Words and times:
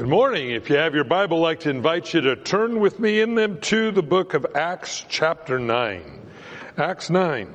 Good 0.00 0.08
morning. 0.08 0.48
If 0.52 0.70
you 0.70 0.76
have 0.76 0.94
your 0.94 1.04
Bible, 1.04 1.44
I'd 1.44 1.48
like 1.48 1.60
to 1.60 1.68
invite 1.68 2.14
you 2.14 2.22
to 2.22 2.34
turn 2.34 2.80
with 2.80 2.98
me 2.98 3.20
in 3.20 3.34
them 3.34 3.60
to 3.60 3.90
the 3.90 4.02
book 4.02 4.32
of 4.32 4.46
Acts 4.54 5.04
chapter 5.10 5.58
9. 5.58 6.02
Acts 6.78 7.10
9. 7.10 7.54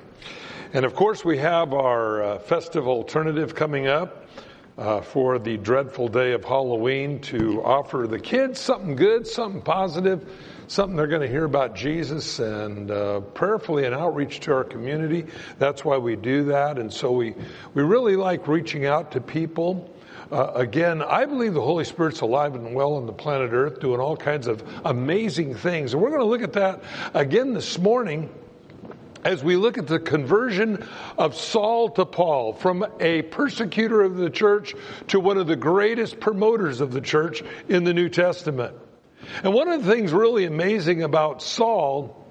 And 0.71 0.85
of 0.85 0.93
course, 0.93 1.25
we 1.25 1.39
have 1.39 1.73
our 1.73 2.23
uh, 2.23 2.37
festive 2.37 2.87
alternative 2.87 3.55
coming 3.55 3.87
up 3.87 4.27
uh, 4.77 5.01
for 5.01 5.39
the 5.39 5.57
dreadful 5.57 6.07
day 6.07 6.33
of 6.33 6.45
Halloween 6.45 7.19
to 7.21 7.63
offer 7.63 8.05
the 8.05 8.19
kids 8.19 8.59
something 8.59 8.95
good, 8.95 9.25
something 9.25 9.63
positive, 9.63 10.31
something 10.67 10.95
they're 10.95 11.07
going 11.07 11.23
to 11.23 11.27
hear 11.27 11.45
about 11.45 11.75
Jesus 11.75 12.37
and 12.37 12.91
uh, 12.91 13.21
prayerfully 13.21 13.85
and 13.85 13.95
outreach 13.95 14.41
to 14.41 14.53
our 14.53 14.63
community. 14.63 15.25
That's 15.57 15.83
why 15.83 15.97
we 15.97 16.15
do 16.15 16.43
that. 16.43 16.77
And 16.77 16.93
so 16.93 17.11
we, 17.11 17.33
we 17.73 17.81
really 17.81 18.15
like 18.15 18.47
reaching 18.47 18.85
out 18.85 19.13
to 19.13 19.19
people. 19.19 19.89
Uh, 20.31 20.51
again, 20.55 21.03
I 21.03 21.25
believe 21.25 21.53
the 21.53 21.61
Holy 21.61 21.85
Spirit's 21.85 22.21
alive 22.21 22.55
and 22.55 22.73
well 22.73 22.93
on 22.93 23.05
the 23.05 23.13
planet 23.13 23.51
Earth, 23.53 23.79
doing 23.79 23.99
all 23.99 24.17
kinds 24.17 24.47
of 24.47 24.63
amazing 24.83 25.55
things. 25.55 25.93
And 25.93 26.01
we're 26.01 26.09
going 26.09 26.21
to 26.21 26.25
look 26.25 26.41
at 26.41 26.53
that 26.53 26.83
again 27.13 27.53
this 27.53 27.77
morning 27.77 28.29
as 29.23 29.43
we 29.43 29.55
look 29.55 29.77
at 29.77 29.87
the 29.87 29.99
conversion 29.99 30.87
of 31.17 31.35
Saul 31.35 31.89
to 31.89 32.05
Paul 32.05 32.53
from 32.53 32.85
a 32.99 33.23
persecutor 33.23 34.01
of 34.01 34.15
the 34.15 34.29
church 34.29 34.75
to 35.09 35.19
one 35.19 35.37
of 35.37 35.47
the 35.47 35.55
greatest 35.55 36.19
promoters 36.19 36.81
of 36.81 36.91
the 36.91 37.01
church 37.01 37.43
in 37.67 37.83
the 37.83 37.93
New 37.93 38.09
Testament. 38.09 38.75
And 39.43 39.53
one 39.53 39.67
of 39.67 39.83
the 39.83 39.91
things 39.91 40.11
really 40.13 40.45
amazing 40.45 41.01
about 41.01 41.41
Saul, 41.41 42.25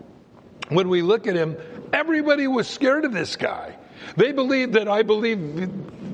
when 0.68 0.88
we 0.88 1.02
look 1.02 1.26
at 1.26 1.34
him, 1.34 1.56
everybody 1.92 2.46
was 2.46 2.68
scared 2.68 3.04
of 3.04 3.12
this 3.12 3.36
guy. 3.36 3.76
They 4.16 4.32
believed 4.32 4.74
that 4.74 4.88
I 4.88 5.02
believe 5.02 5.38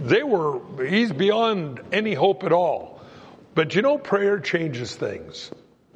they 0.00 0.22
were, 0.22 0.60
he's 0.86 1.12
beyond 1.12 1.80
any 1.92 2.14
hope 2.14 2.44
at 2.44 2.52
all. 2.52 3.00
But 3.54 3.74
you 3.74 3.82
know, 3.82 3.98
prayer 3.98 4.38
changes 4.38 4.94
things. 4.94 5.50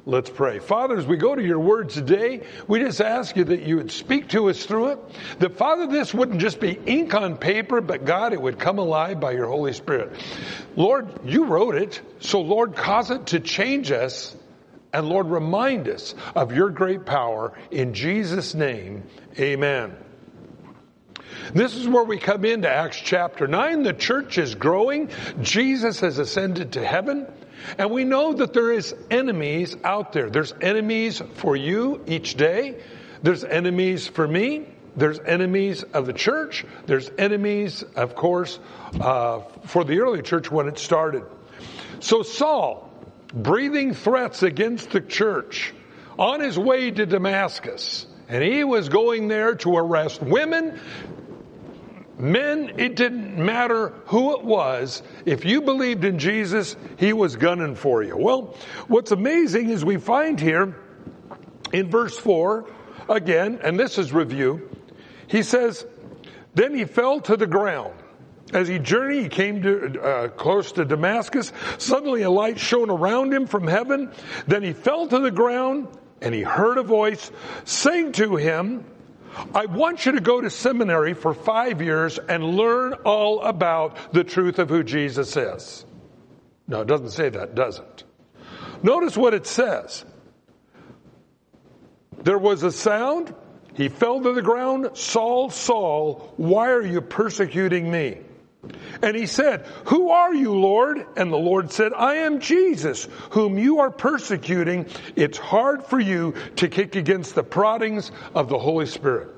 Let's 0.07 0.29
pray. 0.29 0.59
Father, 0.59 0.97
as 0.97 1.07
we 1.07 1.17
go 1.17 1.33
to 1.33 1.41
your 1.41 1.59
word 1.59 1.89
today, 1.89 2.43
we 2.67 2.79
just 2.79 3.01
ask 3.01 3.35
you 3.35 3.45
that 3.45 3.63
you 3.63 3.77
would 3.77 3.91
speak 3.91 4.29
to 4.29 4.49
us 4.49 4.63
through 4.63 4.89
it. 4.89 4.99
That 5.39 5.57
Father, 5.57 5.87
this 5.87 6.13
wouldn't 6.13 6.41
just 6.41 6.59
be 6.59 6.77
ink 6.85 7.15
on 7.15 7.37
paper, 7.37 7.81
but 7.81 8.05
God, 8.05 8.31
it 8.31 8.39
would 8.39 8.59
come 8.59 8.77
alive 8.77 9.19
by 9.19 9.31
your 9.31 9.47
Holy 9.47 9.73
Spirit. 9.73 10.11
Lord, 10.75 11.09
you 11.25 11.45
wrote 11.45 11.73
it, 11.73 11.99
so 12.19 12.41
Lord, 12.41 12.75
cause 12.75 13.09
it 13.09 13.27
to 13.27 13.39
change 13.39 13.91
us. 13.91 14.35
And 14.93 15.09
Lord, 15.09 15.25
remind 15.25 15.89
us 15.89 16.13
of 16.35 16.55
your 16.55 16.69
great 16.69 17.05
power. 17.07 17.57
In 17.71 17.95
Jesus' 17.95 18.53
name, 18.53 19.03
amen. 19.39 19.97
This 21.53 21.75
is 21.75 21.87
where 21.87 22.03
we 22.03 22.17
come 22.17 22.45
into 22.45 22.69
Acts 22.69 22.97
chapter 22.97 23.47
9. 23.47 23.83
The 23.83 23.93
church 23.93 24.37
is 24.37 24.55
growing. 24.55 25.09
Jesus 25.41 25.99
has 25.99 26.17
ascended 26.17 26.73
to 26.73 26.85
heaven. 26.85 27.27
And 27.77 27.91
we 27.91 28.03
know 28.03 28.33
that 28.33 28.53
there 28.53 28.71
is 28.71 28.95
enemies 29.09 29.75
out 29.83 30.13
there. 30.13 30.29
There's 30.29 30.53
enemies 30.61 31.21
for 31.35 31.55
you 31.55 32.03
each 32.07 32.35
day. 32.35 32.81
There's 33.23 33.43
enemies 33.43 34.07
for 34.07 34.27
me. 34.27 34.67
There's 34.95 35.19
enemies 35.19 35.83
of 35.83 36.05
the 36.05 36.13
church. 36.13 36.65
There's 36.85 37.09
enemies, 37.17 37.83
of 37.95 38.15
course, 38.15 38.59
uh, 38.99 39.41
for 39.65 39.83
the 39.83 39.99
early 39.99 40.21
church 40.21 40.49
when 40.49 40.67
it 40.67 40.77
started. 40.77 41.23
So 41.99 42.23
Saul, 42.23 42.89
breathing 43.33 43.93
threats 43.93 44.43
against 44.43 44.91
the 44.91 45.01
church, 45.01 45.73
on 46.17 46.39
his 46.39 46.57
way 46.57 46.91
to 46.91 47.05
Damascus, 47.05 48.05
and 48.29 48.43
he 48.43 48.63
was 48.63 48.89
going 48.89 49.27
there 49.27 49.55
to 49.55 49.75
arrest 49.75 50.21
women, 50.21 50.79
Men, 52.17 52.73
it 52.77 52.95
didn't 52.95 53.37
matter 53.37 53.89
who 54.05 54.37
it 54.37 54.43
was. 54.43 55.03
If 55.25 55.43
you 55.43 55.61
believed 55.61 56.05
in 56.05 56.17
Jesus, 56.17 56.77
He 56.97 57.13
was 57.13 57.35
gunning 57.35 57.75
for 57.75 58.03
you. 58.03 58.15
Well, 58.15 58.55
what's 58.87 59.11
amazing 59.11 59.69
is 59.69 59.83
we 59.83 59.97
find 59.97 60.39
here 60.39 60.75
in 61.73 61.89
verse 61.89 62.17
4, 62.17 62.65
again, 63.09 63.59
and 63.63 63.79
this 63.79 63.97
is 63.97 64.13
review, 64.13 64.69
he 65.27 65.43
says, 65.43 65.85
Then 66.53 66.73
he 66.73 66.85
fell 66.85 67.19
to 67.21 67.35
the 67.35 67.47
ground. 67.47 67.93
As 68.53 68.67
he 68.67 68.79
journeyed, 68.79 69.23
he 69.23 69.29
came 69.29 69.61
to, 69.63 70.01
uh, 70.01 70.27
close 70.29 70.71
to 70.73 70.85
Damascus. 70.85 71.51
Suddenly 71.79 72.21
a 72.21 72.29
light 72.29 72.59
shone 72.59 72.89
around 72.89 73.33
him 73.33 73.47
from 73.47 73.67
heaven. 73.67 74.11
Then 74.47 74.63
he 74.63 74.71
fell 74.71 75.07
to 75.07 75.19
the 75.19 75.31
ground 75.31 75.87
and 76.21 76.33
he 76.33 76.43
heard 76.43 76.77
a 76.77 76.83
voice 76.83 77.31
saying 77.65 78.13
to 78.13 78.35
him, 78.35 78.85
I 79.53 79.65
want 79.65 80.05
you 80.05 80.13
to 80.13 80.21
go 80.21 80.41
to 80.41 80.49
seminary 80.49 81.13
for 81.13 81.33
five 81.33 81.81
years 81.81 82.17
and 82.17 82.55
learn 82.55 82.93
all 83.05 83.41
about 83.41 84.13
the 84.13 84.23
truth 84.23 84.59
of 84.59 84.69
who 84.69 84.83
Jesus 84.83 85.35
is. 85.35 85.85
No, 86.67 86.81
it 86.81 86.87
doesn't 86.87 87.11
say 87.11 87.29
that, 87.29 87.55
does 87.55 87.79
it? 87.79 88.03
Notice 88.81 89.17
what 89.17 89.33
it 89.33 89.45
says. 89.45 90.05
There 92.23 92.37
was 92.37 92.63
a 92.63 92.71
sound. 92.71 93.33
He 93.75 93.89
fell 93.89 94.21
to 94.21 94.33
the 94.33 94.41
ground. 94.41 94.91
Saul, 94.93 95.49
Saul, 95.49 96.33
why 96.37 96.71
are 96.71 96.85
you 96.85 97.01
persecuting 97.01 97.89
me? 97.91 98.19
And 99.01 99.15
he 99.15 99.25
said, 99.25 99.65
Who 99.85 100.09
are 100.09 100.33
you, 100.33 100.53
Lord? 100.53 101.05
And 101.15 101.31
the 101.31 101.37
Lord 101.37 101.71
said, 101.71 101.93
I 101.93 102.15
am 102.15 102.39
Jesus, 102.39 103.07
whom 103.31 103.57
you 103.57 103.79
are 103.79 103.91
persecuting. 103.91 104.87
It's 105.15 105.37
hard 105.37 105.83
for 105.85 105.99
you 105.99 106.35
to 106.57 106.67
kick 106.67 106.95
against 106.95 107.35
the 107.35 107.43
proddings 107.43 108.11
of 108.33 108.49
the 108.49 108.59
Holy 108.59 108.85
Spirit. 108.85 109.29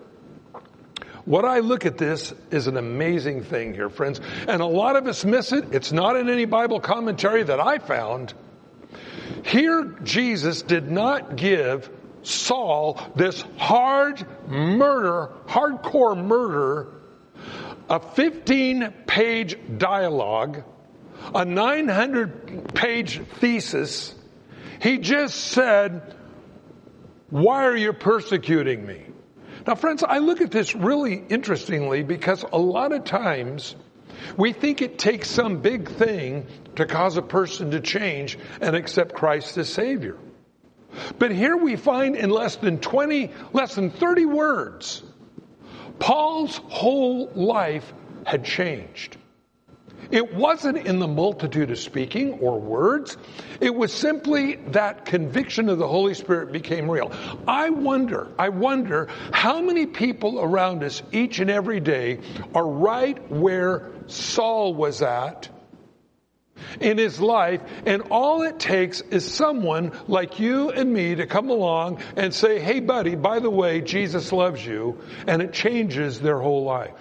What 1.25 1.43
I 1.43 1.59
look 1.59 1.85
at 1.85 1.97
this 1.97 2.33
is 2.51 2.67
an 2.67 2.77
amazing 2.77 3.43
thing 3.43 3.73
here, 3.73 3.89
friends. 3.89 4.21
And 4.47 4.61
a 4.61 4.65
lot 4.65 4.95
of 4.95 5.07
us 5.07 5.25
miss 5.25 5.51
it. 5.51 5.73
It's 5.73 5.91
not 5.91 6.15
in 6.15 6.29
any 6.29 6.45
Bible 6.45 6.79
commentary 6.79 7.43
that 7.43 7.59
I 7.59 7.79
found. 7.79 8.33
Here, 9.43 9.83
Jesus 10.03 10.61
did 10.61 10.89
not 10.89 11.35
give 11.35 11.89
Saul 12.23 12.99
this 13.15 13.43
hard 13.57 14.25
murder, 14.47 15.31
hardcore 15.47 16.17
murder 16.17 16.87
a 17.89 17.99
15 17.99 18.93
page 19.05 19.57
dialogue, 19.77 20.63
a 21.33 21.45
900 21.45 22.73
page 22.73 23.21
thesis. 23.39 24.13
He 24.81 24.97
just 24.97 25.35
said, 25.35 26.15
Why 27.29 27.65
are 27.65 27.77
you 27.77 27.93
persecuting 27.93 28.85
me? 28.85 29.03
Now, 29.65 29.75
friends, 29.75 30.03
I 30.03 30.19
look 30.19 30.41
at 30.41 30.51
this 30.51 30.75
really 30.75 31.15
interestingly 31.29 32.03
because 32.03 32.43
a 32.53 32.57
lot 32.57 32.93
of 32.93 33.03
times 33.03 33.75
we 34.37 34.53
think 34.53 34.81
it 34.81 34.97
takes 34.97 35.29
some 35.29 35.61
big 35.61 35.89
thing 35.89 36.47
to 36.75 36.85
cause 36.85 37.17
a 37.17 37.21
person 37.21 37.71
to 37.71 37.81
change 37.81 38.37
and 38.61 38.75
accept 38.75 39.13
Christ 39.13 39.57
as 39.57 39.69
Savior. 39.69 40.17
But 41.19 41.31
here 41.31 41.57
we 41.57 41.75
find 41.75 42.15
in 42.15 42.29
less 42.29 42.55
than 42.55 42.79
20, 42.79 43.31
less 43.53 43.75
than 43.75 43.89
30 43.89 44.25
words, 44.25 45.03
Paul's 45.99 46.57
whole 46.69 47.29
life 47.35 47.93
had 48.25 48.43
changed. 48.43 49.17
It 50.11 50.33
wasn't 50.33 50.77
in 50.77 50.99
the 50.99 51.07
multitude 51.07 51.71
of 51.71 51.79
speaking 51.79 52.33
or 52.39 52.59
words. 52.59 53.17
It 53.59 53.73
was 53.75 53.91
simply 53.91 54.55
that 54.67 55.05
conviction 55.05 55.69
of 55.69 55.79
the 55.79 55.87
Holy 55.87 56.13
Spirit 56.13 56.51
became 56.51 56.89
real. 56.89 57.11
I 57.47 57.69
wonder, 57.71 58.27
I 58.39 58.49
wonder 58.49 59.09
how 59.31 59.61
many 59.61 59.85
people 59.85 60.39
around 60.39 60.83
us 60.83 61.03
each 61.11 61.39
and 61.39 61.49
every 61.49 61.79
day 61.79 62.19
are 62.55 62.67
right 62.67 63.31
where 63.31 63.91
Saul 64.07 64.73
was 64.73 65.01
at 65.01 65.49
in 66.79 66.97
his 66.97 67.19
life, 67.19 67.61
and 67.85 68.03
all 68.11 68.41
it 68.43 68.59
takes 68.59 69.01
is 69.01 69.29
someone 69.29 69.91
like 70.07 70.39
you 70.39 70.71
and 70.71 70.91
me 70.93 71.15
to 71.15 71.25
come 71.25 71.49
along 71.49 72.01
and 72.15 72.33
say, 72.33 72.59
Hey, 72.59 72.79
buddy, 72.79 73.15
by 73.15 73.39
the 73.39 73.49
way, 73.49 73.81
Jesus 73.81 74.31
loves 74.31 74.65
you, 74.65 74.99
and 75.27 75.41
it 75.41 75.53
changes 75.53 76.19
their 76.19 76.39
whole 76.39 76.63
life. 76.63 76.93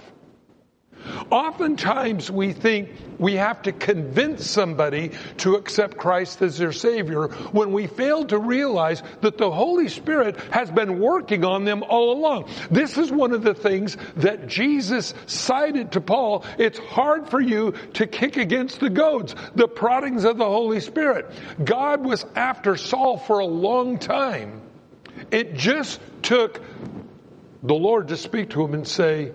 Oftentimes 1.30 2.30
we 2.30 2.52
think 2.52 2.90
we 3.18 3.34
have 3.34 3.62
to 3.62 3.72
convince 3.72 4.46
somebody 4.46 5.12
to 5.38 5.54
accept 5.54 5.96
Christ 5.96 6.42
as 6.42 6.58
their 6.58 6.72
Savior 6.72 7.28
when 7.52 7.72
we 7.72 7.86
fail 7.86 8.24
to 8.26 8.38
realize 8.38 9.02
that 9.22 9.38
the 9.38 9.50
Holy 9.50 9.88
Spirit 9.88 10.38
has 10.50 10.70
been 10.70 11.00
working 11.00 11.44
on 11.44 11.64
them 11.64 11.82
all 11.82 12.12
along. 12.12 12.48
This 12.70 12.98
is 12.98 13.10
one 13.10 13.32
of 13.32 13.42
the 13.42 13.54
things 13.54 13.96
that 14.16 14.46
Jesus 14.46 15.14
cited 15.26 15.92
to 15.92 16.00
Paul. 16.00 16.44
It's 16.58 16.78
hard 16.78 17.28
for 17.28 17.40
you 17.40 17.74
to 17.94 18.06
kick 18.06 18.36
against 18.36 18.80
the 18.80 18.90
goads, 18.90 19.34
the 19.54 19.68
proddings 19.68 20.24
of 20.24 20.36
the 20.38 20.44
Holy 20.44 20.80
Spirit. 20.80 21.30
God 21.64 22.04
was 22.04 22.24
after 22.34 22.76
Saul 22.76 23.18
for 23.18 23.38
a 23.38 23.46
long 23.46 23.98
time. 23.98 24.62
It 25.30 25.54
just 25.54 26.00
took 26.22 26.60
the 27.62 27.74
Lord 27.74 28.08
to 28.08 28.16
speak 28.16 28.50
to 28.50 28.62
him 28.62 28.74
and 28.74 28.86
say, 28.86 29.32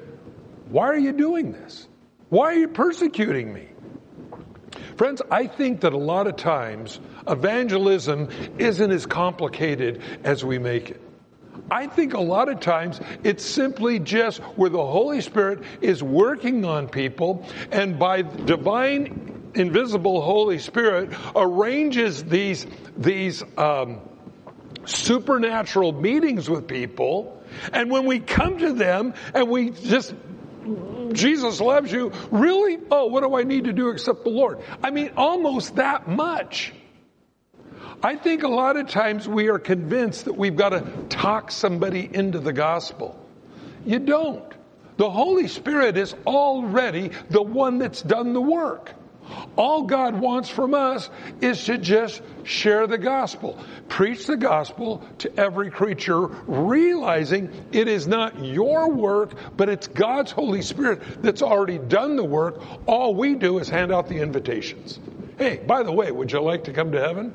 why 0.71 0.88
are 0.88 0.97
you 0.97 1.12
doing 1.12 1.51
this? 1.51 1.88
Why 2.29 2.45
are 2.45 2.57
you 2.57 2.68
persecuting 2.69 3.53
me? 3.53 3.68
Friends, 4.95 5.21
I 5.29 5.47
think 5.47 5.81
that 5.81 5.94
a 5.94 5.97
lot 5.97 6.27
of 6.27 6.38
times 6.38 7.00
evangelism 7.27 8.29
isn't 8.57 8.91
as 8.91 9.06
complicated 9.06 10.01
as 10.23 10.45
we 10.45 10.59
make 10.59 10.91
it. 10.91 11.01
I 11.69 11.88
think 11.88 12.13
a 12.13 12.21
lot 12.21 12.50
of 12.50 12.59
times 12.59 13.00
it's 13.23 13.45
simply 13.45 14.00
just 14.00 14.39
where 14.56 14.69
the 14.69 14.85
Holy 14.85 15.21
Spirit 15.21 15.63
is 15.81 16.01
working 16.01 16.63
on 16.65 16.88
people 16.88 17.45
and 17.71 18.00
by 18.00 18.21
divine 18.21 19.51
invisible 19.56 20.21
Holy 20.21 20.59
Spirit 20.59 21.12
arranges 21.35 22.24
these, 22.24 22.65
these, 22.97 23.44
um, 23.57 24.00
supernatural 24.85 25.91
meetings 25.91 26.50
with 26.50 26.67
people. 26.67 27.41
And 27.74 27.91
when 27.91 28.06
we 28.06 28.19
come 28.19 28.59
to 28.59 28.74
them 28.74 29.13
and 29.33 29.50
we 29.50 29.71
just 29.71 30.13
Jesus 31.13 31.59
loves 31.59 31.91
you. 31.91 32.11
Really? 32.29 32.79
Oh, 32.89 33.07
what 33.07 33.23
do 33.23 33.35
I 33.35 33.43
need 33.43 33.65
to 33.65 33.73
do 33.73 33.89
except 33.89 34.23
the 34.23 34.29
Lord? 34.29 34.59
I 34.83 34.91
mean, 34.91 35.11
almost 35.17 35.75
that 35.75 36.07
much. 36.07 36.73
I 38.03 38.15
think 38.15 38.43
a 38.43 38.47
lot 38.47 38.77
of 38.77 38.87
times 38.87 39.27
we 39.27 39.49
are 39.49 39.59
convinced 39.59 40.25
that 40.25 40.33
we've 40.33 40.55
got 40.55 40.69
to 40.69 40.81
talk 41.09 41.51
somebody 41.51 42.09
into 42.11 42.39
the 42.39 42.53
gospel. 42.53 43.19
You 43.85 43.99
don't. 43.99 44.51
The 44.97 45.09
Holy 45.09 45.47
Spirit 45.47 45.97
is 45.97 46.15
already 46.25 47.11
the 47.29 47.41
one 47.41 47.77
that's 47.77 48.01
done 48.01 48.33
the 48.33 48.41
work. 48.41 48.93
All 49.55 49.83
God 49.83 50.19
wants 50.19 50.49
from 50.49 50.73
us 50.73 51.09
is 51.41 51.63
to 51.65 51.77
just 51.77 52.21
share 52.43 52.87
the 52.87 52.97
gospel. 52.97 53.57
Preach 53.89 54.27
the 54.27 54.37
gospel 54.37 55.03
to 55.19 55.39
every 55.39 55.69
creature, 55.69 56.27
realizing 56.47 57.51
it 57.71 57.87
is 57.87 58.07
not 58.07 58.43
your 58.43 58.91
work, 58.91 59.31
but 59.57 59.69
it's 59.69 59.87
God's 59.87 60.31
Holy 60.31 60.61
Spirit 60.61 61.01
that's 61.21 61.41
already 61.41 61.77
done 61.77 62.15
the 62.15 62.23
work. 62.23 62.61
All 62.87 63.13
we 63.15 63.35
do 63.35 63.59
is 63.59 63.69
hand 63.69 63.91
out 63.91 64.07
the 64.07 64.17
invitations. 64.17 64.99
Hey, 65.37 65.57
by 65.65 65.83
the 65.83 65.91
way, 65.91 66.11
would 66.11 66.31
you 66.31 66.41
like 66.41 66.63
to 66.65 66.73
come 66.73 66.91
to 66.91 66.99
heaven? 66.99 67.33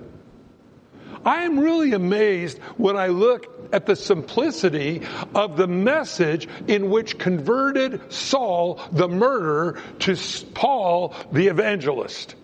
I 1.26 1.42
am 1.42 1.58
really 1.58 1.92
amazed 1.92 2.58
when 2.76 2.96
I 2.96 3.08
look 3.08 3.48
at 3.72 3.84
the 3.84 3.96
simplicity 3.96 5.02
of 5.34 5.56
the 5.56 5.66
message 5.66 6.48
in 6.68 6.88
which 6.88 7.18
converted 7.18 8.12
Saul, 8.12 8.80
the 8.92 9.08
murderer, 9.08 9.82
to 9.98 10.16
Paul, 10.54 11.16
the 11.32 11.48
evangelist. 11.48 12.36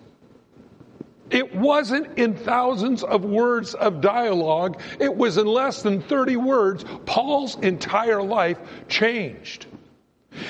It 1.29 1.55
wasn't 1.55 2.19
in 2.19 2.35
thousands 2.35 3.03
of 3.03 3.23
words 3.23 3.73
of 3.73 4.01
dialogue. 4.01 4.81
It 4.99 5.15
was 5.15 5.37
in 5.37 5.47
less 5.47 5.81
than 5.81 6.01
30 6.01 6.35
words. 6.35 6.85
Paul's 7.05 7.57
entire 7.59 8.21
life 8.21 8.59
changed. 8.89 9.65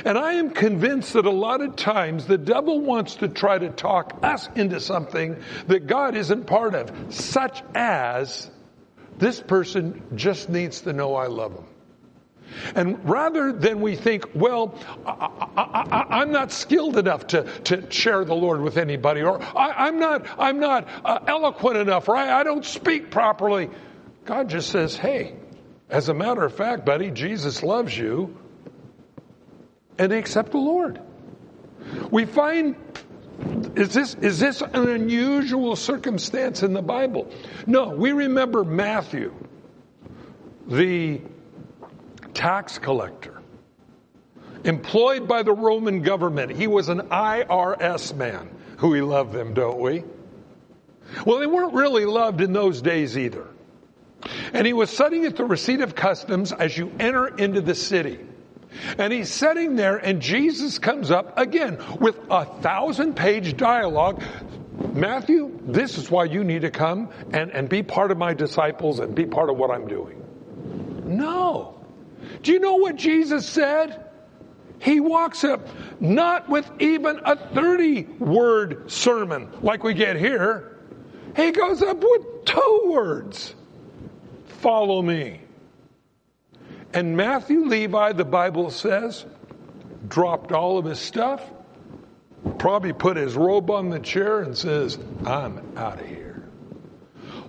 And 0.06 0.18
I 0.18 0.34
am 0.34 0.52
convinced 0.52 1.14
that 1.14 1.26
a 1.26 1.32
lot 1.32 1.62
of 1.62 1.76
times 1.76 2.26
the 2.26 2.38
devil 2.38 2.82
wants 2.82 3.16
to 3.16 3.28
try 3.28 3.58
to 3.58 3.70
talk 3.70 4.20
us 4.24 4.48
into 4.56 4.80
something 4.80 5.38
that 5.68 5.88
God 5.88 6.16
isn't 6.16 6.46
part 6.46 6.76
of, 6.76 7.14
such 7.14 7.62
as 7.76 8.50
this 9.18 9.40
person 9.40 10.02
just 10.16 10.50
needs 10.50 10.82
to 10.82 10.94
know 10.94 11.16
I 11.16 11.28
love 11.28 11.54
him. 11.54 11.66
And 12.76 13.10
rather 13.10 13.52
than 13.52 13.82
we 13.82 13.96
think, 13.96 14.26
well, 14.36 14.76
I, 15.06 16.22
am 16.22 16.32
not 16.32 16.52
skilled 16.52 16.98
enough 16.98 17.28
to, 17.28 17.44
to 17.64 17.90
share 17.92 18.24
the 18.26 18.36
Lord 18.36 18.62
with 18.62 18.78
anybody, 18.78 19.22
or 19.22 19.42
I, 19.42 19.88
am 19.88 20.00
not, 20.00 20.28
I'm 20.38 20.60
not 20.60 20.88
uh, 21.04 21.20
eloquent 21.28 21.78
enough, 21.78 22.08
or 22.08 22.16
I, 22.16 22.42
I 22.42 22.44
don't 22.44 22.66
speak 22.66 23.10
properly. 23.10 23.70
God 24.26 24.50
just 24.50 24.70
says, 24.70 24.96
hey, 24.96 25.36
as 25.90 26.10
a 26.10 26.14
matter 26.14 26.44
of 26.44 26.56
fact, 26.56 26.86
buddy, 26.86 27.10
Jesus 27.12 27.64
loves 27.64 27.98
you 27.98 28.38
and 29.98 30.12
they 30.12 30.20
accept 30.20 30.52
the 30.52 30.58
Lord. 30.58 31.00
We 32.12 32.26
find 32.26 32.76
is 33.76 33.94
this, 33.94 34.16
is 34.16 34.40
this 34.40 34.62
an 34.62 34.90
unusual 34.90 35.76
circumstance 35.76 36.64
in 36.64 36.74
the 36.74 36.82
Bible? 36.82 37.32
No, 37.66 37.90
we 37.90 38.12
remember 38.12 38.64
Matthew, 38.64 39.34
the 40.68 41.22
tax 42.34 42.78
collector, 42.78 43.42
employed 44.64 45.28
by 45.28 45.44
the 45.44 45.52
Roman 45.52 46.02
government. 46.02 46.52
He 46.52 46.68
was 46.68 46.90
an 46.90 47.02
IRS 47.02 48.16
man. 48.16 48.50
Who 48.78 48.90
we 48.90 49.02
love 49.02 49.34
them, 49.34 49.54
don't 49.54 49.80
we? 49.80 50.04
Well, 51.26 51.40
they 51.40 51.48
weren't 51.48 51.74
really 51.74 52.06
loved 52.06 52.42
in 52.42 52.54
those 52.54 52.82
days 52.82 53.18
either. 53.18 53.48
And 54.54 54.66
he 54.66 54.74
was 54.74 54.90
sitting 54.90 55.26
at 55.26 55.36
the 55.36 55.46
receipt 55.46 55.82
of 55.82 55.96
customs 55.96 56.52
as 56.52 56.78
you 56.78 56.92
enter 57.00 57.28
into 57.28 57.62
the 57.62 57.76
city. 57.76 58.20
And 58.98 59.14
he's 59.14 59.32
sitting 59.32 59.76
there, 59.76 59.98
and 59.98 60.22
Jesus 60.22 60.80
comes 60.80 61.12
up 61.12 61.38
again 61.38 61.78
with 62.00 62.18
a 62.30 62.46
thousand 62.46 63.16
page 63.16 63.58
dialogue. 63.58 64.24
Matthew, 64.94 65.60
this 65.64 65.98
is 65.98 66.10
why 66.10 66.26
you 66.26 66.44
need 66.44 66.62
to 66.62 66.72
come 66.72 67.10
and, 67.32 67.52
and 67.52 67.70
be 67.70 67.84
part 67.84 68.12
of 68.12 68.18
my 68.18 68.34
disciples 68.34 69.00
and 69.00 69.16
be 69.16 69.26
part 69.26 69.50
of 69.50 69.58
what 69.58 69.72
I'm 69.72 69.88
doing. 69.88 70.24
No. 71.06 71.86
Do 72.42 72.52
you 72.52 72.60
know 72.60 72.76
what 72.76 72.96
Jesus 72.96 73.48
said? 73.48 74.00
He 74.80 75.00
walks 75.00 75.44
up 75.44 75.68
not 76.02 76.50
with 76.50 76.70
even 76.80 77.20
a 77.24 77.36
30 77.36 78.04
word 78.20 78.92
sermon 78.92 79.50
like 79.62 79.84
we 79.84 79.94
get 79.94 80.18
here. 80.18 80.78
He 81.36 81.52
goes 81.52 81.82
up 81.82 82.04
with 82.04 82.46
two 82.46 82.82
words 82.86 83.56
Follow 84.60 85.02
me. 85.02 85.42
And 86.94 87.18
Matthew 87.18 87.66
Levi, 87.66 88.14
the 88.14 88.26
Bible 88.26 88.70
says, 88.70 89.26
dropped 90.08 90.52
all 90.52 90.78
of 90.78 90.86
his 90.86 91.00
stuff, 91.00 91.44
probably 92.60 92.94
put 92.94 93.18
his 93.18 93.36
robe 93.36 93.72
on 93.72 93.90
the 93.90 94.00
chair 94.00 94.42
and 94.42 94.56
says, 94.56 95.00
I'm 95.26 95.78
out 95.78 96.00
of 96.00 96.06
here. 96.06 96.44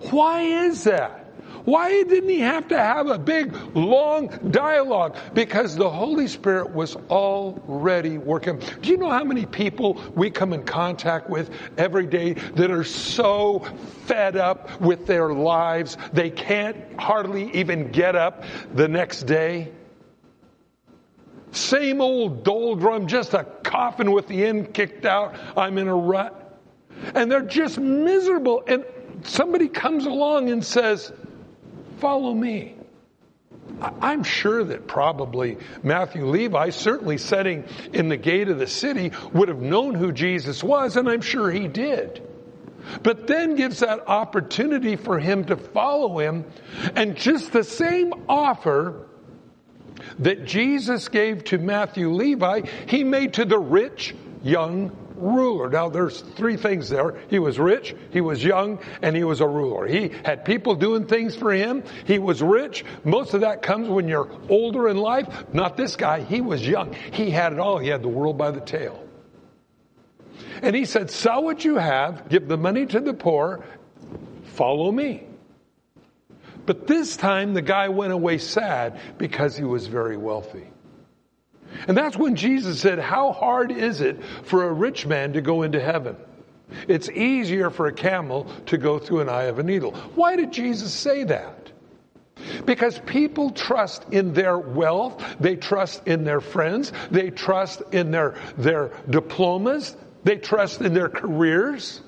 Why 0.09 0.41
is 0.41 0.83
that? 0.85 1.24
Why 1.65 2.03
didn't 2.03 2.29
he 2.29 2.39
have 2.41 2.67
to 2.69 2.77
have 2.77 3.07
a 3.07 3.17
big, 3.17 3.53
long 3.75 4.27
dialogue? 4.51 5.17
Because 5.33 5.75
the 5.75 5.89
Holy 5.89 6.27
Spirit 6.27 6.73
was 6.73 6.95
already 7.09 8.17
working. 8.19 8.61
Do 8.81 8.89
you 8.89 8.97
know 8.97 9.09
how 9.09 9.23
many 9.23 9.45
people 9.45 10.01
we 10.15 10.29
come 10.29 10.53
in 10.53 10.63
contact 10.63 11.29
with 11.29 11.49
every 11.77 12.05
day 12.05 12.33
that 12.33 12.69
are 12.69 12.83
so 12.83 13.59
fed 14.05 14.37
up 14.37 14.79
with 14.79 15.07
their 15.07 15.33
lives 15.33 15.97
they 16.13 16.29
can't 16.29 16.77
hardly 16.99 17.51
even 17.55 17.91
get 17.91 18.15
up 18.15 18.43
the 18.73 18.87
next 18.87 19.23
day? 19.23 19.71
Same 21.51 22.01
old 22.01 22.43
doldrum, 22.43 23.07
just 23.07 23.33
a 23.33 23.43
coffin 23.63 24.11
with 24.11 24.27
the 24.27 24.45
end 24.45 24.73
kicked 24.73 25.05
out. 25.05 25.35
I'm 25.57 25.77
in 25.77 25.87
a 25.87 25.95
rut. 25.95 26.59
And 27.15 27.31
they're 27.31 27.41
just 27.41 27.79
miserable. 27.79 28.63
And 28.67 28.85
somebody 29.23 29.67
comes 29.67 30.05
along 30.05 30.49
and 30.49 30.63
says, 30.63 31.11
Follow 31.97 32.33
me. 32.33 32.75
I'm 34.01 34.23
sure 34.23 34.63
that 34.63 34.87
probably 34.87 35.57
Matthew 35.81 36.25
Levi, 36.25 36.69
certainly 36.69 37.17
sitting 37.17 37.65
in 37.93 38.09
the 38.09 38.17
gate 38.17 38.47
of 38.49 38.59
the 38.59 38.67
city, 38.67 39.11
would 39.33 39.49
have 39.49 39.61
known 39.61 39.95
who 39.95 40.11
Jesus 40.11 40.63
was, 40.63 40.97
and 40.97 41.09
I'm 41.09 41.21
sure 41.21 41.49
he 41.49 41.67
did. 41.67 42.21
But 43.01 43.27
then 43.27 43.55
gives 43.55 43.79
that 43.79 44.07
opportunity 44.07 44.95
for 44.95 45.19
him 45.19 45.45
to 45.45 45.57
follow 45.57 46.19
him, 46.19 46.45
and 46.95 47.15
just 47.15 47.51
the 47.51 47.63
same 47.63 48.13
offer 48.29 49.07
that 50.19 50.45
Jesus 50.45 51.07
gave 51.07 51.43
to 51.45 51.57
Matthew 51.57 52.11
Levi, 52.11 52.61
he 52.87 53.03
made 53.03 53.33
to 53.35 53.45
the 53.45 53.59
rich 53.59 54.15
young 54.43 54.95
ruler. 55.17 55.69
Now 55.69 55.89
there's 55.89 56.21
three 56.21 56.57
things 56.57 56.89
there. 56.89 57.15
He 57.29 57.39
was 57.39 57.59
rich, 57.59 57.95
he 58.11 58.21
was 58.21 58.43
young, 58.43 58.79
and 59.01 59.15
he 59.15 59.23
was 59.23 59.41
a 59.41 59.47
ruler. 59.47 59.87
He 59.87 60.11
had 60.23 60.45
people 60.45 60.75
doing 60.75 61.05
things 61.05 61.35
for 61.35 61.51
him. 61.51 61.83
He 62.05 62.19
was 62.19 62.41
rich. 62.41 62.85
Most 63.03 63.33
of 63.33 63.41
that 63.41 63.61
comes 63.61 63.89
when 63.89 64.07
you're 64.07 64.29
older 64.49 64.87
in 64.87 64.97
life. 64.97 65.27
Not 65.53 65.77
this 65.77 65.95
guy. 65.95 66.21
He 66.21 66.41
was 66.41 66.65
young. 66.65 66.93
He 67.11 67.29
had 67.29 67.53
it 67.53 67.59
all. 67.59 67.77
He 67.77 67.89
had 67.89 68.01
the 68.01 68.09
world 68.09 68.37
by 68.37 68.51
the 68.51 68.61
tail. 68.61 69.01
And 70.61 70.75
he 70.75 70.85
said, 70.85 71.11
sell 71.11 71.43
what 71.43 71.65
you 71.65 71.75
have, 71.75 72.29
give 72.29 72.47
the 72.47 72.57
money 72.57 72.85
to 72.85 72.99
the 72.99 73.13
poor, 73.13 73.63
follow 74.43 74.91
me. 74.91 75.27
But 76.65 76.87
this 76.87 77.15
time 77.15 77.53
the 77.53 77.61
guy 77.61 77.89
went 77.89 78.13
away 78.13 78.37
sad 78.37 78.99
because 79.17 79.55
he 79.55 79.63
was 79.63 79.87
very 79.87 80.17
wealthy. 80.17 80.67
And 81.87 81.97
that's 81.97 82.17
when 82.17 82.35
Jesus 82.35 82.79
said, 82.79 82.99
How 82.99 83.31
hard 83.31 83.71
is 83.71 84.01
it 84.01 84.23
for 84.43 84.65
a 84.65 84.73
rich 84.73 85.05
man 85.05 85.33
to 85.33 85.41
go 85.41 85.63
into 85.63 85.79
heaven? 85.79 86.15
It's 86.87 87.09
easier 87.09 87.69
for 87.69 87.87
a 87.87 87.93
camel 87.93 88.47
to 88.67 88.77
go 88.77 88.99
through 88.99 89.21
an 89.21 89.29
eye 89.29 89.43
of 89.43 89.59
a 89.59 89.63
needle. 89.63 89.91
Why 90.15 90.35
did 90.35 90.51
Jesus 90.51 90.91
say 90.91 91.23
that? 91.25 91.71
Because 92.65 92.99
people 93.05 93.51
trust 93.51 94.05
in 94.11 94.33
their 94.33 94.57
wealth, 94.57 95.23
they 95.39 95.55
trust 95.55 96.07
in 96.07 96.23
their 96.23 96.41
friends, 96.41 96.91
they 97.09 97.29
trust 97.29 97.81
in 97.91 98.11
their, 98.11 98.35
their 98.57 98.91
diplomas, 99.09 99.95
they 100.23 100.37
trust 100.37 100.81
in 100.81 100.93
their 100.93 101.09
careers 101.09 102.01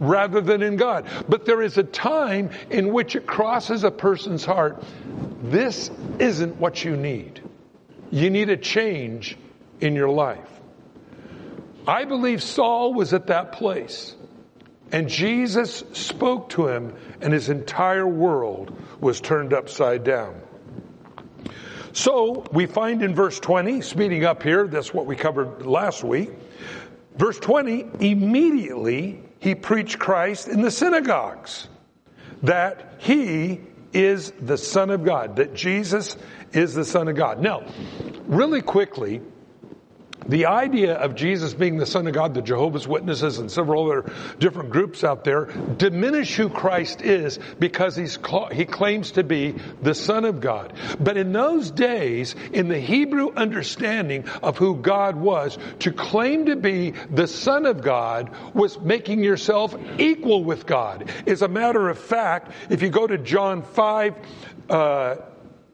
rather 0.00 0.40
than 0.40 0.62
in 0.62 0.76
God. 0.76 1.06
But 1.28 1.46
there 1.46 1.62
is 1.62 1.78
a 1.78 1.82
time 1.82 2.50
in 2.70 2.92
which 2.92 3.16
it 3.16 3.26
crosses 3.26 3.84
a 3.84 3.90
person's 3.90 4.44
heart. 4.44 4.82
This 5.42 5.90
isn't 6.18 6.56
what 6.56 6.84
you 6.84 6.96
need. 6.96 7.47
You 8.10 8.30
need 8.30 8.48
a 8.50 8.56
change 8.56 9.36
in 9.80 9.94
your 9.94 10.10
life. 10.10 10.48
I 11.86 12.04
believe 12.04 12.42
Saul 12.42 12.94
was 12.94 13.14
at 13.14 13.28
that 13.28 13.52
place. 13.52 14.14
And 14.90 15.08
Jesus 15.08 15.84
spoke 15.92 16.50
to 16.50 16.68
him, 16.68 16.94
and 17.20 17.32
his 17.32 17.48
entire 17.48 18.06
world 18.06 18.74
was 19.00 19.20
turned 19.20 19.52
upside 19.52 20.04
down. 20.04 20.40
So 21.92 22.44
we 22.52 22.66
find 22.66 23.02
in 23.02 23.14
verse 23.14 23.38
20, 23.40 23.82
speeding 23.82 24.24
up 24.24 24.42
here, 24.42 24.66
that's 24.66 24.94
what 24.94 25.06
we 25.06 25.16
covered 25.16 25.66
last 25.66 26.04
week. 26.04 26.30
Verse 27.16 27.38
20, 27.38 27.86
immediately 28.00 29.22
he 29.40 29.54
preached 29.54 29.98
Christ 29.98 30.48
in 30.48 30.62
the 30.62 30.70
synagogues, 30.70 31.68
that 32.42 32.94
he 32.98 33.60
is 33.92 34.32
the 34.40 34.56
Son 34.58 34.90
of 34.90 35.04
God, 35.04 35.36
that 35.36 35.54
Jesus 35.54 36.16
is 36.52 36.74
the 36.74 36.84
Son 36.84 37.08
of 37.08 37.16
God. 37.16 37.40
Now, 37.40 37.64
really 38.26 38.62
quickly, 38.62 39.20
the 40.28 40.46
idea 40.46 40.94
of 40.94 41.14
Jesus 41.14 41.54
being 41.54 41.78
the 41.78 41.86
Son 41.86 42.06
of 42.06 42.12
God, 42.12 42.34
the 42.34 42.42
Jehovah's 42.42 42.86
Witnesses 42.86 43.38
and 43.38 43.50
several 43.50 43.90
other 43.90 44.12
different 44.38 44.70
groups 44.70 45.02
out 45.02 45.24
there 45.24 45.46
diminish 45.46 46.36
who 46.36 46.50
Christ 46.50 47.00
is 47.00 47.38
because 47.58 47.96
he's, 47.96 48.18
he 48.52 48.66
claims 48.66 49.12
to 49.12 49.24
be 49.24 49.54
the 49.80 49.94
Son 49.94 50.26
of 50.26 50.40
God. 50.40 50.74
But 51.00 51.16
in 51.16 51.32
those 51.32 51.70
days, 51.70 52.34
in 52.52 52.68
the 52.68 52.78
Hebrew 52.78 53.32
understanding 53.34 54.28
of 54.42 54.58
who 54.58 54.76
God 54.76 55.16
was, 55.16 55.56
to 55.80 55.92
claim 55.92 56.46
to 56.46 56.56
be 56.56 56.90
the 57.10 57.26
Son 57.26 57.64
of 57.64 57.82
God 57.82 58.30
was 58.52 58.78
making 58.78 59.24
yourself 59.24 59.74
equal 59.98 60.44
with 60.44 60.66
God. 60.66 61.10
As 61.26 61.40
a 61.40 61.48
matter 61.48 61.88
of 61.88 61.98
fact, 61.98 62.52
if 62.68 62.82
you 62.82 62.90
go 62.90 63.06
to 63.06 63.16
John 63.16 63.62
5, 63.62 64.14
uh, 64.68 65.16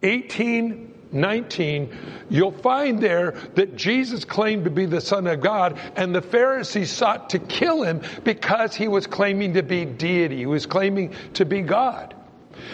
18 0.05 0.93
19, 1.15 1.97
you'll 2.29 2.51
find 2.51 3.01
there 3.01 3.33
that 3.55 3.77
Jesus 3.77 4.25
claimed 4.25 4.65
to 4.65 4.71
be 4.71 4.85
the 4.85 5.01
Son 5.01 5.29
of 5.29 5.41
God, 5.41 5.79
and 5.95 6.13
the 6.13 6.21
Pharisees 6.21 6.91
sought 6.91 7.31
to 7.31 7.39
kill 7.39 7.85
him 7.85 8.03
because 8.25 8.75
he 8.75 8.89
was 8.89 9.07
claiming 9.07 9.55
to 9.55 9.63
be 9.63 9.85
deity. 9.85 10.39
He 10.39 10.47
was 10.47 10.67
claiming 10.67 11.15
to 11.35 11.45
be 11.45 11.63
God. 11.63 12.15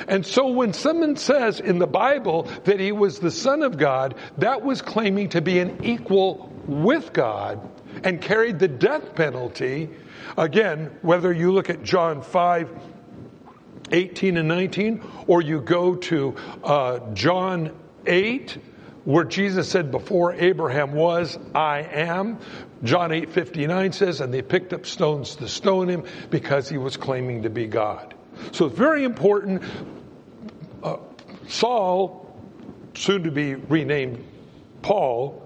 And 0.09 0.25
so 0.25 0.49
when 0.49 0.73
someone 0.73 1.17
says 1.17 1.61
in 1.61 1.79
the 1.79 1.87
Bible 1.87 2.45
that 2.65 2.81
he 2.81 2.93
was 2.93 3.19
the 3.19 3.31
Son 3.31 3.63
of 3.63 3.77
God, 3.77 4.15
that 4.39 4.63
was 4.63 4.81
claiming 4.81 5.29
to 5.31 5.43
be 5.43 5.59
an 5.59 5.85
equal 5.85 6.51
with 6.67 7.13
God 7.13 7.61
and 8.05 8.21
carried 8.21 8.59
the 8.59 8.69
death 8.69 9.15
penalty. 9.15 9.91
Again, 10.37 10.91
whether 11.03 11.33
you 11.33 11.53
look 11.53 11.69
at 11.69 11.83
John 11.83 12.23
5, 12.23 12.71
18 13.93 14.37
and 14.37 14.49
19, 14.49 15.03
or 15.27 15.43
you 15.43 15.61
go 15.61 15.97
to 15.97 16.37
uh, 16.63 17.13
John 17.13 17.73
8, 18.07 18.59
where 19.05 19.25
Jesus 19.25 19.69
said, 19.69 19.91
Before 19.91 20.33
Abraham 20.33 20.93
was, 20.93 21.39
I 21.55 21.81
am. 21.81 22.39
John 22.83 23.13
8 23.13 23.31
59 23.31 23.93
says, 23.93 24.21
And 24.21 24.33
they 24.33 24.43
picked 24.43 24.73
up 24.73 24.87
stones 24.87 25.37
to 25.37 25.49
stone 25.49 25.89
him 25.89 26.05
because 26.31 26.69
he 26.69 26.79
was 26.79 26.97
claiming 26.97 27.43
to 27.43 27.51
be 27.51 27.67
God. 27.67 28.15
So 28.53 28.67
it's 28.67 28.77
very 28.77 29.05
important. 29.05 29.63
Uh, 30.83 30.97
Saul, 31.49 32.35
soon 32.95 33.25
to 33.25 33.31
be 33.31 33.55
renamed 33.55 34.25
Paul, 34.83 35.43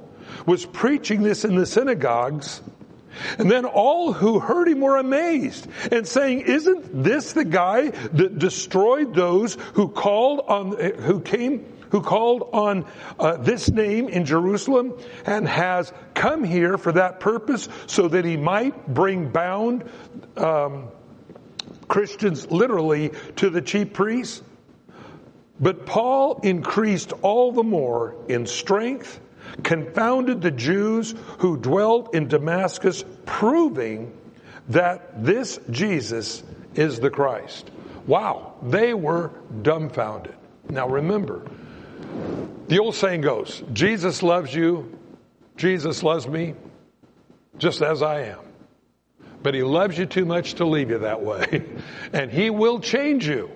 was 0.46 0.64
preaching 0.64 1.22
this 1.22 1.44
in 1.44 1.56
the 1.56 1.66
synagogues. 1.66 2.62
And 3.38 3.50
then 3.50 3.64
all 3.64 4.12
who 4.12 4.38
heard 4.38 4.68
him 4.68 4.80
were 4.80 4.96
amazed 4.96 5.66
and 5.90 6.06
saying, 6.06 6.42
isn't 6.42 7.02
this 7.04 7.32
the 7.32 7.44
guy 7.44 7.90
that 7.90 8.38
destroyed 8.38 9.14
those 9.14 9.54
who 9.74 9.88
called 9.88 10.40
on, 10.40 10.76
who 10.76 11.20
came 11.20 11.66
who 11.90 12.00
called 12.00 12.48
on 12.52 12.84
uh, 13.20 13.36
this 13.36 13.70
name 13.70 14.08
in 14.08 14.24
Jerusalem 14.24 14.98
and 15.26 15.46
has 15.46 15.92
come 16.12 16.42
here 16.42 16.76
for 16.76 16.90
that 16.90 17.20
purpose 17.20 17.68
so 17.86 18.08
that 18.08 18.24
he 18.24 18.36
might 18.36 18.92
bring 18.92 19.30
bound 19.30 19.88
um, 20.36 20.88
Christians 21.86 22.50
literally 22.50 23.12
to 23.36 23.48
the 23.48 23.62
chief 23.62 23.92
priests. 23.92 24.42
But 25.60 25.86
Paul 25.86 26.40
increased 26.42 27.12
all 27.22 27.52
the 27.52 27.62
more 27.62 28.16
in 28.28 28.46
strength, 28.46 29.20
confounded 29.62 30.42
the 30.42 30.50
Jews 30.50 31.14
who 31.38 31.56
dwelt 31.56 32.14
in 32.14 32.28
Damascus, 32.28 33.04
proving 33.26 34.16
that 34.68 35.24
this 35.24 35.58
Jesus 35.70 36.42
is 36.74 37.00
the 37.00 37.10
Christ. 37.10 37.70
Wow, 38.06 38.54
they 38.62 38.94
were 38.94 39.30
dumbfounded. 39.62 40.34
Now 40.68 40.88
remember, 40.88 41.46
the 42.68 42.78
old 42.78 42.94
saying 42.94 43.20
goes, 43.20 43.62
Jesus 43.72 44.22
loves 44.22 44.54
you, 44.54 44.98
Jesus 45.56 46.02
loves 46.02 46.26
me, 46.26 46.54
just 47.58 47.82
as 47.82 48.02
I 48.02 48.22
am. 48.22 48.40
But 49.42 49.54
he 49.54 49.62
loves 49.62 49.98
you 49.98 50.06
too 50.06 50.24
much 50.24 50.54
to 50.54 50.64
leave 50.64 50.90
you 50.90 51.00
that 51.00 51.22
way. 51.22 51.64
and 52.12 52.30
he 52.30 52.48
will 52.48 52.80
change 52.80 53.28
you. 53.28 53.50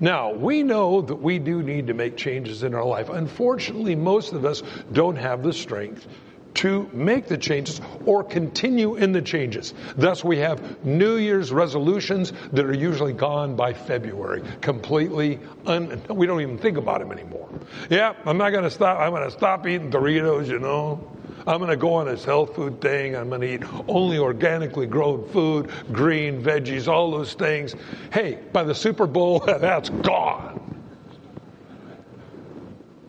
Now, 0.00 0.32
we 0.32 0.62
know 0.62 1.00
that 1.00 1.16
we 1.16 1.38
do 1.38 1.62
need 1.62 1.88
to 1.88 1.94
make 1.94 2.16
changes 2.16 2.62
in 2.62 2.74
our 2.74 2.84
life. 2.84 3.08
Unfortunately, 3.08 3.96
most 3.96 4.32
of 4.32 4.44
us 4.44 4.62
don't 4.92 5.16
have 5.16 5.42
the 5.42 5.52
strength 5.52 6.06
to 6.54 6.88
make 6.92 7.26
the 7.26 7.38
changes 7.38 7.80
or 8.04 8.24
continue 8.24 8.96
in 8.96 9.12
the 9.12 9.22
changes. 9.22 9.74
Thus, 9.96 10.24
we 10.24 10.38
have 10.38 10.84
New 10.84 11.16
Year's 11.16 11.52
resolutions 11.52 12.32
that 12.52 12.64
are 12.64 12.74
usually 12.74 13.12
gone 13.12 13.54
by 13.54 13.72
February, 13.72 14.42
completely, 14.60 15.38
un- 15.66 16.02
we 16.08 16.26
don't 16.26 16.40
even 16.40 16.58
think 16.58 16.76
about 16.76 17.00
them 17.00 17.12
anymore. 17.12 17.48
Yeah, 17.90 18.14
I'm 18.24 18.38
not 18.38 18.50
going 18.50 18.64
to 18.64 18.70
stop, 18.70 18.98
I'm 18.98 19.10
going 19.10 19.24
to 19.24 19.30
stop 19.30 19.66
eating 19.66 19.90
Doritos, 19.90 20.48
you 20.48 20.58
know. 20.58 21.00
I'm 21.48 21.60
going 21.60 21.70
to 21.70 21.78
go 21.78 21.94
on 21.94 22.06
this 22.06 22.26
health 22.26 22.54
food 22.54 22.82
thing. 22.82 23.16
I'm 23.16 23.30
going 23.30 23.40
to 23.40 23.54
eat 23.54 23.62
only 23.88 24.18
organically 24.18 24.86
grown 24.86 25.26
food, 25.30 25.70
green 25.90 26.42
veggies, 26.42 26.88
all 26.88 27.10
those 27.10 27.32
things. 27.32 27.74
Hey, 28.12 28.38
by 28.52 28.64
the 28.64 28.74
Super 28.74 29.06
Bowl, 29.06 29.40
that's 29.46 29.88
gone. 29.88 30.84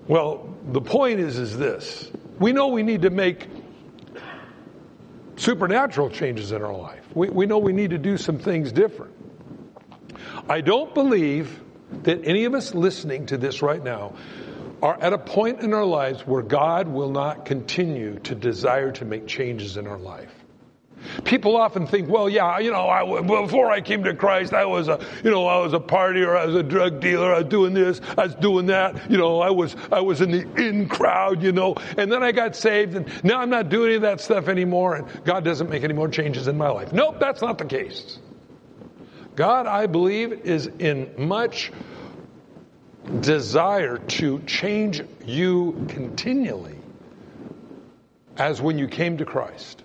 Well, 0.08 0.56
the 0.72 0.80
point 0.80 1.20
is, 1.20 1.38
is 1.38 1.58
this. 1.58 2.10
We 2.40 2.54
know 2.54 2.70
we 2.70 2.82
need 2.82 3.02
to 3.02 3.10
make 3.10 3.46
supernatural 5.36 6.10
changes 6.10 6.54
in 6.54 6.62
our 6.62 6.74
life. 6.74 7.04
We, 7.14 7.30
we 7.30 7.46
know 7.46 7.58
we 7.58 7.74
need 7.74 7.90
to 7.90 7.98
do 7.98 8.16
some 8.16 8.40
things 8.40 8.72
different. 8.72 9.14
I 10.48 10.62
don't 10.62 10.94
believe 10.94 11.62
that 12.04 12.22
any 12.24 12.46
of 12.46 12.54
us 12.54 12.74
listening 12.74 13.26
to 13.28 13.38
this 13.38 13.62
right 13.62 13.84
now 13.84 14.14
are 14.82 15.02
at 15.02 15.14
a 15.14 15.18
point 15.18 15.62
in 15.62 15.74
our 15.74 15.86
lives 15.86 16.26
where 16.26 16.42
God 16.42 16.88
will 16.88 17.12
not 17.12 17.46
continue 17.46 18.20
to 18.20 18.36
desire 18.36 18.92
to 18.94 19.06
make 19.06 19.28
changes 19.28 19.78
in 19.78 19.88
our 19.88 19.98
life. 19.98 20.32
People 21.24 21.56
often 21.56 21.88
think, 21.88 22.10
well, 22.10 22.30
yeah, 22.30 22.60
you 22.60 22.72
know, 22.72 22.88
I, 22.90 23.22
before 23.22 23.72
I 23.72 23.82
came 23.82 24.04
to 24.04 24.14
Christ, 24.14 24.54
I 24.54 24.66
was 24.66 24.88
a, 24.88 25.00
you 25.24 25.32
know, 25.32 25.48
I 25.48 25.60
was 25.60 25.74
a 25.74 25.80
partier, 25.80 26.38
I 26.38 26.46
was 26.46 26.56
a 26.56 26.64
drug 26.64 27.00
dealer, 27.00 27.34
I 27.34 27.40
was 27.40 27.48
doing 27.48 27.74
this, 27.74 28.02
I 28.18 28.26
was 28.26 28.36
doing 28.36 28.66
that, 28.68 29.10
you 29.10 29.18
know, 29.18 29.40
I 29.40 29.50
was, 29.50 29.76
I 29.92 30.02
was 30.02 30.22
in 30.22 30.32
the 30.32 30.42
in 30.62 30.90
crowd, 30.90 31.42
you 31.42 31.52
know, 31.52 31.76
and 31.98 32.12
then 32.12 32.22
I 32.22 32.32
got 32.32 32.56
saved 32.56 32.96
and 32.96 33.24
now 33.24 33.40
I'm 33.40 33.50
not 33.50 33.70
doing 33.70 33.88
any 33.88 33.96
of 33.96 34.02
that 34.04 34.22
stuff 34.22 34.48
anymore 34.48 34.96
and 34.96 35.24
God 35.24 35.44
doesn't 35.46 35.70
make 35.70 35.84
any 35.84 35.94
more 35.94 36.10
changes 36.10 36.48
in 36.48 36.58
my 36.58 36.70
life. 36.70 36.92
Nope, 36.92 37.18
that's 37.20 37.42
not 37.42 37.58
the 37.58 37.66
case. 37.66 38.20
God, 39.36 39.68
I 39.68 39.88
believe, 39.88 40.34
is 40.34 40.68
in 40.80 41.14
much 41.18 41.72
desire 43.22 43.98
to 43.98 44.40
change 44.42 45.02
you 45.26 45.86
continually 45.90 46.78
as 48.38 48.62
when 48.62 48.78
you 48.78 48.88
came 48.88 49.18
to 49.18 49.26
Christ. 49.26 49.84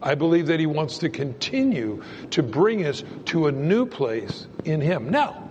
I 0.00 0.14
believe 0.14 0.46
that 0.46 0.60
He 0.60 0.66
wants 0.66 0.98
to 0.98 1.08
continue 1.08 2.02
to 2.30 2.42
bring 2.42 2.86
us 2.86 3.02
to 3.26 3.46
a 3.46 3.52
new 3.52 3.86
place 3.86 4.46
in 4.64 4.80
Him. 4.80 5.10
Now, 5.10 5.48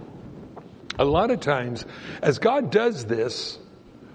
a 0.98 1.06
lot 1.06 1.32
of 1.32 1.40
times, 1.40 1.86
as 2.22 2.40
God 2.40 2.72
does 2.72 3.06
this, 3.06 3.60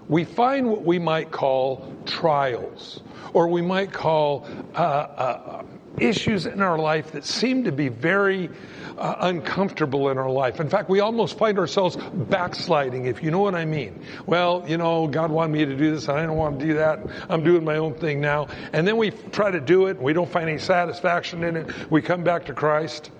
we 0.07 0.23
find 0.23 0.69
what 0.69 0.83
we 0.83 0.99
might 0.99 1.31
call 1.31 1.95
trials, 2.05 3.01
or 3.33 3.47
we 3.47 3.61
might 3.61 3.93
call 3.93 4.47
uh, 4.73 4.77
uh, 4.77 5.63
issues 5.99 6.45
in 6.45 6.61
our 6.61 6.77
life 6.77 7.11
that 7.11 7.25
seem 7.25 7.65
to 7.65 7.71
be 7.71 7.89
very 7.89 8.49
uh, 8.97 9.15
uncomfortable 9.19 10.09
in 10.09 10.17
our 10.17 10.29
life. 10.29 10.59
In 10.59 10.69
fact, 10.69 10.89
we 10.89 10.99
almost 10.99 11.37
find 11.37 11.57
ourselves 11.57 11.97
backsliding, 12.13 13.05
if 13.05 13.23
you 13.23 13.31
know 13.31 13.39
what 13.39 13.55
I 13.55 13.65
mean. 13.65 14.03
Well, 14.25 14.63
you 14.67 14.77
know, 14.77 15.07
God 15.07 15.31
wanted 15.31 15.53
me 15.53 15.65
to 15.65 15.75
do 15.75 15.91
this, 15.91 16.07
and 16.07 16.17
I 16.17 16.25
don't 16.25 16.37
want 16.37 16.59
to 16.59 16.65
do 16.65 16.73
that. 16.75 16.99
I'm 17.29 17.43
doing 17.43 17.63
my 17.63 17.77
own 17.77 17.93
thing 17.95 18.21
now. 18.21 18.47
And 18.73 18.87
then 18.87 18.97
we 18.97 19.11
try 19.11 19.51
to 19.51 19.59
do 19.59 19.87
it, 19.87 19.97
and 19.97 20.01
we 20.01 20.13
don't 20.13 20.29
find 20.29 20.49
any 20.49 20.59
satisfaction 20.59 21.43
in 21.43 21.57
it. 21.57 21.91
We 21.91 22.01
come 22.01 22.23
back 22.23 22.45
to 22.45 22.53
Christ. 22.53 23.11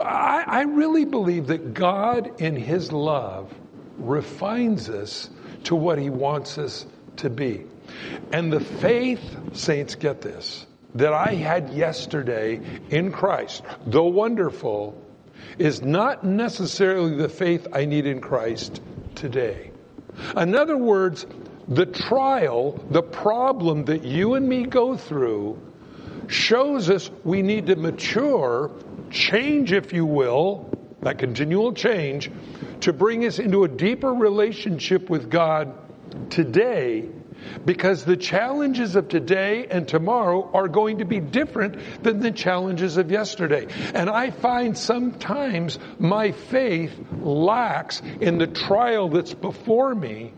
I, 0.00 0.44
I 0.46 0.62
really 0.62 1.04
believe 1.04 1.48
that 1.48 1.74
God, 1.74 2.40
in 2.40 2.56
His 2.56 2.92
love, 2.92 3.52
refines 3.98 4.88
us 4.88 5.30
to 5.64 5.74
what 5.74 5.98
He 5.98 6.10
wants 6.10 6.58
us 6.58 6.86
to 7.16 7.30
be. 7.30 7.64
And 8.32 8.52
the 8.52 8.60
faith, 8.60 9.36
saints, 9.54 9.94
get 9.94 10.20
this 10.20 10.66
that 10.94 11.12
I 11.12 11.34
had 11.34 11.70
yesterday 11.70 12.60
in 12.90 13.12
Christ, 13.12 13.62
though 13.86 14.06
wonderful, 14.06 15.00
is 15.58 15.82
not 15.82 16.24
necessarily 16.24 17.16
the 17.16 17.28
faith 17.28 17.66
I 17.72 17.84
need 17.84 18.06
in 18.06 18.20
Christ 18.20 18.80
today. 19.14 19.70
In 20.36 20.54
other 20.54 20.76
words, 20.76 21.26
the 21.68 21.86
trial, 21.86 22.84
the 22.90 23.02
problem 23.02 23.84
that 23.86 24.04
you 24.04 24.34
and 24.34 24.48
me 24.48 24.64
go 24.64 24.96
through 24.96 25.60
shows 26.28 26.90
us 26.90 27.10
we 27.24 27.42
need 27.42 27.66
to 27.66 27.76
mature, 27.76 28.70
change, 29.10 29.72
if 29.72 29.92
you 29.92 30.06
will, 30.06 30.70
that 31.02 31.18
continual 31.18 31.72
change, 31.72 32.30
to 32.80 32.92
bring 32.92 33.24
us 33.24 33.38
into 33.38 33.64
a 33.64 33.68
deeper 33.68 34.12
relationship 34.12 35.10
with 35.10 35.30
God 35.30 35.74
today 36.30 37.08
because 37.64 38.04
the 38.04 38.16
challenges 38.16 38.96
of 38.96 39.08
today 39.08 39.66
and 39.70 39.86
tomorrow 39.86 40.50
are 40.52 40.68
going 40.68 40.98
to 40.98 41.04
be 41.04 41.20
different 41.20 42.02
than 42.02 42.20
the 42.20 42.30
challenges 42.30 42.96
of 42.96 43.10
yesterday. 43.10 43.66
And 43.94 44.08
I 44.10 44.30
find 44.30 44.76
sometimes 44.76 45.78
my 45.98 46.32
faith 46.32 46.92
lacks 47.20 48.02
in 48.20 48.38
the 48.38 48.46
trial 48.46 49.08
that's 49.08 49.34
before 49.34 49.94
me. 49.94 50.32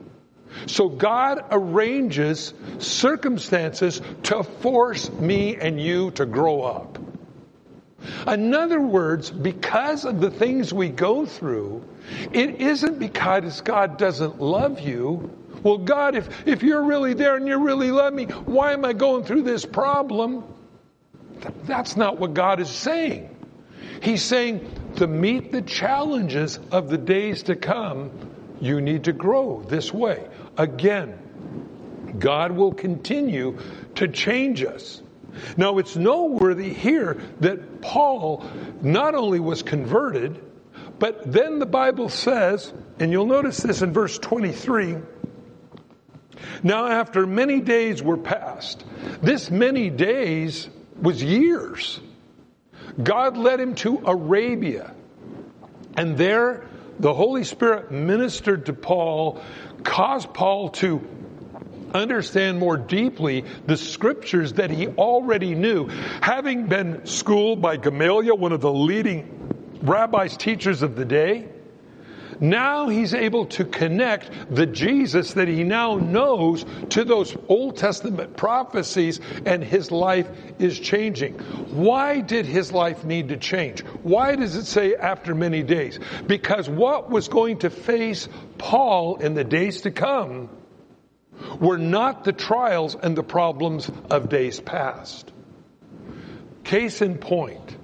So 0.66 0.88
God 0.88 1.45
arranges 1.50 2.52
circumstances 2.78 4.00
to 4.25 4.42
force 4.42 5.11
me 5.12 5.57
and 5.57 5.80
you 5.80 6.11
to 6.12 6.26
grow 6.26 6.62
up. 6.62 6.99
In 8.26 8.54
other 8.54 8.80
words, 8.80 9.30
because 9.30 10.04
of 10.04 10.21
the 10.21 10.30
things 10.30 10.73
we 10.73 10.88
go 10.88 11.26
through, 11.26 11.85
it 12.33 12.61
isn't 12.61 12.99
because 12.99 13.61
God 13.61 13.99
doesn't 13.99 14.40
love 14.40 14.80
you. 14.80 15.30
Well, 15.62 15.79
God, 15.79 16.14
if, 16.14 16.47
if 16.47 16.62
you're 16.62 16.83
really 16.83 17.14
there 17.14 17.37
and 17.37 17.47
you 17.47 17.59
really 17.59 17.90
love 17.90 18.14
me, 18.14 18.25
why 18.25 18.73
am 18.73 18.85
I 18.85 18.93
going 18.93 19.25
through 19.25 19.43
this 19.43 19.67
problem? 19.67 20.45
That's 21.64 21.97
not 21.97 22.19
what 22.19 22.35
God 22.35 22.61
is 22.61 22.71
saying. 22.71 23.37
He's 24.02 24.23
saying 24.23 24.69
to 24.97 25.07
meet 25.07 25.52
the 25.52 25.62
challenges 25.62 26.59
of 26.71 26.88
the 26.88 26.99
days 26.99 27.45
to 27.45 27.57
come, 27.57 28.11
you 28.61 28.81
need 28.81 29.05
to 29.05 29.12
grow 29.12 29.62
this 29.62 29.93
way. 29.93 30.26
Again, 30.57 31.19
God 32.19 32.52
will 32.52 32.73
continue 32.73 33.59
to 33.97 34.09
change 34.09 34.62
us. 34.62 35.02
Now, 35.57 35.79
it's 35.79 35.97
noteworthy 35.97 36.73
here 36.73 37.21
that 37.40 37.81
Paul 37.81 38.45
not 38.83 39.14
only 39.14 39.40
was 39.40 39.62
converted, 39.62 40.43
but 40.99 41.31
then 41.31 41.59
the 41.59 41.67
Bible 41.67 42.09
says, 42.09 42.73
and 42.99 43.12
you'll 43.12 43.26
notice 43.26 43.59
this 43.59 43.81
in 43.81 43.93
verse 43.93 44.19
23 44.19 44.97
now, 46.62 46.87
after 46.87 47.26
many 47.26 47.61
days 47.61 48.02
were 48.02 48.16
passed, 48.16 48.85
this 49.23 49.50
many 49.50 49.90
days 49.90 50.68
was 51.00 51.23
years. 51.23 52.00
God 53.02 53.37
led 53.37 53.61
him 53.61 53.75
to 53.76 54.02
Arabia. 54.04 54.94
And 55.97 56.16
there, 56.16 56.66
the 56.99 57.14
Holy 57.14 57.44
Spirit 57.44 57.90
ministered 57.90 58.66
to 58.66 58.73
Paul, 58.73 59.42
caused 59.82 60.32
Paul 60.35 60.70
to 60.70 61.06
understand 61.94 62.59
more 62.59 62.76
deeply 62.76 63.44
the 63.66 63.76
scriptures 63.76 64.54
that 64.54 64.70
he 64.70 64.88
already 64.88 65.54
knew. 65.54 65.88
Having 66.20 66.66
been 66.66 67.06
schooled 67.06 67.61
by 67.61 67.76
Gamaliel, 67.76 68.37
one 68.37 68.52
of 68.52 68.61
the 68.61 68.73
leading 68.73 69.78
rabbis, 69.82 70.37
teachers 70.37 70.82
of 70.82 70.94
the 70.94 71.04
day, 71.04 71.49
now 72.40 72.88
he's 72.88 73.12
able 73.14 73.47
to 73.47 73.64
connect 73.64 74.30
the 74.50 74.66
Jesus 74.66 75.35
that 75.35 75.49
he 75.49 75.62
now 75.62 75.97
knows 75.97 76.64
to 76.90 77.04
those 77.04 77.37
Old 77.49 77.76
Testament 77.76 78.37
prophecies 78.37 79.20
and 79.44 79.62
his 79.62 79.90
life 79.90 80.28
is 80.59 80.78
changing. 80.78 81.35
Why 81.35 82.20
did 82.20 82.47
his 82.47 82.73
life 82.73 83.04
need 83.04 83.28
to 83.28 83.37
change? 83.37 83.82
Why 84.02 84.37
does 84.37 84.56
it 84.56 84.64
say 84.64 84.94
after 84.94 85.35
many 85.35 85.62
days? 85.62 85.99
Because 86.26 86.68
what 86.68 87.11
was 87.11 87.28
going 87.28 87.59
to 87.59 87.70
face 87.70 88.28
Paul 88.59 89.16
in 89.16 89.35
the 89.35 89.44
days 89.44 89.82
to 89.82 89.90
come 89.90 90.49
were 91.61 91.78
not 91.78 92.25
the 92.25 92.32
trials 92.32 92.94
and 92.94 93.16
the 93.16 93.23
problems 93.23 93.90
of 94.11 94.28
days 94.28 94.61
past. 94.61 95.30
Case 96.64 97.02
in 97.02 97.18
point, 97.18 97.76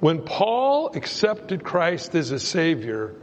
when 0.00 0.22
Paul 0.22 0.90
accepted 0.94 1.64
Christ 1.64 2.14
as 2.14 2.30
a 2.30 2.38
Savior, 2.38 3.14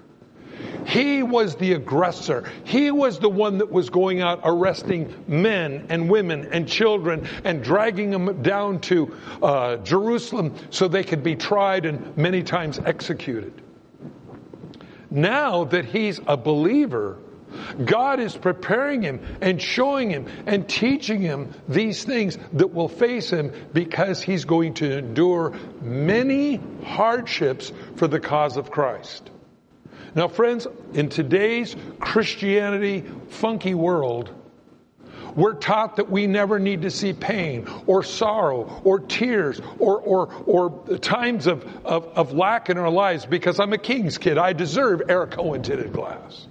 he 0.86 1.22
was 1.22 1.56
the 1.56 1.74
aggressor. 1.74 2.50
He 2.64 2.90
was 2.92 3.20
the 3.20 3.30
one 3.30 3.60
that 3.60 3.72
was 3.72 3.90
going 3.90 4.22
out 4.22 4.42
arresting 4.44 5.14
men 5.28 5.86
and 5.90 6.10
women 6.10 6.50
and 6.52 6.68
children 6.68 7.28
and 7.44 7.64
dragging 7.64 8.10
them 8.10 8.42
down 8.42 8.80
to 8.82 9.16
uh, 9.42 9.78
Jerusalem 9.78 10.56
so 10.72 10.88
they 10.88 11.04
could 11.04 11.24
be 11.24 11.36
tried 11.36 11.86
and 11.86 12.18
many 12.18 12.44
times 12.44 12.80
executed. 12.80 13.54
Now 15.12 15.66
that 15.66 15.86
he's 15.86 16.20
a 16.28 16.38
believer, 16.38 17.18
God 17.84 18.20
is 18.20 18.36
preparing 18.36 19.02
him 19.02 19.22
and 19.42 19.62
showing 19.62 20.10
him 20.10 20.28
and 20.46 20.68
teaching 20.68 21.22
him 21.22 21.54
these 21.68 22.04
things 22.04 22.38
that 22.54 22.74
will 22.74 22.90
face 22.90 23.30
him 23.30 23.52
because 23.74 24.22
he's 24.22 24.46
going 24.46 24.76
to 24.76 24.98
endure 24.98 25.52
many 25.82 26.60
hardships 26.84 27.72
for 27.96 28.08
the 28.08 28.20
cause 28.20 28.58
of 28.58 28.70
Christ. 28.72 29.30
Now, 30.20 30.28
friends, 30.28 30.68
in 30.94 31.08
today's 31.08 31.78
Christianity 32.02 33.06
funky 33.30 33.74
world, 33.74 34.30
we're 35.34 35.54
taught 35.54 35.96
that 35.96 36.12
we 36.12 36.28
never 36.28 36.60
need 36.60 36.82
to 36.82 36.92
see 36.92 37.14
pain 37.14 37.70
or 37.88 38.04
sorrow 38.04 38.82
or 38.84 39.00
tears 39.00 39.62
or, 39.78 39.98
or, 40.02 40.34
or 40.46 40.98
times 40.98 41.48
of, 41.48 41.64
of, 41.86 42.04
of 42.18 42.34
lack 42.34 42.70
in 42.70 42.78
our 42.78 42.90
lives 42.90 43.26
because 43.26 43.62
I'm 43.62 43.72
a 43.72 43.78
king's 43.78 44.18
kid. 44.18 44.38
I 44.38 44.52
deserve 44.52 45.04
Eric 45.08 45.32
Cohen 45.32 45.64
tinted 45.64 45.94
glass. 45.94 46.48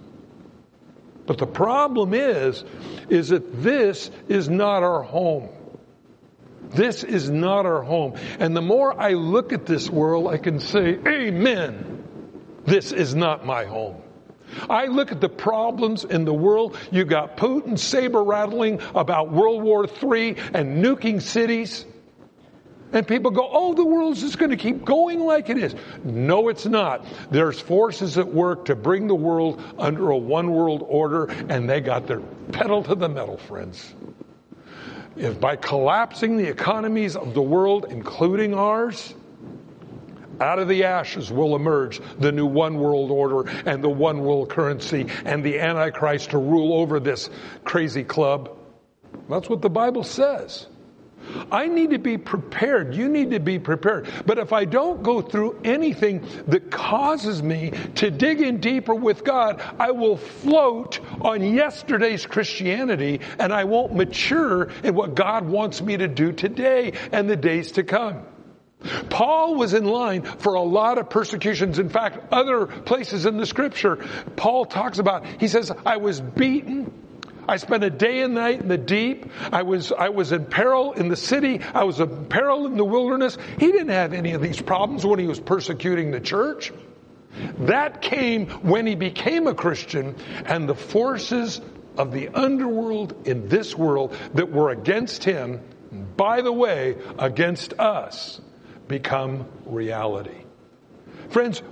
But 1.26 1.36
the 1.36 1.46
problem 1.46 2.14
is, 2.14 2.64
is 3.10 3.28
that 3.28 3.62
this 3.62 4.10
is 4.28 4.48
not 4.48 4.82
our 4.82 5.02
home. 5.02 5.50
This 6.70 7.04
is 7.04 7.28
not 7.28 7.66
our 7.66 7.82
home. 7.82 8.14
And 8.38 8.56
the 8.56 8.62
more 8.62 8.98
I 8.98 9.12
look 9.12 9.52
at 9.52 9.66
this 9.66 9.90
world, 9.90 10.26
I 10.26 10.38
can 10.38 10.58
say, 10.58 10.98
Amen. 11.06 11.97
This 12.68 12.92
is 12.92 13.14
not 13.14 13.46
my 13.46 13.64
home. 13.64 13.96
I 14.68 14.86
look 14.86 15.10
at 15.10 15.20
the 15.20 15.28
problems 15.28 16.04
in 16.04 16.26
the 16.26 16.34
world. 16.34 16.76
You 16.90 17.04
got 17.04 17.36
Putin 17.38 17.78
saber 17.78 18.22
rattling 18.22 18.80
about 18.94 19.32
World 19.32 19.62
War 19.62 19.86
III 19.86 20.36
and 20.52 20.84
nuking 20.84 21.22
cities. 21.22 21.86
And 22.92 23.06
people 23.06 23.30
go, 23.30 23.48
oh, 23.50 23.74
the 23.74 23.84
world's 23.84 24.20
just 24.20 24.38
going 24.38 24.50
to 24.50 24.56
keep 24.56 24.84
going 24.84 25.20
like 25.20 25.48
it 25.48 25.58
is. 25.58 25.74
No, 26.04 26.48
it's 26.48 26.66
not. 26.66 27.06
There's 27.30 27.58
forces 27.60 28.16
at 28.18 28.28
work 28.28 28.66
to 28.66 28.76
bring 28.76 29.06
the 29.06 29.14
world 29.14 29.62
under 29.78 30.10
a 30.10 30.16
one 30.16 30.50
world 30.52 30.84
order, 30.86 31.24
and 31.48 31.68
they 31.68 31.80
got 31.80 32.06
their 32.06 32.20
pedal 32.52 32.82
to 32.84 32.94
the 32.94 33.08
metal, 33.08 33.36
friends. 33.36 33.94
If 35.16 35.40
by 35.40 35.56
collapsing 35.56 36.36
the 36.36 36.48
economies 36.48 37.16
of 37.16 37.34
the 37.34 37.42
world, 37.42 37.86
including 37.90 38.54
ours, 38.54 39.14
out 40.40 40.58
of 40.58 40.68
the 40.68 40.84
ashes 40.84 41.30
will 41.30 41.56
emerge 41.56 42.00
the 42.18 42.32
new 42.32 42.46
one 42.46 42.78
world 42.78 43.10
order 43.10 43.48
and 43.66 43.82
the 43.82 43.88
one 43.88 44.20
world 44.20 44.50
currency 44.50 45.06
and 45.24 45.44
the 45.44 45.60
Antichrist 45.60 46.30
to 46.30 46.38
rule 46.38 46.74
over 46.74 47.00
this 47.00 47.30
crazy 47.64 48.04
club. 48.04 48.56
That's 49.28 49.48
what 49.48 49.62
the 49.62 49.70
Bible 49.70 50.04
says. 50.04 50.66
I 51.50 51.68
need 51.68 51.90
to 51.90 51.98
be 51.98 52.16
prepared. 52.16 52.94
You 52.94 53.08
need 53.08 53.30
to 53.32 53.40
be 53.40 53.58
prepared. 53.58 54.08
But 54.24 54.38
if 54.38 54.52
I 54.52 54.64
don't 54.64 55.02
go 55.02 55.20
through 55.20 55.60
anything 55.64 56.26
that 56.46 56.70
causes 56.70 57.42
me 57.42 57.72
to 57.96 58.10
dig 58.10 58.40
in 58.40 58.60
deeper 58.60 58.94
with 58.94 59.24
God, 59.24 59.60
I 59.78 59.90
will 59.90 60.16
float 60.16 61.00
on 61.20 61.42
yesterday's 61.42 62.26
Christianity 62.26 63.20
and 63.38 63.52
I 63.52 63.64
won't 63.64 63.94
mature 63.94 64.70
in 64.82 64.94
what 64.94 65.14
God 65.14 65.46
wants 65.46 65.82
me 65.82 65.96
to 65.96 66.08
do 66.08 66.32
today 66.32 66.92
and 67.12 67.28
the 67.28 67.36
days 67.36 67.72
to 67.72 67.82
come. 67.82 68.24
Paul 69.10 69.56
was 69.56 69.74
in 69.74 69.84
line 69.84 70.22
for 70.22 70.54
a 70.54 70.62
lot 70.62 70.98
of 70.98 71.10
persecutions. 71.10 71.78
In 71.78 71.88
fact, 71.88 72.32
other 72.32 72.66
places 72.66 73.26
in 73.26 73.36
the 73.36 73.46
scripture, 73.46 73.96
Paul 74.36 74.64
talks 74.64 74.98
about, 74.98 75.26
he 75.40 75.48
says, 75.48 75.72
I 75.84 75.96
was 75.96 76.20
beaten. 76.20 76.92
I 77.48 77.56
spent 77.56 77.82
a 77.82 77.90
day 77.90 78.22
and 78.22 78.34
night 78.34 78.60
in 78.60 78.68
the 78.68 78.78
deep. 78.78 79.30
I 79.52 79.62
was, 79.62 79.90
I 79.90 80.10
was 80.10 80.32
in 80.32 80.44
peril 80.44 80.92
in 80.92 81.08
the 81.08 81.16
city. 81.16 81.60
I 81.74 81.84
was 81.84 81.98
in 81.98 82.26
peril 82.26 82.66
in 82.66 82.76
the 82.76 82.84
wilderness. 82.84 83.38
He 83.58 83.72
didn't 83.72 83.88
have 83.88 84.12
any 84.12 84.32
of 84.32 84.42
these 84.42 84.60
problems 84.60 85.04
when 85.04 85.18
he 85.18 85.26
was 85.26 85.40
persecuting 85.40 86.10
the 86.10 86.20
church. 86.20 86.72
That 87.60 88.02
came 88.02 88.46
when 88.62 88.86
he 88.86 88.94
became 88.94 89.46
a 89.46 89.54
Christian 89.54 90.14
and 90.44 90.68
the 90.68 90.74
forces 90.74 91.60
of 91.96 92.12
the 92.12 92.28
underworld 92.28 93.26
in 93.26 93.48
this 93.48 93.76
world 93.76 94.14
that 94.34 94.50
were 94.50 94.70
against 94.70 95.24
him, 95.24 95.60
by 96.16 96.42
the 96.42 96.52
way, 96.52 96.96
against 97.18 97.72
us 97.80 98.40
become 98.88 99.46
reality. 99.66 100.44
Friends, 101.30 101.62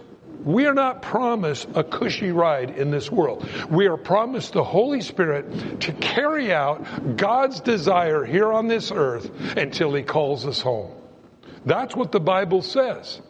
we 0.44 0.66
are 0.66 0.74
not 0.74 1.02
promised 1.02 1.66
a 1.74 1.82
cushy 1.82 2.30
ride 2.30 2.70
in 2.70 2.90
this 2.90 3.10
world. 3.10 3.48
We 3.68 3.86
are 3.86 3.96
promised 3.96 4.52
the 4.52 4.62
Holy 4.62 5.00
Spirit 5.00 5.80
to 5.80 5.92
carry 5.92 6.52
out 6.52 7.16
God's 7.16 7.60
desire 7.60 8.24
here 8.24 8.52
on 8.52 8.68
this 8.68 8.92
earth 8.92 9.30
until 9.56 9.92
He 9.94 10.02
calls 10.02 10.46
us 10.46 10.60
home. 10.60 10.92
That's 11.64 11.96
what 11.96 12.12
the 12.12 12.20
Bible 12.20 12.62
says. 12.62 13.20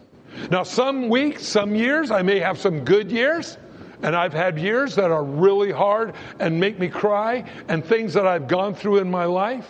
Now, 0.50 0.64
some 0.64 1.08
weeks, 1.08 1.46
some 1.46 1.74
years, 1.74 2.10
I 2.10 2.20
may 2.20 2.40
have 2.40 2.58
some 2.58 2.84
good 2.84 3.10
years, 3.10 3.56
and 4.02 4.14
I've 4.14 4.34
had 4.34 4.58
years 4.58 4.96
that 4.96 5.10
are 5.10 5.24
really 5.24 5.72
hard 5.72 6.14
and 6.38 6.60
make 6.60 6.78
me 6.78 6.88
cry, 6.88 7.44
and 7.68 7.82
things 7.82 8.12
that 8.14 8.26
I've 8.26 8.46
gone 8.46 8.74
through 8.74 8.98
in 8.98 9.10
my 9.10 9.24
life. 9.24 9.66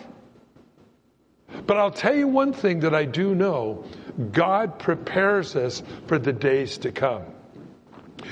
But 1.65 1.77
I'll 1.77 1.91
tell 1.91 2.15
you 2.15 2.27
one 2.27 2.51
thing 2.51 2.81
that 2.81 2.93
I 2.93 3.05
do 3.05 3.33
know 3.33 3.85
God 4.31 4.79
prepares 4.79 5.55
us 5.55 5.83
for 6.07 6.17
the 6.17 6.33
days 6.33 6.79
to 6.79 6.91
come. 6.91 7.23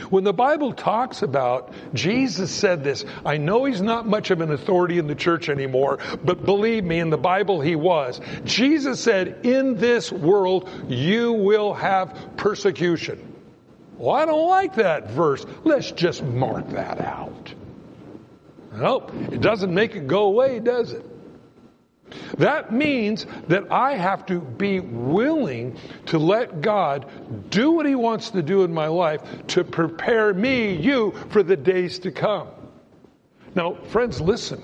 When 0.09 0.23
the 0.23 0.33
Bible 0.33 0.73
talks 0.73 1.21
about 1.21 1.73
Jesus 1.93 2.51
said 2.51 2.83
this, 2.83 3.05
I 3.23 3.37
know 3.37 3.65
he's 3.65 3.81
not 3.81 4.07
much 4.07 4.31
of 4.31 4.41
an 4.41 4.51
authority 4.51 4.97
in 4.97 5.07
the 5.07 5.15
church 5.15 5.47
anymore, 5.47 5.99
but 6.23 6.43
believe 6.43 6.83
me, 6.83 6.99
in 6.99 7.11
the 7.11 7.17
Bible 7.17 7.61
he 7.61 7.75
was. 7.75 8.19
Jesus 8.43 8.99
said, 8.99 9.45
in 9.45 9.75
this 9.75 10.11
world 10.11 10.69
you 10.87 11.33
will 11.33 11.73
have 11.73 12.35
persecution. 12.35 13.33
Well, 13.97 14.15
I 14.15 14.25
don't 14.25 14.49
like 14.49 14.75
that 14.75 15.11
verse. 15.11 15.45
Let's 15.63 15.91
just 15.91 16.23
mark 16.23 16.69
that 16.71 16.99
out. 16.99 17.53
Nope, 18.73 19.13
it 19.31 19.39
doesn't 19.39 19.73
make 19.73 19.95
it 19.95 20.07
go 20.07 20.23
away, 20.23 20.59
does 20.59 20.91
it? 20.91 21.05
That 22.37 22.71
means 22.71 23.25
that 23.47 23.71
I 23.71 23.95
have 23.95 24.25
to 24.27 24.39
be 24.39 24.79
willing 24.79 25.77
to 26.07 26.19
let 26.19 26.61
God 26.61 27.49
do 27.49 27.71
what 27.71 27.85
He 27.85 27.95
wants 27.95 28.31
to 28.31 28.41
do 28.41 28.63
in 28.63 28.73
my 28.73 28.87
life 28.87 29.21
to 29.47 29.63
prepare 29.63 30.33
me, 30.33 30.75
you, 30.75 31.13
for 31.29 31.43
the 31.43 31.57
days 31.57 31.99
to 31.99 32.11
come. 32.11 32.49
Now, 33.55 33.75
friends, 33.75 34.21
listen. 34.21 34.63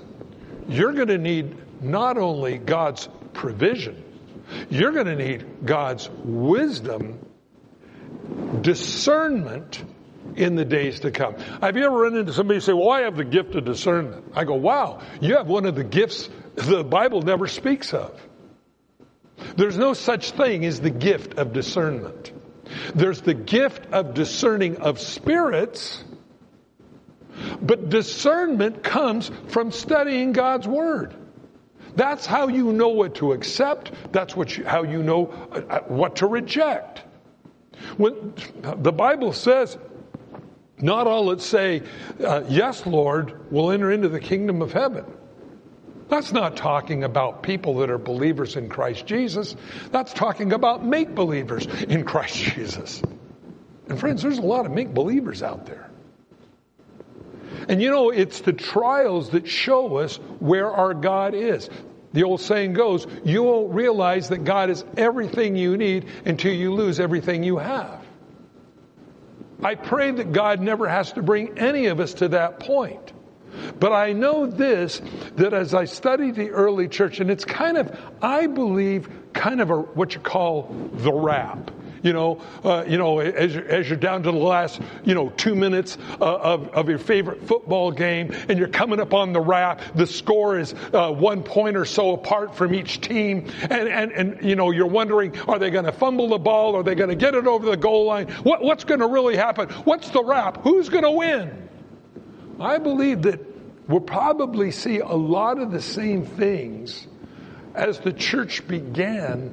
You're 0.68 0.92
going 0.92 1.08
to 1.08 1.18
need 1.18 1.56
not 1.82 2.16
only 2.16 2.58
God's 2.58 3.08
provision, 3.32 4.02
you're 4.70 4.92
going 4.92 5.06
to 5.06 5.16
need 5.16 5.66
God's 5.66 6.08
wisdom, 6.24 7.18
discernment, 8.60 9.82
in 10.36 10.54
the 10.54 10.64
days 10.64 11.00
to 11.00 11.10
come. 11.10 11.34
Have 11.60 11.76
you 11.76 11.84
ever 11.84 11.96
run 11.96 12.16
into 12.16 12.32
somebody 12.32 12.60
say, 12.60 12.72
Well, 12.72 12.90
I 12.90 13.02
have 13.02 13.16
the 13.16 13.24
gift 13.24 13.54
of 13.54 13.64
discernment? 13.64 14.32
I 14.34 14.44
go, 14.44 14.54
Wow, 14.54 15.02
you 15.20 15.36
have 15.36 15.46
one 15.46 15.66
of 15.66 15.74
the 15.74 15.84
gifts 15.84 16.28
the 16.54 16.84
Bible 16.84 17.22
never 17.22 17.46
speaks 17.46 17.94
of. 17.94 18.20
There's 19.56 19.78
no 19.78 19.94
such 19.94 20.32
thing 20.32 20.64
as 20.64 20.80
the 20.80 20.90
gift 20.90 21.38
of 21.38 21.52
discernment. 21.52 22.32
There's 22.94 23.20
the 23.20 23.34
gift 23.34 23.92
of 23.92 24.14
discerning 24.14 24.76
of 24.76 25.00
spirits, 25.00 26.04
but 27.60 27.88
discernment 27.88 28.82
comes 28.82 29.30
from 29.48 29.72
studying 29.72 30.32
God's 30.32 30.68
Word. 30.68 31.14
That's 31.94 32.24
how 32.24 32.48
you 32.48 32.72
know 32.72 32.88
what 32.88 33.16
to 33.16 33.32
accept. 33.32 33.92
That's 34.12 34.34
what 34.34 34.56
you, 34.56 34.64
how 34.64 34.82
you 34.84 35.02
know 35.02 35.26
uh, 35.52 35.80
what 35.80 36.16
to 36.16 36.26
reject. 36.26 37.02
When 37.96 38.34
the 38.62 38.92
Bible 38.92 39.32
says, 39.32 39.76
not 40.78 41.06
all 41.06 41.26
that 41.26 41.40
say, 41.40 41.82
uh, 42.24 42.44
yes, 42.48 42.86
Lord, 42.86 43.52
will 43.52 43.70
enter 43.70 43.90
into 43.90 44.08
the 44.08 44.20
kingdom 44.20 44.62
of 44.62 44.72
heaven. 44.72 45.04
That's 46.12 46.30
not 46.30 46.58
talking 46.58 47.04
about 47.04 47.42
people 47.42 47.78
that 47.78 47.88
are 47.88 47.96
believers 47.96 48.56
in 48.56 48.68
Christ 48.68 49.06
Jesus. 49.06 49.56
That's 49.92 50.12
talking 50.12 50.52
about 50.52 50.84
make 50.84 51.14
believers 51.14 51.64
in 51.64 52.04
Christ 52.04 52.36
Jesus. 52.36 53.00
And 53.88 53.98
friends, 53.98 54.20
there's 54.20 54.36
a 54.36 54.42
lot 54.42 54.66
of 54.66 54.72
make 54.72 54.92
believers 54.92 55.42
out 55.42 55.64
there. 55.64 55.88
And 57.66 57.80
you 57.80 57.88
know, 57.88 58.10
it's 58.10 58.42
the 58.42 58.52
trials 58.52 59.30
that 59.30 59.48
show 59.48 59.96
us 59.96 60.16
where 60.38 60.70
our 60.70 60.92
God 60.92 61.32
is. 61.32 61.70
The 62.12 62.24
old 62.24 62.42
saying 62.42 62.74
goes, 62.74 63.06
you 63.24 63.44
won't 63.44 63.72
realize 63.72 64.28
that 64.28 64.44
God 64.44 64.68
is 64.68 64.84
everything 64.98 65.56
you 65.56 65.78
need 65.78 66.08
until 66.26 66.52
you 66.52 66.74
lose 66.74 67.00
everything 67.00 67.42
you 67.42 67.56
have. 67.56 68.04
I 69.62 69.76
pray 69.76 70.10
that 70.10 70.32
God 70.32 70.60
never 70.60 70.86
has 70.86 71.12
to 71.14 71.22
bring 71.22 71.58
any 71.58 71.86
of 71.86 72.00
us 72.00 72.12
to 72.14 72.28
that 72.28 72.60
point. 72.60 73.14
But 73.78 73.92
I 73.92 74.12
know 74.12 74.46
this, 74.46 75.00
that 75.36 75.52
as 75.52 75.74
I 75.74 75.84
study 75.84 76.30
the 76.30 76.50
early 76.50 76.88
church, 76.88 77.20
and 77.20 77.30
it's 77.30 77.44
kind 77.44 77.76
of, 77.76 77.98
I 78.20 78.46
believe, 78.46 79.08
kind 79.32 79.60
of 79.60 79.70
a, 79.70 79.76
what 79.80 80.14
you 80.14 80.20
call 80.20 80.74
the 80.92 81.12
wrap. 81.12 81.70
You 82.02 82.12
know, 82.12 82.42
uh, 82.64 82.84
you 82.86 82.98
know, 82.98 83.20
as 83.20 83.54
you're, 83.54 83.64
as 83.68 83.88
you're 83.88 83.96
down 83.96 84.24
to 84.24 84.32
the 84.32 84.36
last, 84.36 84.80
you 85.04 85.14
know, 85.14 85.28
two 85.30 85.54
minutes 85.54 85.98
uh, 86.20 86.36
of, 86.36 86.68
of 86.70 86.88
your 86.88 86.98
favorite 86.98 87.46
football 87.46 87.92
game, 87.92 88.34
and 88.48 88.58
you're 88.58 88.66
coming 88.66 88.98
up 88.98 89.14
on 89.14 89.32
the 89.32 89.40
wrap. 89.40 89.80
The 89.94 90.06
score 90.06 90.58
is 90.58 90.74
uh, 90.92 91.12
one 91.12 91.44
point 91.44 91.76
or 91.76 91.84
so 91.84 92.12
apart 92.12 92.56
from 92.56 92.74
each 92.74 93.00
team, 93.00 93.46
and 93.62 93.88
and 93.88 94.10
and 94.12 94.42
you 94.42 94.56
know, 94.56 94.72
you're 94.72 94.86
wondering, 94.86 95.38
are 95.42 95.60
they 95.60 95.70
going 95.70 95.84
to 95.84 95.92
fumble 95.92 96.28
the 96.28 96.38
ball? 96.38 96.74
Are 96.74 96.82
they 96.82 96.96
going 96.96 97.10
to 97.10 97.14
get 97.14 97.36
it 97.36 97.46
over 97.46 97.70
the 97.70 97.76
goal 97.76 98.06
line? 98.06 98.28
What, 98.42 98.62
what's 98.62 98.82
going 98.82 99.00
to 99.00 99.06
really 99.06 99.36
happen? 99.36 99.68
What's 99.84 100.10
the 100.10 100.24
wrap? 100.24 100.62
Who's 100.62 100.88
going 100.88 101.04
to 101.04 101.12
win? 101.12 101.68
I 102.60 102.78
believe 102.78 103.22
that 103.22 103.40
we'll 103.88 104.00
probably 104.00 104.70
see 104.70 104.98
a 104.98 105.06
lot 105.06 105.58
of 105.58 105.70
the 105.70 105.82
same 105.82 106.24
things 106.24 107.06
as 107.74 107.98
the 108.00 108.12
church 108.12 108.66
began 108.68 109.52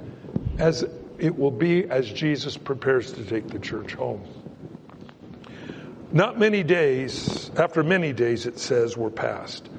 as 0.58 0.86
it 1.18 1.38
will 1.38 1.52
be 1.52 1.90
as 1.90 2.10
Jesus 2.10 2.58
prepares 2.58 3.14
to 3.14 3.24
take 3.24 3.48
the 3.48 3.60
church 3.60 3.94
home. 3.94 4.24
Not 6.12 6.40
many 6.40 6.64
days, 6.64 7.52
after 7.56 7.84
many 7.84 8.14
days, 8.14 8.46
it 8.46 8.58
says, 8.58 8.98
were 8.98 9.12
passed. 9.12 9.70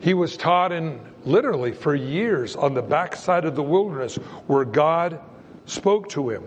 He 0.00 0.14
was 0.14 0.36
taught 0.36 0.72
in 0.72 1.00
literally 1.24 1.72
for 1.72 1.94
years 1.94 2.56
on 2.56 2.74
the 2.74 2.82
backside 2.82 3.44
of 3.44 3.54
the 3.54 3.62
wilderness 3.62 4.16
where 4.46 4.64
God 4.64 5.20
spoke 5.66 6.08
to 6.10 6.30
him. 6.30 6.44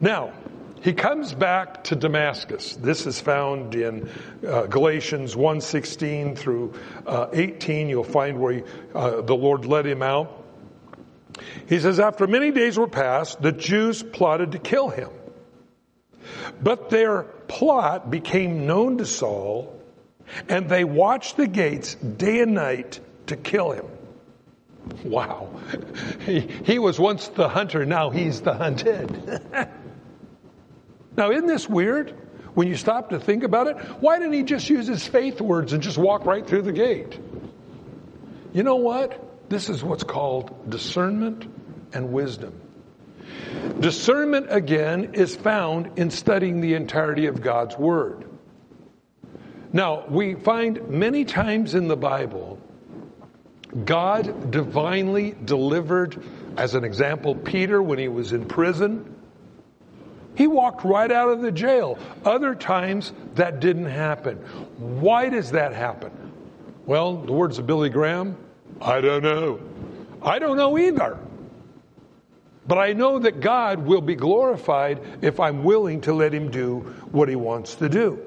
Now, 0.00 0.32
he 0.82 0.92
comes 0.92 1.34
back 1.34 1.84
to 1.84 1.96
Damascus. 1.96 2.76
This 2.76 3.06
is 3.06 3.20
found 3.20 3.74
in 3.74 4.08
uh, 4.46 4.66
Galatians 4.66 5.34
1:16 5.34 6.36
through 6.36 6.74
uh, 7.06 7.28
18. 7.32 7.88
You'll 7.88 8.04
find 8.04 8.40
where 8.40 8.52
he, 8.52 8.62
uh, 8.94 9.22
the 9.22 9.34
Lord 9.34 9.64
led 9.64 9.86
him 9.86 10.02
out. 10.02 10.44
He 11.68 11.80
says, 11.80 12.00
after 12.00 12.26
many 12.26 12.50
days 12.50 12.78
were 12.78 12.86
passed, 12.86 13.42
the 13.42 13.52
Jews 13.52 14.02
plotted 14.02 14.52
to 14.52 14.58
kill 14.58 14.88
him. 14.88 15.10
But 16.62 16.90
their 16.90 17.22
plot 17.22 18.10
became 18.10 18.66
known 18.66 18.98
to 18.98 19.06
Saul, 19.06 19.78
and 20.48 20.68
they 20.68 20.84
watched 20.84 21.36
the 21.36 21.46
gates 21.46 21.94
day 21.94 22.40
and 22.40 22.54
night 22.54 23.00
to 23.26 23.36
kill 23.36 23.72
him. 23.72 23.86
Wow. 25.04 25.50
He, 26.20 26.40
he 26.40 26.78
was 26.80 26.98
once 26.98 27.28
the 27.28 27.48
hunter, 27.48 27.86
now 27.86 28.10
he's 28.10 28.40
the 28.40 28.54
hunted. 28.54 29.40
Now, 31.16 31.30
isn't 31.30 31.46
this 31.46 31.68
weird? 31.68 32.14
When 32.54 32.68
you 32.68 32.76
stop 32.76 33.10
to 33.10 33.20
think 33.20 33.42
about 33.42 33.66
it, 33.66 33.76
why 34.00 34.18
didn't 34.18 34.32
he 34.32 34.42
just 34.42 34.70
use 34.70 34.86
his 34.86 35.06
faith 35.06 35.40
words 35.40 35.74
and 35.74 35.82
just 35.82 35.98
walk 35.98 36.24
right 36.24 36.46
through 36.46 36.62
the 36.62 36.72
gate? 36.72 37.18
You 38.54 38.62
know 38.62 38.76
what? 38.76 39.50
This 39.50 39.68
is 39.68 39.84
what's 39.84 40.04
called 40.04 40.70
discernment 40.70 41.46
and 41.92 42.12
wisdom. 42.12 42.58
Discernment, 43.80 44.46
again, 44.50 45.14
is 45.14 45.36
found 45.36 45.98
in 45.98 46.10
studying 46.10 46.60
the 46.60 46.74
entirety 46.74 47.26
of 47.26 47.42
God's 47.42 47.76
Word. 47.76 48.24
Now, 49.72 50.06
we 50.08 50.34
find 50.34 50.88
many 50.88 51.24
times 51.26 51.74
in 51.74 51.88
the 51.88 51.96
Bible, 51.96 52.58
God 53.84 54.50
divinely 54.50 55.34
delivered, 55.44 56.24
as 56.56 56.74
an 56.74 56.84
example, 56.84 57.34
Peter 57.34 57.82
when 57.82 57.98
he 57.98 58.08
was 58.08 58.32
in 58.32 58.46
prison. 58.46 59.15
He 60.36 60.46
walked 60.46 60.84
right 60.84 61.10
out 61.10 61.30
of 61.30 61.40
the 61.40 61.50
jail. 61.50 61.98
Other 62.24 62.54
times 62.54 63.12
that 63.34 63.60
didn't 63.60 63.86
happen. 63.86 64.36
Why 64.78 65.28
does 65.28 65.52
that 65.52 65.72
happen? 65.72 66.12
Well, 66.84 67.16
the 67.16 67.32
words 67.32 67.58
of 67.58 67.66
Billy 67.66 67.88
Graham, 67.88 68.36
I 68.80 69.00
don't 69.00 69.22
know. 69.22 69.60
I 70.22 70.38
don't 70.38 70.56
know 70.56 70.78
either. 70.78 71.18
But 72.66 72.78
I 72.78 72.92
know 72.92 73.18
that 73.20 73.40
God 73.40 73.86
will 73.86 74.00
be 74.00 74.14
glorified 74.14 75.00
if 75.22 75.40
I'm 75.40 75.64
willing 75.64 76.02
to 76.02 76.12
let 76.12 76.34
Him 76.34 76.50
do 76.50 76.80
what 77.12 77.28
He 77.28 77.36
wants 77.36 77.76
to 77.76 77.88
do. 77.88 78.20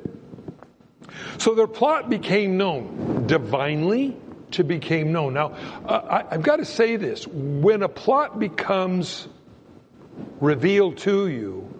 So 1.37 1.55
their 1.55 1.67
plot 1.67 2.09
became 2.09 2.57
known 2.57 3.27
divinely 3.27 4.17
to 4.51 4.63
became 4.63 5.11
known. 5.11 5.33
Now, 5.33 5.55
uh, 5.85 6.23
I, 6.29 6.33
I've 6.35 6.41
got 6.41 6.57
to 6.57 6.65
say 6.65 6.95
this 6.95 7.27
when 7.27 7.83
a 7.83 7.89
plot 7.89 8.39
becomes 8.39 9.27
revealed 10.39 10.97
to 10.99 11.27
you, 11.27 11.78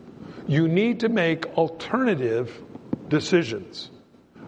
you 0.49 0.67
need 0.67 1.01
to 1.01 1.09
make 1.09 1.45
alternative 1.59 2.59
decisions. 3.07 3.91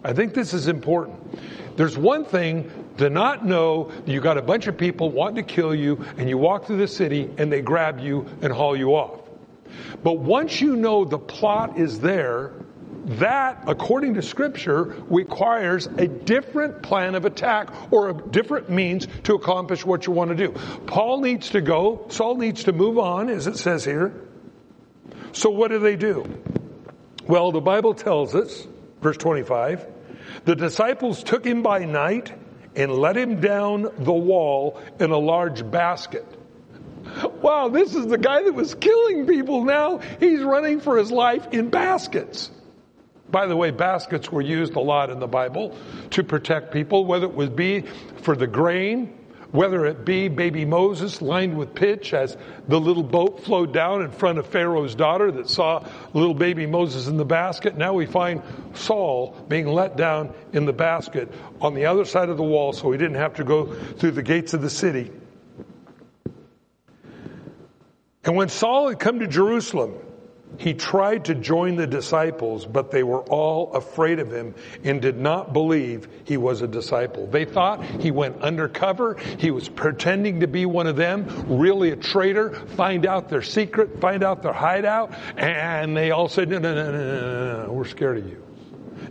I 0.02 0.12
think 0.12 0.34
this 0.34 0.52
is 0.52 0.66
important. 0.66 1.76
There's 1.76 1.96
one 1.96 2.24
thing 2.24 2.70
to 2.96 3.08
not 3.08 3.46
know 3.46 3.84
that 3.84 4.08
you 4.08 4.20
got 4.20 4.36
a 4.36 4.42
bunch 4.42 4.66
of 4.66 4.76
people 4.76 5.10
wanting 5.10 5.46
to 5.46 5.54
kill 5.54 5.72
you 5.72 6.04
and 6.18 6.28
you 6.28 6.38
walk 6.38 6.66
through 6.66 6.78
the 6.78 6.88
city 6.88 7.30
and 7.38 7.52
they 7.52 7.62
grab 7.62 8.00
you 8.00 8.26
and 8.42 8.52
haul 8.52 8.76
you 8.76 8.96
off. 8.96 9.20
But 10.02 10.18
once 10.18 10.60
you 10.60 10.74
know 10.74 11.04
the 11.04 11.20
plot 11.20 11.78
is 11.78 12.00
there, 12.00 12.50
that, 13.04 13.62
according 13.68 14.14
to 14.14 14.22
scripture, 14.22 14.96
requires 15.08 15.86
a 15.86 16.08
different 16.08 16.82
plan 16.82 17.14
of 17.14 17.24
attack 17.26 17.92
or 17.92 18.10
a 18.10 18.14
different 18.14 18.68
means 18.68 19.06
to 19.22 19.34
accomplish 19.34 19.86
what 19.86 20.08
you 20.08 20.12
want 20.12 20.30
to 20.30 20.36
do. 20.36 20.50
Paul 20.86 21.20
needs 21.20 21.50
to 21.50 21.60
go, 21.60 22.06
Saul 22.08 22.36
needs 22.38 22.64
to 22.64 22.72
move 22.72 22.98
on, 22.98 23.28
as 23.28 23.46
it 23.46 23.56
says 23.56 23.84
here. 23.84 24.12
So 25.32 25.50
what 25.50 25.70
do 25.70 25.78
they 25.78 25.96
do? 25.96 26.24
Well, 27.26 27.52
the 27.52 27.60
Bible 27.60 27.94
tells 27.94 28.34
us, 28.34 28.66
verse 29.00 29.16
25, 29.16 29.86
the 30.44 30.56
disciples 30.56 31.22
took 31.22 31.44
him 31.44 31.62
by 31.62 31.84
night 31.84 32.32
and 32.74 32.92
let 32.92 33.16
him 33.16 33.40
down 33.40 33.88
the 33.98 34.12
wall 34.12 34.80
in 34.98 35.10
a 35.10 35.18
large 35.18 35.68
basket. 35.70 36.26
Wow, 37.42 37.68
this 37.68 37.94
is 37.94 38.06
the 38.06 38.18
guy 38.18 38.42
that 38.42 38.54
was 38.54 38.74
killing 38.74 39.26
people 39.26 39.64
now. 39.64 39.98
He's 40.20 40.40
running 40.40 40.80
for 40.80 40.96
his 40.96 41.10
life 41.10 41.48
in 41.52 41.68
baskets. 41.68 42.50
By 43.30 43.46
the 43.46 43.56
way, 43.56 43.70
baskets 43.70 44.30
were 44.30 44.42
used 44.42 44.74
a 44.74 44.80
lot 44.80 45.10
in 45.10 45.18
the 45.18 45.26
Bible 45.26 45.76
to 46.10 46.22
protect 46.22 46.72
people, 46.72 47.06
whether 47.06 47.26
it 47.26 47.34
would 47.34 47.56
be 47.56 47.84
for 48.22 48.36
the 48.36 48.46
grain, 48.46 49.18
whether 49.52 49.84
it 49.86 50.04
be 50.04 50.28
baby 50.28 50.64
Moses 50.64 51.22
lined 51.22 51.56
with 51.56 51.74
pitch 51.74 52.12
as 52.14 52.36
the 52.66 52.80
little 52.80 53.02
boat 53.02 53.44
flowed 53.44 53.72
down 53.72 54.02
in 54.02 54.10
front 54.10 54.38
of 54.38 54.46
Pharaoh's 54.46 54.94
daughter 54.94 55.30
that 55.30 55.48
saw 55.48 55.86
little 56.14 56.34
baby 56.34 56.66
Moses 56.66 57.06
in 57.06 57.18
the 57.18 57.24
basket. 57.24 57.76
Now 57.76 57.92
we 57.92 58.06
find 58.06 58.42
Saul 58.74 59.36
being 59.48 59.66
let 59.66 59.96
down 59.96 60.32
in 60.52 60.64
the 60.64 60.72
basket 60.72 61.32
on 61.60 61.74
the 61.74 61.86
other 61.86 62.04
side 62.04 62.30
of 62.30 62.38
the 62.38 62.42
wall 62.42 62.72
so 62.72 62.90
he 62.90 62.98
didn't 62.98 63.18
have 63.18 63.34
to 63.34 63.44
go 63.44 63.66
through 63.66 64.12
the 64.12 64.22
gates 64.22 64.54
of 64.54 64.62
the 64.62 64.70
city. 64.70 65.12
And 68.24 68.36
when 68.36 68.48
Saul 68.48 68.88
had 68.88 68.98
come 68.98 69.18
to 69.18 69.26
Jerusalem, 69.26 69.94
he 70.58 70.74
tried 70.74 71.26
to 71.26 71.34
join 71.34 71.76
the 71.76 71.86
disciples, 71.86 72.66
but 72.66 72.90
they 72.90 73.02
were 73.02 73.22
all 73.22 73.72
afraid 73.72 74.18
of 74.18 74.30
him 74.30 74.54
and 74.84 75.00
did 75.00 75.18
not 75.18 75.52
believe 75.52 76.08
he 76.24 76.36
was 76.36 76.62
a 76.62 76.68
disciple. 76.68 77.26
They 77.26 77.44
thought 77.44 77.84
he 77.84 78.10
went 78.10 78.42
undercover. 78.42 79.16
He 79.38 79.50
was 79.50 79.68
pretending 79.68 80.40
to 80.40 80.46
be 80.46 80.66
one 80.66 80.86
of 80.86 80.96
them, 80.96 81.58
really 81.58 81.90
a 81.90 81.96
traitor, 81.96 82.54
find 82.76 83.06
out 83.06 83.28
their 83.28 83.42
secret, 83.42 84.00
find 84.00 84.22
out 84.22 84.42
their 84.42 84.52
hideout, 84.52 85.14
and 85.36 85.96
they 85.96 86.10
all 86.10 86.28
said, 86.28 86.48
no, 86.48 86.58
no, 86.58 86.74
no, 86.74 86.92
no, 86.92 87.20
no, 87.20 87.66
no, 87.66 87.72
we're 87.72 87.84
scared 87.84 88.18
of 88.18 88.28
you. 88.28 88.44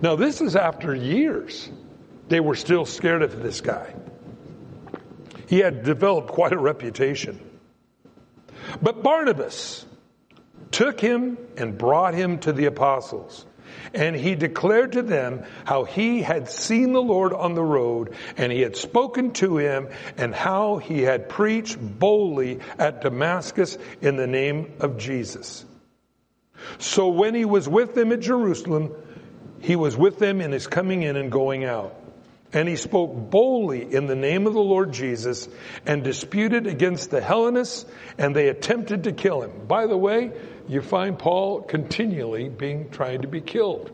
Now 0.01 0.15
this 0.15 0.41
is 0.41 0.55
after 0.55 0.95
years. 0.95 1.69
They 2.29 2.39
were 2.39 2.55
still 2.55 2.85
scared 2.85 3.23
of 3.23 3.43
this 3.43 3.59
guy. 3.59 3.93
He 5.47 5.59
had 5.59 5.83
developed 5.83 6.29
quite 6.29 6.53
a 6.53 6.57
reputation. 6.57 7.41
But 8.81 9.03
Barnabas, 9.03 9.85
took 10.71 10.99
him 10.99 11.37
and 11.57 11.77
brought 11.77 12.13
him 12.13 12.39
to 12.39 12.53
the 12.53 12.65
apostles. 12.65 13.45
And 13.93 14.15
he 14.15 14.35
declared 14.35 14.93
to 14.93 15.01
them 15.01 15.43
how 15.65 15.83
he 15.83 16.21
had 16.21 16.49
seen 16.49 16.93
the 16.93 17.01
Lord 17.01 17.33
on 17.33 17.55
the 17.55 17.63
road 17.63 18.13
and 18.37 18.51
he 18.51 18.61
had 18.61 18.75
spoken 18.75 19.31
to 19.33 19.57
him 19.57 19.89
and 20.17 20.33
how 20.33 20.77
he 20.77 21.01
had 21.01 21.29
preached 21.29 21.77
boldly 21.79 22.59
at 22.77 23.01
Damascus 23.01 23.77
in 24.01 24.15
the 24.15 24.27
name 24.27 24.73
of 24.79 24.97
Jesus. 24.97 25.65
So 26.79 27.09
when 27.09 27.35
he 27.35 27.45
was 27.45 27.67
with 27.67 27.95
them 27.95 28.11
at 28.11 28.19
Jerusalem, 28.19 28.91
he 29.59 29.75
was 29.75 29.97
with 29.97 30.19
them 30.19 30.41
in 30.41 30.51
his 30.51 30.67
coming 30.67 31.03
in 31.03 31.15
and 31.15 31.31
going 31.31 31.65
out. 31.65 31.95
And 32.53 32.67
he 32.67 32.75
spoke 32.75 33.29
boldly 33.29 33.93
in 33.93 34.07
the 34.07 34.15
name 34.15 34.45
of 34.45 34.53
the 34.53 34.59
Lord 34.59 34.91
Jesus 34.91 35.47
and 35.85 36.03
disputed 36.03 36.67
against 36.67 37.09
the 37.09 37.21
Hellenists 37.21 37.85
and 38.17 38.35
they 38.35 38.49
attempted 38.49 39.05
to 39.05 39.13
kill 39.13 39.41
him. 39.41 39.67
By 39.67 39.87
the 39.87 39.97
way, 39.97 40.31
you 40.67 40.81
find 40.81 41.17
Paul 41.17 41.61
continually 41.61 42.49
being 42.49 42.89
trying 42.89 43.21
to 43.21 43.27
be 43.27 43.41
killed. 43.41 43.91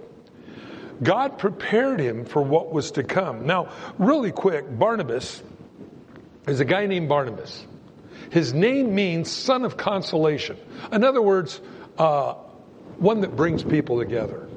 God 1.01 1.37
prepared 1.37 1.99
him 1.99 2.25
for 2.25 2.41
what 2.41 2.71
was 2.71 2.91
to 2.91 3.03
come. 3.03 3.45
Now, 3.45 3.69
really 3.99 4.31
quick, 4.31 4.65
Barnabas 4.67 5.43
is 6.47 6.59
a 6.59 6.65
guy 6.65 6.87
named 6.87 7.07
Barnabas. 7.09 7.65
His 8.31 8.53
name 8.53 8.95
means 8.95 9.29
son 9.29 9.63
of 9.63 9.77
consolation. 9.77 10.57
In 10.91 11.03
other 11.03 11.21
words, 11.21 11.61
uh, 11.97 12.33
one 12.97 13.21
that 13.21 13.35
brings 13.35 13.63
people 13.63 13.99
together. 13.99 14.47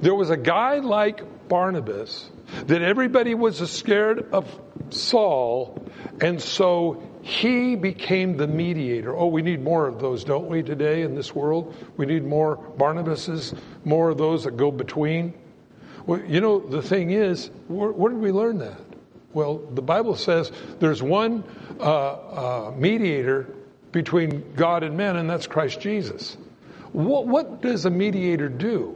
There 0.00 0.14
was 0.14 0.30
a 0.30 0.36
guy 0.36 0.78
like 0.78 1.22
Barnabas 1.48 2.28
that 2.66 2.82
everybody 2.82 3.34
was 3.34 3.58
scared 3.70 4.32
of 4.32 4.60
Saul, 4.90 5.84
and 6.20 6.40
so 6.40 7.02
he 7.22 7.74
became 7.74 8.36
the 8.36 8.46
mediator. 8.46 9.14
Oh, 9.16 9.26
we 9.26 9.42
need 9.42 9.62
more 9.62 9.88
of 9.88 9.98
those, 10.00 10.24
don't 10.24 10.48
we, 10.48 10.62
today 10.62 11.02
in 11.02 11.14
this 11.14 11.34
world? 11.34 11.74
We 11.96 12.06
need 12.06 12.24
more 12.24 12.56
Barnabases, 12.56 13.56
more 13.84 14.10
of 14.10 14.18
those 14.18 14.44
that 14.44 14.56
go 14.56 14.70
between. 14.70 15.34
Well, 16.06 16.20
you 16.20 16.40
know, 16.40 16.60
the 16.60 16.82
thing 16.82 17.10
is, 17.10 17.50
where, 17.66 17.90
where 17.90 18.12
did 18.12 18.20
we 18.20 18.30
learn 18.30 18.58
that? 18.58 18.80
Well, 19.32 19.58
the 19.58 19.82
Bible 19.82 20.14
says 20.14 20.52
there's 20.78 21.02
one 21.02 21.42
uh, 21.80 21.82
uh, 21.82 22.74
mediator 22.76 23.52
between 23.90 24.54
God 24.54 24.82
and 24.84 24.96
men, 24.96 25.16
and 25.16 25.28
that's 25.28 25.46
Christ 25.46 25.80
Jesus. 25.80 26.36
What, 26.92 27.26
what 27.26 27.60
does 27.60 27.84
a 27.84 27.90
mediator 27.90 28.48
do? 28.48 28.95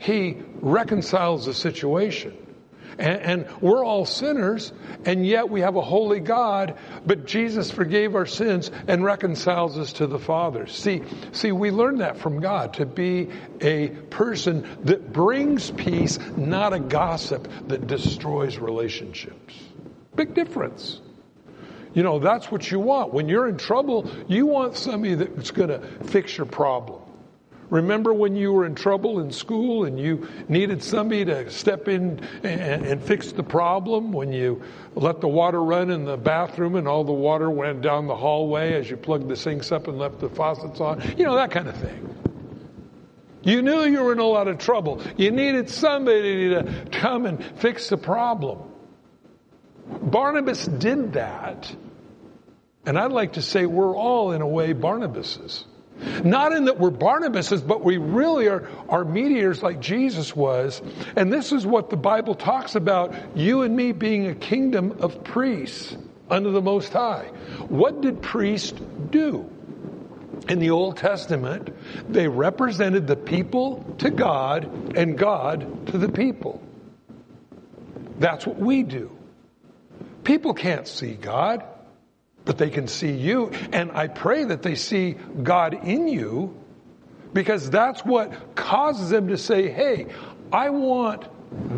He 0.00 0.36
reconciles 0.60 1.46
the 1.46 1.54
situation. 1.54 2.34
And, 2.98 3.22
and, 3.22 3.62
we're 3.62 3.84
all 3.84 4.04
sinners, 4.04 4.72
and 5.06 5.26
yet 5.26 5.48
we 5.48 5.60
have 5.60 5.76
a 5.76 5.80
holy 5.80 6.20
God, 6.20 6.76
but 7.06 7.24
Jesus 7.24 7.70
forgave 7.70 8.14
our 8.14 8.26
sins 8.26 8.70
and 8.88 9.04
reconciles 9.04 9.78
us 9.78 9.94
to 9.94 10.06
the 10.06 10.18
Father. 10.18 10.66
See, 10.66 11.02
see, 11.32 11.52
we 11.52 11.70
learn 11.70 11.98
that 11.98 12.18
from 12.18 12.40
God 12.40 12.74
to 12.74 12.86
be 12.86 13.30
a 13.60 13.88
person 13.88 14.66
that 14.84 15.12
brings 15.12 15.70
peace, 15.70 16.18
not 16.36 16.72
a 16.72 16.80
gossip 16.80 17.48
that 17.68 17.86
destroys 17.86 18.58
relationships. 18.58 19.54
Big 20.16 20.34
difference. 20.34 21.00
You 21.94 22.02
know, 22.02 22.18
that's 22.18 22.50
what 22.50 22.70
you 22.70 22.80
want. 22.80 23.14
When 23.14 23.28
you're 23.28 23.48
in 23.48 23.56
trouble, 23.56 24.10
you 24.28 24.46
want 24.46 24.76
somebody 24.76 25.14
that's 25.14 25.52
going 25.52 25.70
to 25.70 25.80
fix 26.04 26.36
your 26.36 26.46
problem. 26.46 26.99
Remember 27.70 28.12
when 28.12 28.34
you 28.34 28.52
were 28.52 28.66
in 28.66 28.74
trouble 28.74 29.20
in 29.20 29.30
school 29.30 29.84
and 29.84 29.98
you 29.98 30.28
needed 30.48 30.82
somebody 30.82 31.24
to 31.26 31.50
step 31.50 31.86
in 31.86 32.20
and, 32.42 32.84
and, 32.84 33.02
fix 33.02 33.30
the 33.30 33.44
problem? 33.44 34.12
When 34.12 34.32
you 34.32 34.62
let 34.96 35.20
the 35.20 35.28
water 35.28 35.62
run 35.62 35.90
in 35.90 36.04
the 36.04 36.16
bathroom 36.16 36.74
and 36.74 36.88
all 36.88 37.04
the 37.04 37.12
water 37.12 37.48
went 37.48 37.80
down 37.80 38.08
the 38.08 38.16
hallway 38.16 38.74
as 38.74 38.90
you 38.90 38.96
plugged 38.96 39.28
the 39.28 39.36
sinks 39.36 39.70
up 39.70 39.86
and 39.86 39.98
left 39.98 40.18
the 40.18 40.28
faucets 40.28 40.80
on? 40.80 41.00
You 41.16 41.24
know, 41.24 41.36
that 41.36 41.52
kind 41.52 41.68
of 41.68 41.76
thing. 41.76 42.16
You 43.42 43.62
knew 43.62 43.84
you 43.84 44.02
were 44.02 44.12
in 44.12 44.18
a 44.18 44.24
lot 44.24 44.48
of 44.48 44.58
trouble. 44.58 45.02
You 45.16 45.30
needed 45.30 45.70
somebody 45.70 46.50
to 46.50 46.86
come 46.90 47.24
and 47.24 47.42
fix 47.60 47.88
the 47.88 47.96
problem. 47.96 48.58
Barnabas 50.02 50.66
did 50.66 51.14
that. 51.14 51.74
And 52.84 52.98
I'd 52.98 53.12
like 53.12 53.34
to 53.34 53.42
say 53.42 53.66
we're 53.66 53.96
all, 53.96 54.32
in 54.32 54.42
a 54.42 54.48
way, 54.48 54.74
Barnabases. 54.74 55.64
Not 56.24 56.52
in 56.52 56.64
that 56.66 56.78
we're 56.78 56.90
Barnabases, 56.90 57.66
but 57.66 57.84
we 57.84 57.98
really 57.98 58.48
are, 58.48 58.68
are 58.88 59.04
mediators 59.04 59.62
like 59.62 59.80
Jesus 59.80 60.34
was. 60.34 60.80
And 61.16 61.32
this 61.32 61.52
is 61.52 61.66
what 61.66 61.90
the 61.90 61.96
Bible 61.96 62.34
talks 62.34 62.74
about 62.74 63.14
you 63.36 63.62
and 63.62 63.76
me 63.76 63.92
being 63.92 64.26
a 64.26 64.34
kingdom 64.34 64.98
of 65.00 65.22
priests 65.24 65.96
under 66.30 66.50
the 66.50 66.62
Most 66.62 66.92
High. 66.92 67.26
What 67.68 68.00
did 68.00 68.22
priests 68.22 68.80
do? 69.10 69.50
In 70.48 70.58
the 70.58 70.70
Old 70.70 70.96
Testament, 70.96 71.68
they 72.10 72.26
represented 72.26 73.06
the 73.06 73.16
people 73.16 73.94
to 73.98 74.10
God 74.10 74.96
and 74.96 75.18
God 75.18 75.88
to 75.88 75.98
the 75.98 76.08
people. 76.08 76.62
That's 78.18 78.46
what 78.46 78.58
we 78.58 78.82
do. 78.82 79.16
People 80.24 80.54
can't 80.54 80.88
see 80.88 81.14
God 81.14 81.64
but 82.44 82.58
they 82.58 82.70
can 82.70 82.88
see 82.88 83.12
you. 83.12 83.50
And 83.72 83.92
I 83.92 84.08
pray 84.08 84.44
that 84.44 84.62
they 84.62 84.74
see 84.74 85.12
God 85.42 85.74
in 85.84 86.08
you 86.08 86.56
because 87.32 87.70
that's 87.70 88.04
what 88.04 88.54
causes 88.54 89.10
them 89.10 89.28
to 89.28 89.38
say, 89.38 89.68
hey, 89.70 90.06
I 90.52 90.70
want 90.70 91.26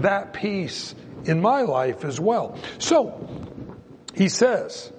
that 0.02 0.32
peace 0.32 0.94
in 1.24 1.40
my 1.40 1.62
life 1.62 2.04
as 2.04 2.18
well. 2.18 2.58
So, 2.78 3.28
he 4.14 4.28
says, 4.28 4.92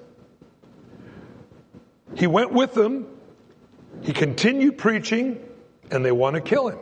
he 2.15 2.27
went 2.27 2.51
with 2.51 2.73
them, 2.73 3.07
he 4.01 4.13
continued 4.13 4.77
preaching, 4.77 5.39
and 5.89 6.05
they 6.05 6.11
want 6.11 6.35
to 6.35 6.41
kill 6.41 6.69
him. 6.69 6.79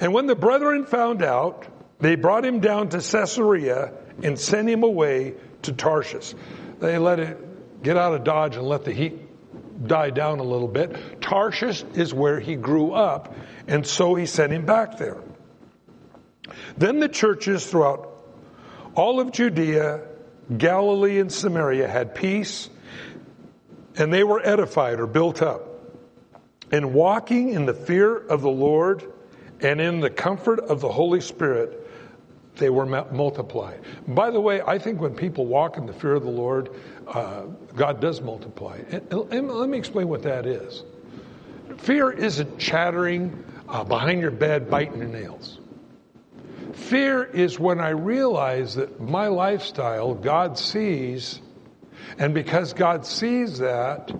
And 0.00 0.12
when 0.12 0.26
the 0.26 0.34
brethren 0.34 0.86
found 0.86 1.22
out, 1.22 1.66
they 2.00 2.16
brought 2.16 2.44
him 2.44 2.60
down 2.60 2.88
to 2.90 2.98
Caesarea 2.98 3.92
and 4.22 4.38
sent 4.38 4.68
him 4.68 4.82
away 4.82 5.34
to 5.62 5.72
Tarshish 5.72 6.34
they 6.80 6.98
let 6.98 7.20
it 7.20 7.82
get 7.82 7.96
out 7.96 8.14
of 8.14 8.24
Dodge 8.24 8.56
and 8.56 8.66
let 8.66 8.84
the 8.84 8.92
heat 8.92 9.20
die 9.86 10.10
down 10.10 10.38
a 10.38 10.42
little 10.42 10.68
bit. 10.68 11.20
Tarshish 11.20 11.84
is 11.94 12.14
where 12.14 12.40
he 12.40 12.56
grew 12.56 12.92
up, 12.92 13.34
and 13.66 13.86
so 13.86 14.14
he 14.14 14.26
sent 14.26 14.52
him 14.52 14.64
back 14.64 14.98
there. 14.98 15.18
Then 16.76 17.00
the 17.00 17.08
churches 17.08 17.66
throughout 17.66 18.10
all 18.94 19.20
of 19.20 19.32
Judea, 19.32 20.02
Galilee, 20.56 21.18
and 21.18 21.32
Samaria 21.32 21.88
had 21.88 22.14
peace, 22.14 22.70
and 23.96 24.12
they 24.12 24.24
were 24.24 24.44
edified 24.44 25.00
or 25.00 25.06
built 25.06 25.42
up. 25.42 25.68
And 26.70 26.94
walking 26.94 27.50
in 27.50 27.66
the 27.66 27.74
fear 27.74 28.16
of 28.16 28.42
the 28.42 28.50
Lord 28.50 29.04
and 29.60 29.80
in 29.80 30.00
the 30.00 30.10
comfort 30.10 30.60
of 30.60 30.80
the 30.80 30.90
Holy 30.90 31.20
Spirit, 31.20 31.83
they 32.56 32.70
were 32.70 32.86
multiplied. 32.86 33.80
By 34.06 34.30
the 34.30 34.40
way, 34.40 34.62
I 34.62 34.78
think 34.78 35.00
when 35.00 35.14
people 35.14 35.46
walk 35.46 35.76
in 35.76 35.86
the 35.86 35.92
fear 35.92 36.14
of 36.14 36.22
the 36.22 36.30
Lord, 36.30 36.70
uh, 37.08 37.42
God 37.74 38.00
does 38.00 38.20
multiply. 38.20 38.78
And, 38.90 39.12
and, 39.32 39.50
let 39.50 39.68
me 39.68 39.78
explain 39.78 40.08
what 40.08 40.22
that 40.22 40.46
is. 40.46 40.82
Fear 41.78 42.12
isn't 42.12 42.58
chattering 42.58 43.44
uh, 43.68 43.84
behind 43.84 44.20
your 44.20 44.30
bed, 44.30 44.70
biting 44.70 44.98
your 44.98 45.08
nails. 45.08 45.58
Fear 46.72 47.24
is 47.24 47.58
when 47.58 47.80
I 47.80 47.90
realize 47.90 48.74
that 48.76 49.00
my 49.00 49.28
lifestyle, 49.28 50.14
God 50.14 50.58
sees, 50.58 51.40
and 52.18 52.34
because 52.34 52.72
God 52.72 53.06
sees 53.06 53.58
that, 53.58 54.12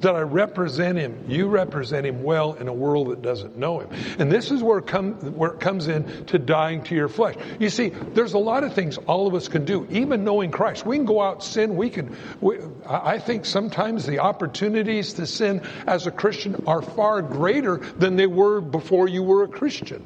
that 0.00 0.14
I 0.14 0.20
represent 0.20 0.98
him. 0.98 1.24
You 1.28 1.48
represent 1.48 2.06
him 2.06 2.22
well 2.22 2.54
in 2.54 2.68
a 2.68 2.72
world 2.72 3.08
that 3.10 3.22
doesn't 3.22 3.56
know 3.56 3.80
him. 3.80 3.90
And 4.18 4.30
this 4.30 4.50
is 4.50 4.62
where 4.62 4.78
it, 4.78 4.86
come, 4.86 5.14
where 5.34 5.50
it 5.50 5.60
comes 5.60 5.88
in 5.88 6.26
to 6.26 6.38
dying 6.38 6.82
to 6.84 6.94
your 6.94 7.08
flesh. 7.08 7.34
You 7.58 7.68
see, 7.70 7.88
there's 7.88 8.34
a 8.34 8.38
lot 8.38 8.62
of 8.62 8.74
things 8.74 8.96
all 8.98 9.26
of 9.26 9.34
us 9.34 9.48
can 9.48 9.64
do, 9.64 9.86
even 9.90 10.24
knowing 10.24 10.50
Christ. 10.50 10.86
We 10.86 10.96
can 10.96 11.06
go 11.06 11.20
out 11.20 11.42
sin. 11.42 11.76
We 11.76 11.90
can, 11.90 12.16
we, 12.40 12.58
I 12.86 13.18
think 13.18 13.44
sometimes 13.44 14.06
the 14.06 14.20
opportunities 14.20 15.14
to 15.14 15.26
sin 15.26 15.62
as 15.86 16.06
a 16.06 16.12
Christian 16.12 16.62
are 16.66 16.82
far 16.82 17.22
greater 17.22 17.78
than 17.78 18.16
they 18.16 18.26
were 18.26 18.60
before 18.60 19.08
you 19.08 19.22
were 19.22 19.42
a 19.42 19.48
Christian. 19.48 20.04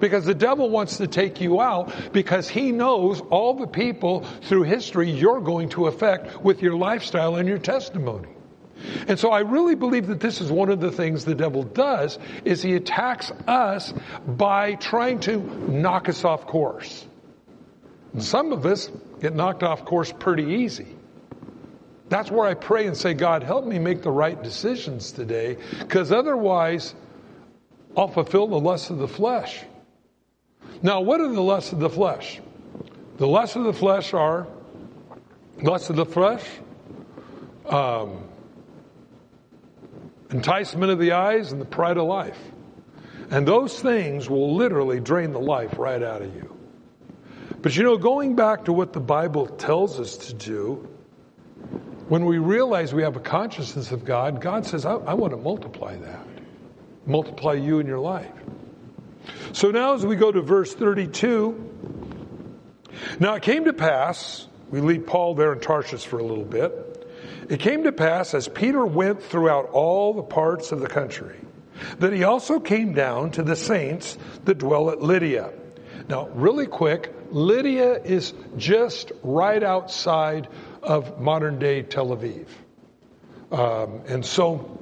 Because 0.00 0.24
the 0.24 0.34
devil 0.34 0.68
wants 0.70 0.98
to 0.98 1.06
take 1.06 1.40
you 1.40 1.60
out 1.60 2.12
because 2.12 2.48
he 2.48 2.72
knows 2.72 3.20
all 3.20 3.54
the 3.54 3.66
people 3.66 4.24
through 4.42 4.64
history 4.64 5.10
you're 5.10 5.40
going 5.40 5.68
to 5.70 5.86
affect 5.86 6.42
with 6.42 6.62
your 6.62 6.76
lifestyle 6.76 7.36
and 7.36 7.48
your 7.48 7.58
testimony. 7.58 8.33
And 9.08 9.18
so 9.18 9.30
I 9.30 9.40
really 9.40 9.74
believe 9.74 10.06
that 10.08 10.20
this 10.20 10.40
is 10.40 10.50
one 10.50 10.70
of 10.70 10.80
the 10.80 10.92
things 10.92 11.24
the 11.24 11.34
devil 11.34 11.62
does 11.62 12.18
is 12.44 12.62
he 12.62 12.74
attacks 12.74 13.30
us 13.46 13.92
by 14.26 14.74
trying 14.74 15.20
to 15.20 15.38
knock 15.70 16.08
us 16.08 16.24
off 16.24 16.46
course. 16.46 17.06
And 18.12 18.22
some 18.22 18.52
of 18.52 18.64
us 18.66 18.90
get 19.20 19.34
knocked 19.34 19.62
off 19.62 19.84
course 19.84 20.12
pretty 20.12 20.62
easy. 20.62 20.88
That's 22.08 22.30
where 22.30 22.46
I 22.46 22.54
pray 22.54 22.86
and 22.86 22.96
say, 22.96 23.14
God, 23.14 23.42
help 23.42 23.64
me 23.64 23.78
make 23.78 24.02
the 24.02 24.10
right 24.10 24.40
decisions 24.40 25.10
today, 25.10 25.56
because 25.80 26.12
otherwise 26.12 26.94
I'll 27.96 28.08
fulfill 28.08 28.46
the 28.46 28.60
lusts 28.60 28.90
of 28.90 28.98
the 28.98 29.08
flesh. 29.08 29.62
Now, 30.82 31.00
what 31.00 31.20
are 31.20 31.32
the 31.32 31.40
lusts 31.40 31.72
of 31.72 31.80
the 31.80 31.90
flesh? 31.90 32.40
The 33.16 33.26
lusts 33.26 33.56
of 33.56 33.64
the 33.64 33.72
flesh 33.72 34.12
are 34.12 34.46
lusts 35.62 35.88
of 35.88 35.96
the 35.96 36.04
flesh, 36.04 36.44
um, 37.66 38.28
enticement 40.30 40.90
of 40.90 40.98
the 40.98 41.12
eyes, 41.12 41.52
and 41.52 41.60
the 41.60 41.66
pride 41.66 41.96
of 41.96 42.06
life. 42.06 42.38
And 43.30 43.46
those 43.46 43.80
things 43.80 44.28
will 44.28 44.54
literally 44.54 45.00
drain 45.00 45.32
the 45.32 45.40
life 45.40 45.78
right 45.78 46.02
out 46.02 46.22
of 46.22 46.34
you. 46.34 46.56
But 47.62 47.76
you 47.76 47.82
know, 47.82 47.96
going 47.96 48.36
back 48.36 48.66
to 48.66 48.72
what 48.72 48.92
the 48.92 49.00
Bible 49.00 49.46
tells 49.46 49.98
us 49.98 50.16
to 50.28 50.34
do, 50.34 50.88
when 52.08 52.26
we 52.26 52.38
realize 52.38 52.92
we 52.92 53.02
have 53.02 53.16
a 53.16 53.20
consciousness 53.20 53.90
of 53.90 54.04
God, 54.04 54.40
God 54.40 54.66
says, 54.66 54.84
I, 54.84 54.96
I 54.96 55.14
want 55.14 55.32
to 55.32 55.38
multiply 55.38 55.96
that. 55.96 56.26
Multiply 57.06 57.54
you 57.54 57.78
in 57.78 57.86
your 57.86 57.98
life. 57.98 58.30
So 59.52 59.70
now, 59.70 59.94
as 59.94 60.04
we 60.04 60.16
go 60.16 60.30
to 60.30 60.42
verse 60.42 60.74
32, 60.74 61.70
now 63.20 63.34
it 63.34 63.42
came 63.42 63.64
to 63.64 63.72
pass, 63.72 64.46
we 64.70 64.80
leave 64.80 65.06
Paul 65.06 65.34
there 65.34 65.52
in 65.52 65.60
Tarshish 65.60 66.04
for 66.04 66.18
a 66.18 66.24
little 66.24 66.44
bit. 66.44 66.93
It 67.48 67.60
came 67.60 67.84
to 67.84 67.92
pass 67.92 68.34
as 68.34 68.48
Peter 68.48 68.84
went 68.84 69.22
throughout 69.22 69.70
all 69.70 70.14
the 70.14 70.22
parts 70.22 70.72
of 70.72 70.80
the 70.80 70.86
country 70.86 71.36
that 71.98 72.12
he 72.12 72.24
also 72.24 72.60
came 72.60 72.94
down 72.94 73.32
to 73.32 73.42
the 73.42 73.56
saints 73.56 74.16
that 74.44 74.58
dwell 74.58 74.90
at 74.90 75.02
Lydda. 75.02 75.52
Now, 76.08 76.28
really 76.28 76.66
quick, 76.66 77.12
Lydda 77.30 78.04
is 78.04 78.32
just 78.56 79.12
right 79.22 79.62
outside 79.62 80.48
of 80.82 81.20
modern 81.20 81.58
day 81.58 81.82
Tel 81.82 82.08
Aviv. 82.08 82.46
Um, 83.50 84.02
and 84.06 84.24
so 84.24 84.80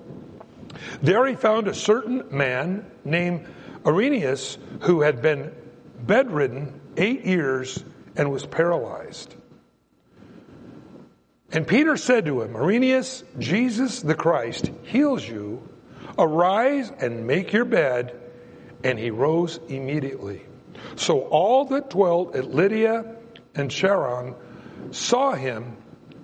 there 1.02 1.26
he 1.26 1.34
found 1.34 1.68
a 1.68 1.74
certain 1.74 2.24
man 2.30 2.86
named 3.04 3.46
Irenaeus 3.86 4.58
who 4.80 5.02
had 5.02 5.22
been 5.22 5.52
bedridden 6.00 6.80
eight 6.96 7.24
years 7.24 7.82
and 8.16 8.30
was 8.30 8.46
paralyzed. 8.46 9.34
And 11.52 11.66
Peter 11.66 11.96
said 11.98 12.24
to 12.26 12.40
him, 12.42 12.56
Irenaeus, 12.56 13.24
Jesus 13.38 14.00
the 14.00 14.14
Christ 14.14 14.70
heals 14.84 15.26
you. 15.26 15.68
Arise 16.18 16.90
and 16.98 17.26
make 17.26 17.52
your 17.52 17.66
bed. 17.66 18.18
And 18.82 18.98
he 18.98 19.10
rose 19.10 19.60
immediately. 19.68 20.42
So 20.96 21.20
all 21.20 21.66
that 21.66 21.90
dwelt 21.90 22.34
at 22.34 22.50
Lydda 22.50 23.16
and 23.54 23.70
Sharon 23.70 24.34
saw 24.90 25.32
him 25.32 25.76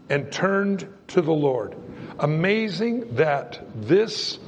and 0.09 0.33
turned 0.33 0.89
to 1.09 1.21
the 1.21 1.33
Lord. 1.33 1.77
Amazing 2.19 3.17
that 3.17 3.61
this 3.75 4.39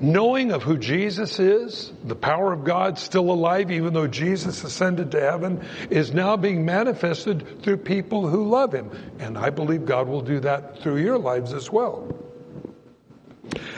knowing 0.00 0.50
of 0.50 0.62
who 0.62 0.76
Jesus 0.78 1.38
is, 1.38 1.92
the 2.04 2.14
power 2.14 2.52
of 2.52 2.64
God 2.64 2.98
still 2.98 3.30
alive, 3.30 3.70
even 3.70 3.94
though 3.94 4.06
Jesus 4.06 4.64
ascended 4.64 5.12
to 5.12 5.20
heaven, 5.20 5.64
is 5.90 6.12
now 6.12 6.36
being 6.36 6.64
manifested 6.64 7.62
through 7.62 7.78
people 7.78 8.28
who 8.28 8.48
love 8.48 8.72
Him. 8.72 8.90
And 9.18 9.38
I 9.38 9.50
believe 9.50 9.86
God 9.86 10.08
will 10.08 10.22
do 10.22 10.40
that 10.40 10.80
through 10.80 10.98
your 10.98 11.18
lives 11.18 11.52
as 11.52 11.70
well. 11.70 12.12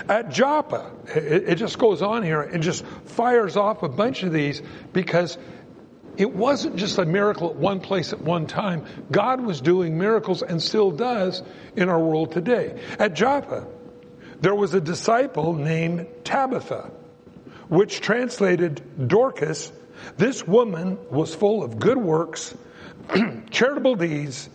At 0.09 0.31
Joppa, 0.31 0.93
it, 1.09 1.57
just 1.57 1.79
goes 1.79 2.01
on 2.01 2.23
here 2.23 2.41
and 2.41 2.63
just 2.63 2.85
fires 3.07 3.57
off 3.57 3.83
a 3.83 3.89
bunch 3.89 4.23
of 4.23 4.33
these 4.33 4.63
because 4.93 5.37
it 6.17 6.33
wasn't 6.33 6.77
just 6.77 6.99
a 6.99 7.05
miracle 7.05 7.51
at 7.51 7.57
one 7.57 7.81
place 7.81 8.13
at 8.13 8.21
one 8.21 8.47
time. 8.47 8.87
God 9.11 9.41
was 9.41 9.61
doing 9.61 9.99
miracles 9.99 10.43
and 10.43 10.63
still 10.63 10.91
does 10.91 11.43
in 11.75 11.89
our 11.89 11.99
world 11.99 12.33
today. 12.33 12.81
At 12.99 13.15
Joppa, 13.15 13.67
there 14.41 14.55
was 14.55 14.75
a 14.75 14.81
disciple 14.81 15.55
named 15.55 16.07
Tabitha, 16.25 16.91
which 17.69 18.01
translated 18.01 19.09
Dorcas. 19.09 19.73
This 20.17 20.47
woman 20.47 20.99
was 21.11 21.35
full 21.35 21.63
of 21.63 21.79
good 21.79 21.99
works, 21.99 22.55
charitable 23.51 23.97
deeds, 23.97 24.49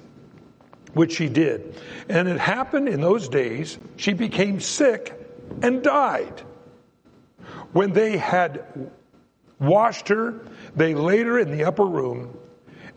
which 0.94 1.14
she 1.14 1.30
did. 1.30 1.76
And 2.10 2.28
it 2.28 2.40
happened 2.40 2.90
in 2.90 3.02
those 3.02 3.30
days, 3.30 3.78
she 3.98 4.14
became 4.14 4.60
sick 4.60 5.14
and 5.62 5.82
died. 5.82 6.42
When 7.74 7.94
they 7.94 8.18
had 8.18 8.92
washed 9.60 10.10
her, 10.10 10.42
they 10.76 10.94
laid 10.94 11.26
her 11.26 11.40
in 11.40 11.52
the 11.52 11.66
upper 11.66 11.86
room. 11.86 12.38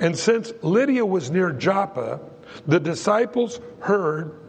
And 0.00 0.18
since 0.18 0.52
Lydda 0.62 1.06
was 1.06 1.30
near 1.30 1.52
Joppa, 1.52 2.20
the 2.66 2.80
disciples 2.80 3.60
heard 3.80 4.43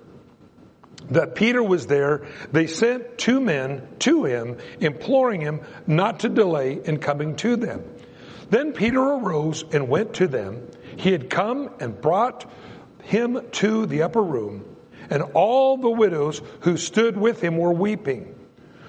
that 1.12 1.36
Peter 1.36 1.62
was 1.62 1.88
there, 1.88 2.26
they 2.52 2.68
sent 2.68 3.18
two 3.18 3.40
men 3.40 3.88
to 4.00 4.26
him, 4.26 4.58
imploring 4.80 5.42
him 5.42 5.62
not 5.88 6.22
to 6.22 6.30
delay 6.30 6.80
in 6.84 6.98
coming 6.98 7.36
to 7.38 7.56
them. 7.56 7.84
Then 8.50 8.74
Peter 8.74 9.02
arose 9.02 9.64
and 9.72 9.90
went 9.90 10.16
to 10.16 10.28
them. 10.28 10.68
He 10.98 11.12
had 11.12 11.30
come 11.30 11.70
and 11.80 12.00
brought 12.00 12.50
him 13.04 13.42
to 13.54 13.86
the 13.86 14.04
upper 14.04 14.22
room, 14.22 14.66
and 15.10 15.24
all 15.34 15.78
the 15.78 15.90
widows 15.90 16.42
who 16.62 16.78
stood 16.78 17.18
with 17.18 17.42
him 17.42 17.58
were 17.58 17.74
weeping, 17.74 18.34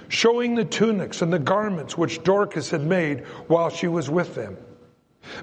showing 0.08 0.54
the 0.54 0.64
tunics 0.64 1.22
and 1.22 1.32
the 1.32 1.38
garments 1.38 1.96
which 1.98 2.22
Dorcas 2.22 2.70
had 2.70 2.86
made 2.86 3.20
while 3.48 3.70
she 3.70 3.88
was 3.88 4.08
with 4.08 4.34
them. 4.34 4.56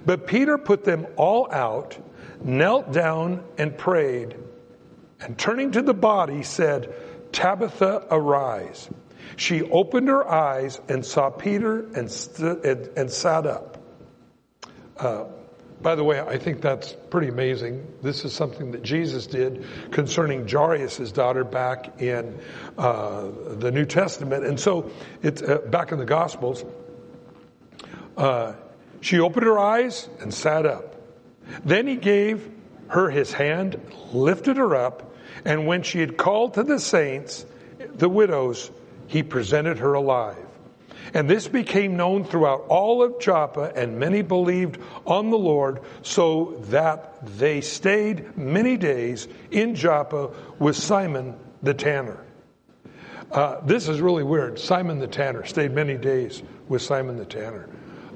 But 0.05 0.27
Peter 0.27 0.57
put 0.57 0.83
them 0.83 1.07
all 1.17 1.51
out, 1.51 1.97
knelt 2.43 2.91
down, 2.91 3.43
and 3.57 3.77
prayed. 3.77 4.35
And 5.23 5.37
turning 5.37 5.71
to 5.71 5.81
the 5.81 5.93
body, 5.93 6.43
said, 6.43 6.93
Tabitha, 7.31 8.07
arise. 8.11 8.89
She 9.37 9.61
opened 9.61 10.09
her 10.09 10.27
eyes 10.29 10.79
and 10.89 11.05
saw 11.05 11.29
Peter 11.29 11.79
and, 11.95 12.11
st- 12.11 12.63
and, 12.65 12.97
and 12.97 13.11
sat 13.11 13.45
up. 13.47 13.77
Uh, 14.97 15.25
by 15.81 15.95
the 15.95 16.03
way, 16.03 16.19
I 16.19 16.37
think 16.37 16.61
that's 16.61 16.93
pretty 17.09 17.27
amazing. 17.27 17.85
This 18.01 18.23
is 18.25 18.33
something 18.33 18.71
that 18.71 18.83
Jesus 18.83 19.27
did 19.27 19.65
concerning 19.91 20.47
Jairus' 20.47 21.11
daughter 21.11 21.43
back 21.43 22.01
in 22.01 22.39
uh, 22.77 23.29
the 23.47 23.71
New 23.71 23.85
Testament. 23.85 24.45
And 24.45 24.59
so 24.59 24.91
it's 25.21 25.41
uh, 25.41 25.57
back 25.69 25.91
in 25.91 25.99
the 25.99 26.05
Gospels. 26.05 26.63
Uh, 28.15 28.53
she 29.01 29.19
opened 29.19 29.45
her 29.45 29.59
eyes 29.59 30.07
and 30.21 30.33
sat 30.33 30.65
up. 30.65 30.95
Then 31.65 31.87
he 31.87 31.95
gave 31.95 32.49
her 32.87 33.09
his 33.09 33.33
hand, 33.33 33.79
lifted 34.13 34.57
her 34.57 34.75
up, 34.75 35.12
and 35.45 35.67
when 35.67 35.83
she 35.83 35.99
had 35.99 36.17
called 36.17 36.55
to 36.55 36.63
the 36.63 36.79
saints, 36.79 37.45
the 37.95 38.09
widows, 38.09 38.71
he 39.07 39.23
presented 39.23 39.79
her 39.79 39.93
alive. 39.93 40.37
And 41.13 41.29
this 41.29 41.47
became 41.47 41.95
known 41.97 42.23
throughout 42.23 42.65
all 42.69 43.03
of 43.03 43.19
Joppa, 43.19 43.71
and 43.75 43.99
many 43.99 44.21
believed 44.21 44.79
on 45.05 45.29
the 45.29 45.37
Lord, 45.37 45.81
so 46.01 46.57
that 46.69 47.25
they 47.37 47.61
stayed 47.61 48.37
many 48.37 48.77
days 48.77 49.27
in 49.51 49.75
Joppa 49.75 50.31
with 50.59 50.75
Simon 50.75 51.35
the 51.61 51.73
tanner. 51.73 52.23
Uh, 53.31 53.59
this 53.61 53.87
is 53.87 53.99
really 53.99 54.23
weird. 54.23 54.59
Simon 54.59 54.99
the 54.99 55.07
tanner 55.07 55.45
stayed 55.45 55.71
many 55.71 55.97
days 55.97 56.41
with 56.67 56.81
Simon 56.81 57.17
the 57.17 57.25
tanner. 57.25 57.67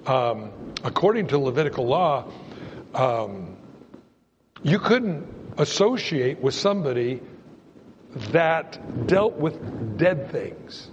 Um, 0.06 0.52
according 0.84 1.28
to 1.28 1.38
Levitical 1.38 1.86
law, 1.86 2.26
um, 2.94 3.58
you 4.64 4.80
couldn't 4.80 5.28
associate 5.58 6.42
with 6.42 6.54
somebody 6.54 7.22
that 8.32 9.08
dealt 9.08 9.38
with 9.38 9.98
dead 9.98 10.32
things. 10.32 10.90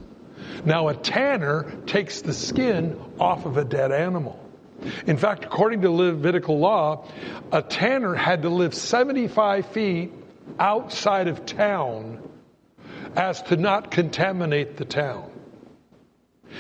Now, 0.64 0.88
a 0.88 0.94
tanner 0.94 1.70
takes 1.86 2.22
the 2.22 2.32
skin 2.32 3.00
off 3.18 3.46
of 3.46 3.56
a 3.56 3.64
dead 3.64 3.92
animal. 3.92 4.40
In 5.06 5.16
fact, 5.16 5.44
according 5.44 5.82
to 5.82 5.90
Levitical 5.90 6.58
law, 6.58 7.08
a 7.52 7.62
tanner 7.62 8.14
had 8.14 8.42
to 8.42 8.48
live 8.48 8.74
75 8.74 9.66
feet 9.66 10.12
outside 10.58 11.28
of 11.28 11.46
town 11.46 12.20
as 13.16 13.40
to 13.42 13.56
not 13.56 13.90
contaminate 13.90 14.76
the 14.76 14.84
town. 14.84 15.30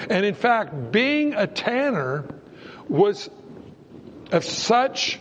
And 0.08 0.24
in 0.24 0.34
fact, 0.34 0.92
being 0.92 1.34
a 1.34 1.46
tanner 1.46 2.24
was 2.88 3.28
of 4.32 4.44
such 4.44 5.18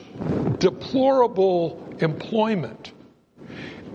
deplorable 0.59 1.82
employment. 1.99 2.91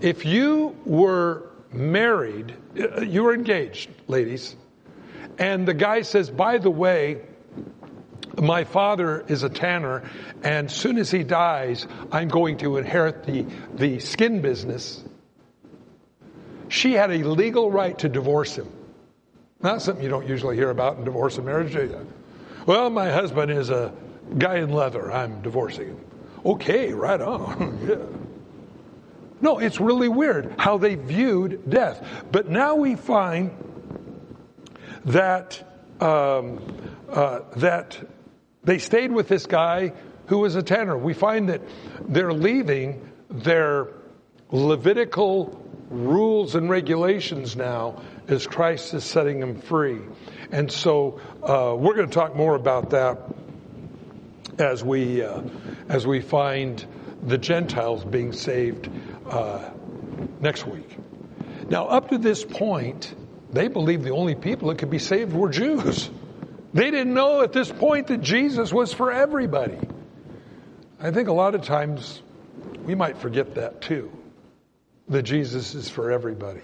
If 0.01 0.25
you 0.25 0.77
were 0.85 1.49
married, 1.71 2.55
uh, 2.79 3.01
you 3.01 3.23
were 3.23 3.33
engaged, 3.33 3.89
ladies, 4.07 4.55
and 5.37 5.67
the 5.67 5.73
guy 5.73 6.01
says, 6.01 6.29
by 6.29 6.57
the 6.57 6.71
way, 6.71 7.21
my 8.37 8.63
father 8.63 9.25
is 9.27 9.43
a 9.43 9.49
tanner, 9.49 10.09
and 10.43 10.71
soon 10.71 10.97
as 10.97 11.11
he 11.11 11.23
dies, 11.23 11.87
I'm 12.11 12.29
going 12.29 12.57
to 12.59 12.77
inherit 12.77 13.25
the, 13.25 13.45
the 13.73 13.99
skin 13.99 14.41
business. 14.41 15.03
She 16.69 16.93
had 16.93 17.11
a 17.11 17.23
legal 17.23 17.71
right 17.71 17.97
to 17.99 18.09
divorce 18.09 18.55
him. 18.55 18.71
Not 19.61 19.81
something 19.81 20.03
you 20.03 20.09
don't 20.09 20.27
usually 20.27 20.55
hear 20.55 20.69
about 20.69 20.97
in 20.97 21.03
divorce 21.03 21.37
and 21.37 21.45
marriage, 21.45 21.73
do 21.73 21.81
you? 21.81 22.07
Well, 22.65 22.89
my 22.89 23.11
husband 23.11 23.51
is 23.51 23.69
a 23.69 23.93
guy 24.37 24.57
in 24.57 24.71
leather. 24.71 25.11
I'm 25.11 25.41
divorcing 25.41 25.87
him. 25.87 26.05
Okay, 26.45 26.93
right 26.93 27.21
on. 27.21 27.79
yeah. 27.87 27.95
No, 29.41 29.59
it's 29.59 29.79
really 29.79 30.09
weird 30.09 30.55
how 30.57 30.77
they 30.77 30.95
viewed 30.95 31.69
death. 31.69 32.05
But 32.31 32.49
now 32.49 32.75
we 32.75 32.95
find 32.95 33.51
that 35.05 35.63
um, 36.01 36.61
uh, 37.09 37.41
that 37.57 37.97
they 38.63 38.79
stayed 38.79 39.11
with 39.11 39.27
this 39.27 39.45
guy 39.45 39.93
who 40.27 40.39
was 40.39 40.55
a 40.55 40.63
tanner. 40.63 40.97
We 40.97 41.13
find 41.13 41.49
that 41.49 41.61
they're 42.01 42.33
leaving 42.33 43.09
their 43.29 43.87
Levitical 44.51 45.63
rules 45.91 46.55
and 46.55 46.71
regulations 46.71 47.55
now 47.55 48.01
as 48.27 48.47
Christ 48.47 48.95
is 48.95 49.03
setting 49.03 49.39
them 49.39 49.61
free. 49.61 49.99
And 50.51 50.71
so 50.71 51.19
uh, 51.43 51.75
we're 51.77 51.95
going 51.95 52.09
to 52.09 52.13
talk 52.13 52.35
more 52.35 52.55
about 52.55 52.89
that 52.89 53.28
as 54.59 54.83
we 54.83 55.23
uh, 55.23 55.41
as 55.87 56.05
we 56.05 56.21
find 56.21 56.85
the 57.23 57.37
Gentiles 57.37 58.03
being 58.03 58.33
saved 58.33 58.89
uh, 59.27 59.69
next 60.39 60.65
week. 60.65 60.97
Now, 61.69 61.87
up 61.87 62.09
to 62.09 62.17
this 62.17 62.43
point, 62.43 63.13
they 63.51 63.67
believed 63.67 64.03
the 64.03 64.11
only 64.11 64.35
people 64.35 64.69
that 64.69 64.77
could 64.77 64.89
be 64.89 64.99
saved 64.99 65.33
were 65.33 65.49
Jews. 65.49 66.09
They 66.73 66.91
didn't 66.91 67.13
know 67.13 67.41
at 67.41 67.51
this 67.51 67.71
point 67.71 68.07
that 68.07 68.21
Jesus 68.21 68.71
was 68.71 68.93
for 68.93 69.11
everybody. 69.11 69.77
I 70.99 71.11
think 71.11 71.27
a 71.29 71.33
lot 71.33 71.55
of 71.55 71.63
times 71.63 72.21
we 72.85 72.95
might 72.95 73.17
forget 73.17 73.55
that 73.55 73.81
too, 73.81 74.11
that 75.07 75.23
Jesus 75.23 75.73
is 75.75 75.89
for 75.89 76.11
everybody. 76.11 76.61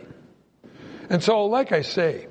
And 1.09 1.23
so, 1.23 1.45
like 1.45 1.71
I 1.71 1.81
say, 1.81 2.27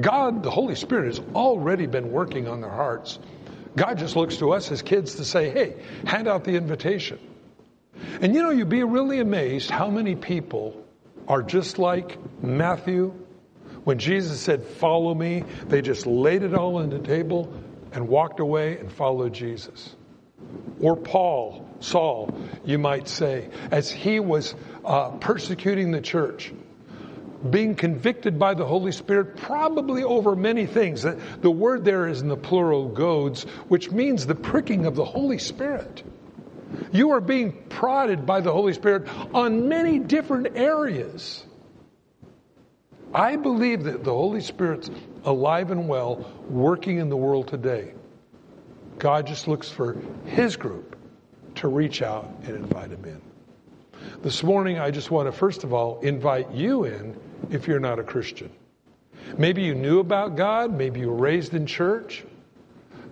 God, 0.00 0.42
the 0.42 0.50
Holy 0.50 0.74
Spirit, 0.74 1.06
has 1.06 1.20
already 1.34 1.86
been 1.86 2.10
working 2.10 2.46
on 2.46 2.60
their 2.60 2.70
hearts. 2.70 3.18
God 3.76 3.98
just 3.98 4.16
looks 4.16 4.36
to 4.38 4.52
us 4.52 4.70
as 4.70 4.82
kids 4.82 5.16
to 5.16 5.24
say, 5.24 5.50
hey, 5.50 5.76
hand 6.06 6.28
out 6.28 6.44
the 6.44 6.56
invitation. 6.56 7.18
And 8.20 8.34
you 8.34 8.42
know, 8.42 8.50
you'd 8.50 8.68
be 8.68 8.82
really 8.82 9.20
amazed 9.20 9.70
how 9.70 9.90
many 9.90 10.14
people 10.14 10.84
are 11.26 11.42
just 11.42 11.78
like 11.78 12.18
Matthew 12.42 13.14
when 13.84 13.98
Jesus 13.98 14.40
said, 14.40 14.64
Follow 14.64 15.14
me, 15.14 15.44
they 15.66 15.82
just 15.82 16.06
laid 16.06 16.42
it 16.42 16.54
all 16.54 16.76
on 16.76 16.90
the 16.90 16.98
table 16.98 17.52
and 17.92 18.08
walked 18.08 18.40
away 18.40 18.78
and 18.78 18.90
followed 18.90 19.32
Jesus. 19.32 19.94
Or 20.80 20.96
Paul, 20.96 21.68
Saul, 21.80 22.38
you 22.64 22.78
might 22.78 23.08
say, 23.08 23.48
as 23.70 23.90
he 23.90 24.20
was 24.20 24.54
uh, 24.84 25.10
persecuting 25.12 25.90
the 25.90 26.00
church, 26.00 26.52
being 27.50 27.74
convicted 27.74 28.38
by 28.38 28.54
the 28.54 28.64
Holy 28.64 28.92
Spirit, 28.92 29.36
probably 29.36 30.02
over 30.02 30.34
many 30.34 30.66
things. 30.66 31.02
The 31.02 31.50
word 31.50 31.84
there 31.84 32.08
is 32.08 32.20
in 32.20 32.28
the 32.28 32.36
plural 32.36 32.88
goads, 32.88 33.44
which 33.68 33.90
means 33.90 34.26
the 34.26 34.34
pricking 34.34 34.86
of 34.86 34.94
the 34.94 35.04
Holy 35.04 35.38
Spirit. 35.38 36.02
You 36.92 37.10
are 37.10 37.20
being 37.20 37.52
prodded 37.68 38.26
by 38.26 38.40
the 38.40 38.52
Holy 38.52 38.72
Spirit 38.72 39.08
on 39.34 39.68
many 39.68 39.98
different 39.98 40.56
areas. 40.56 41.44
I 43.14 43.36
believe 43.36 43.84
that 43.84 44.04
the 44.04 44.12
Holy 44.12 44.42
Spirit's 44.42 44.90
alive 45.24 45.70
and 45.70 45.88
well, 45.88 46.30
working 46.48 46.98
in 46.98 47.08
the 47.08 47.16
world 47.16 47.48
today. 47.48 47.94
God 48.98 49.26
just 49.26 49.48
looks 49.48 49.70
for 49.70 49.96
His 50.26 50.56
group 50.56 50.96
to 51.56 51.68
reach 51.68 52.02
out 52.02 52.28
and 52.44 52.56
invite 52.56 52.90
Him 52.90 53.04
in. 53.04 53.22
This 54.22 54.42
morning, 54.42 54.78
I 54.78 54.90
just 54.90 55.10
want 55.10 55.26
to 55.26 55.32
first 55.32 55.64
of 55.64 55.72
all 55.72 56.00
invite 56.00 56.50
you 56.52 56.84
in 56.84 57.18
if 57.50 57.68
you're 57.68 57.80
not 57.80 57.98
a 57.98 58.02
Christian. 58.02 58.50
Maybe 59.36 59.62
you 59.62 59.74
knew 59.74 59.98
about 59.98 60.36
God, 60.36 60.72
maybe 60.72 61.00
you 61.00 61.08
were 61.08 61.16
raised 61.16 61.54
in 61.54 61.66
church, 61.66 62.24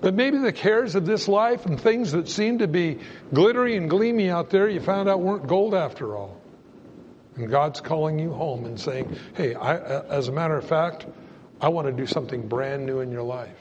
but 0.01 0.15
maybe 0.15 0.39
the 0.39 0.53
cares 0.53 0.95
of 0.95 1.07
this 1.07 1.29
life 1.29 1.67
and 1.67 1.81
things 1.81 2.13
that 2.13 2.29
seem 2.29 2.59
to 2.59 2.69
be 2.69 2.99
glittery 3.33 3.77
and 3.77 3.89
gleamy 3.91 4.31
out 4.31 4.51
there, 4.51 4.69
you 4.69 4.81
found 4.81 5.09
out 5.09 5.21
weren't 5.21 5.47
gold 5.47 5.75
after 5.75 6.17
all. 6.17 6.41
And 7.37 7.51
God's 7.51 7.81
calling 7.81 8.19
you 8.19 8.33
home 8.33 8.65
and 8.65 8.81
saying, 8.81 9.17
hey, 9.35 9.55
I, 9.55 9.77
uh, 9.77 10.07
as 10.09 10.29
a 10.29 10.33
matter 10.33 10.57
of 10.57 10.67
fact, 10.67 11.07
I 11.61 11.69
want 11.69 11.87
to 11.87 11.93
do 11.93 12.07
something 12.07 12.49
brand 12.49 12.87
new 12.87 13.01
in 13.01 13.11
your 13.11 13.23
life. 13.23 13.57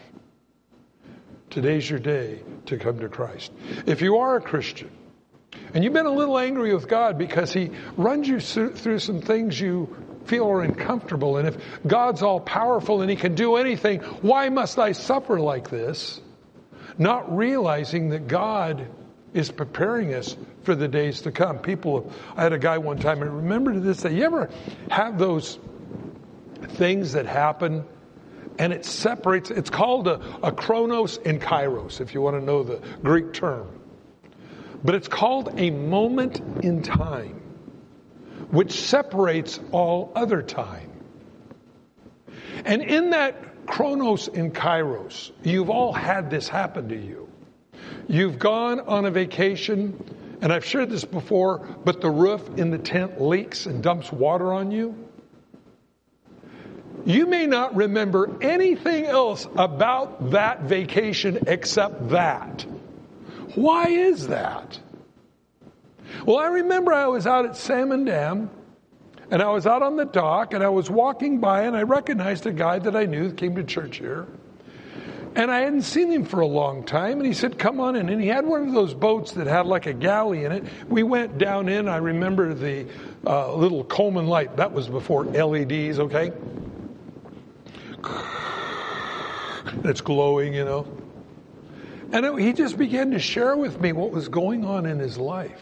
Today's 1.49 1.89
your 1.89 1.99
day 1.99 2.41
to 2.67 2.77
come 2.77 2.99
to 2.99 3.09
Christ. 3.09 3.51
If 3.85 4.01
you 4.01 4.17
are 4.17 4.37
a 4.37 4.41
Christian 4.41 4.91
and 5.73 5.83
you've 5.83 5.93
been 5.93 6.05
a 6.05 6.13
little 6.13 6.37
angry 6.37 6.73
with 6.73 6.87
God 6.87 7.17
because 7.17 7.53
He 7.53 7.71
runs 7.95 8.27
you 8.27 8.39
through 8.39 8.99
some 8.99 9.21
things 9.21 9.59
you 9.59 9.95
feel 10.25 10.59
uncomfortable, 10.59 11.37
and 11.37 11.47
if 11.47 11.57
God's 11.85 12.21
all 12.21 12.39
powerful 12.39 13.01
and 13.01 13.09
He 13.09 13.15
can 13.15 13.35
do 13.35 13.55
anything, 13.55 13.99
why 14.21 14.49
must 14.49 14.79
I 14.79 14.91
suffer 14.91 15.39
like 15.39 15.69
this? 15.69 16.21
Not 16.97 17.35
realizing 17.35 18.09
that 18.09 18.27
God 18.27 18.87
is 19.33 19.51
preparing 19.51 20.13
us 20.13 20.35
for 20.63 20.75
the 20.75 20.87
days 20.87 21.21
to 21.21 21.31
come. 21.31 21.59
People, 21.59 22.11
I 22.35 22.43
had 22.43 22.53
a 22.53 22.57
guy 22.57 22.77
one 22.77 22.97
time, 22.97 23.21
I 23.21 23.25
remember 23.25 23.73
to 23.73 23.79
this 23.79 24.01
day, 24.01 24.15
you 24.15 24.23
ever 24.23 24.49
have 24.89 25.17
those 25.17 25.59
things 26.69 27.13
that 27.13 27.25
happen 27.25 27.85
and 28.57 28.71
it 28.71 28.85
separates, 28.85 29.51
it's 29.51 29.69
called 29.69 30.07
a, 30.07 30.21
a 30.41 30.51
chronos 30.51 31.17
and 31.17 31.41
kairos, 31.41 31.99
if 31.99 32.13
you 32.13 32.21
want 32.21 32.39
to 32.39 32.43
know 32.43 32.63
the 32.63 32.81
Greek 33.03 33.33
term. 33.33 33.81
But 34.83 34.95
it's 34.95 35.07
called 35.07 35.53
a 35.57 35.71
moment 35.71 36.39
in 36.63 36.81
time, 36.83 37.41
which 38.51 38.71
separates 38.71 39.59
all 39.71 40.11
other 40.15 40.41
time. 40.41 40.91
And 42.65 42.81
in 42.81 43.11
that 43.11 43.65
chronos 43.65 44.27
and 44.27 44.53
kairos, 44.53 45.31
you've 45.43 45.69
all 45.69 45.93
had 45.93 46.29
this 46.29 46.47
happen 46.47 46.89
to 46.89 46.95
you. 46.95 47.29
You've 48.07 48.39
gone 48.39 48.79
on 48.79 49.05
a 49.05 49.11
vacation, 49.11 50.37
and 50.41 50.53
I've 50.53 50.65
shared 50.65 50.89
this 50.89 51.05
before, 51.05 51.59
but 51.59 52.01
the 52.01 52.09
roof 52.09 52.57
in 52.57 52.71
the 52.71 52.77
tent 52.77 53.21
leaks 53.21 53.65
and 53.65 53.81
dumps 53.83 54.11
water 54.11 54.53
on 54.53 54.71
you. 54.71 54.95
You 57.05 57.27
may 57.27 57.45
not 57.45 57.75
remember 57.75 58.37
anything 58.41 59.05
else 59.05 59.47
about 59.55 60.31
that 60.31 60.61
vacation 60.61 61.43
except 61.47 62.09
that. 62.09 62.65
Why 63.53 63.89
is 63.89 64.27
that? 64.27 64.79
Well, 66.25 66.37
I 66.37 66.47
remember 66.47 66.93
I 66.93 67.07
was 67.07 67.27
out 67.27 67.45
at 67.45 67.57
Salmon 67.57 68.05
Dam 68.05 68.49
and 69.31 69.41
I 69.41 69.49
was 69.49 69.65
out 69.65 69.81
on 69.81 69.95
the 69.95 70.05
dock 70.05 70.53
and 70.53 70.63
I 70.63 70.69
was 70.69 70.89
walking 70.89 71.39
by 71.39 71.63
and 71.63 71.75
I 71.75 71.83
recognized 71.83 72.45
a 72.45 72.51
guy 72.51 72.79
that 72.79 72.95
I 72.95 73.05
knew 73.05 73.29
that 73.29 73.37
came 73.37 73.55
to 73.55 73.63
church 73.63 73.97
here. 73.97 74.27
And 75.35 75.51
I 75.51 75.61
hadn't 75.61 75.81
seen 75.81 76.09
him 76.09 76.23
for 76.23 76.39
a 76.39 76.47
long 76.47 76.85
time. 76.85 77.17
And 77.17 77.25
he 77.25 77.33
said, 77.33 77.59
Come 77.59 77.81
on 77.81 77.97
in. 77.97 78.07
And 78.07 78.21
he 78.21 78.27
had 78.27 78.45
one 78.45 78.65
of 78.65 78.73
those 78.73 78.93
boats 78.93 79.33
that 79.33 79.47
had 79.47 79.65
like 79.65 79.85
a 79.85 79.91
galley 79.91 80.45
in 80.45 80.53
it. 80.53 80.63
We 80.87 81.03
went 81.03 81.37
down 81.37 81.67
in. 81.67 81.89
I 81.89 81.97
remember 81.97 82.53
the 82.53 82.87
uh, 83.27 83.53
little 83.53 83.83
Coleman 83.83 84.27
light. 84.27 84.55
That 84.55 84.71
was 84.71 84.87
before 84.87 85.25
LEDs, 85.25 85.99
okay? 85.99 86.31
It's 89.83 89.99
glowing, 89.99 90.53
you 90.53 90.63
know. 90.63 90.87
And 92.13 92.25
it, 92.25 92.39
he 92.39 92.53
just 92.53 92.77
began 92.77 93.11
to 93.11 93.19
share 93.19 93.57
with 93.57 93.81
me 93.81 93.91
what 93.91 94.11
was 94.11 94.29
going 94.29 94.63
on 94.63 94.85
in 94.85 94.99
his 94.99 95.17
life. 95.17 95.61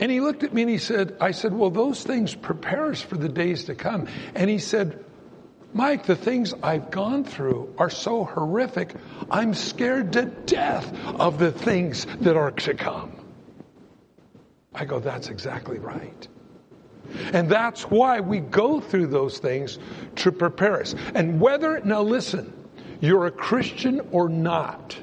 And 0.00 0.10
he 0.10 0.20
looked 0.20 0.42
at 0.42 0.52
me 0.52 0.62
and 0.62 0.70
he 0.70 0.78
said, 0.78 1.16
I 1.20 1.30
said, 1.32 1.52
well, 1.52 1.70
those 1.70 2.02
things 2.02 2.34
prepare 2.34 2.86
us 2.86 3.02
for 3.02 3.16
the 3.16 3.28
days 3.28 3.64
to 3.64 3.74
come. 3.74 4.08
And 4.34 4.48
he 4.48 4.58
said, 4.58 5.04
Mike, 5.72 6.06
the 6.06 6.16
things 6.16 6.52
I've 6.62 6.90
gone 6.90 7.22
through 7.22 7.74
are 7.78 7.90
so 7.90 8.24
horrific, 8.24 8.94
I'm 9.30 9.54
scared 9.54 10.14
to 10.14 10.24
death 10.24 10.92
of 11.04 11.38
the 11.38 11.52
things 11.52 12.06
that 12.22 12.36
are 12.36 12.50
to 12.50 12.74
come. 12.74 13.12
I 14.74 14.84
go, 14.84 14.98
that's 14.98 15.28
exactly 15.28 15.78
right. 15.78 16.28
And 17.32 17.48
that's 17.48 17.82
why 17.82 18.20
we 18.20 18.40
go 18.40 18.80
through 18.80 19.08
those 19.08 19.38
things 19.38 19.78
to 20.16 20.32
prepare 20.32 20.80
us. 20.80 20.94
And 21.14 21.40
whether, 21.40 21.80
now 21.80 22.02
listen, 22.02 22.52
you're 23.00 23.26
a 23.26 23.30
Christian 23.30 24.00
or 24.12 24.28
not, 24.28 24.96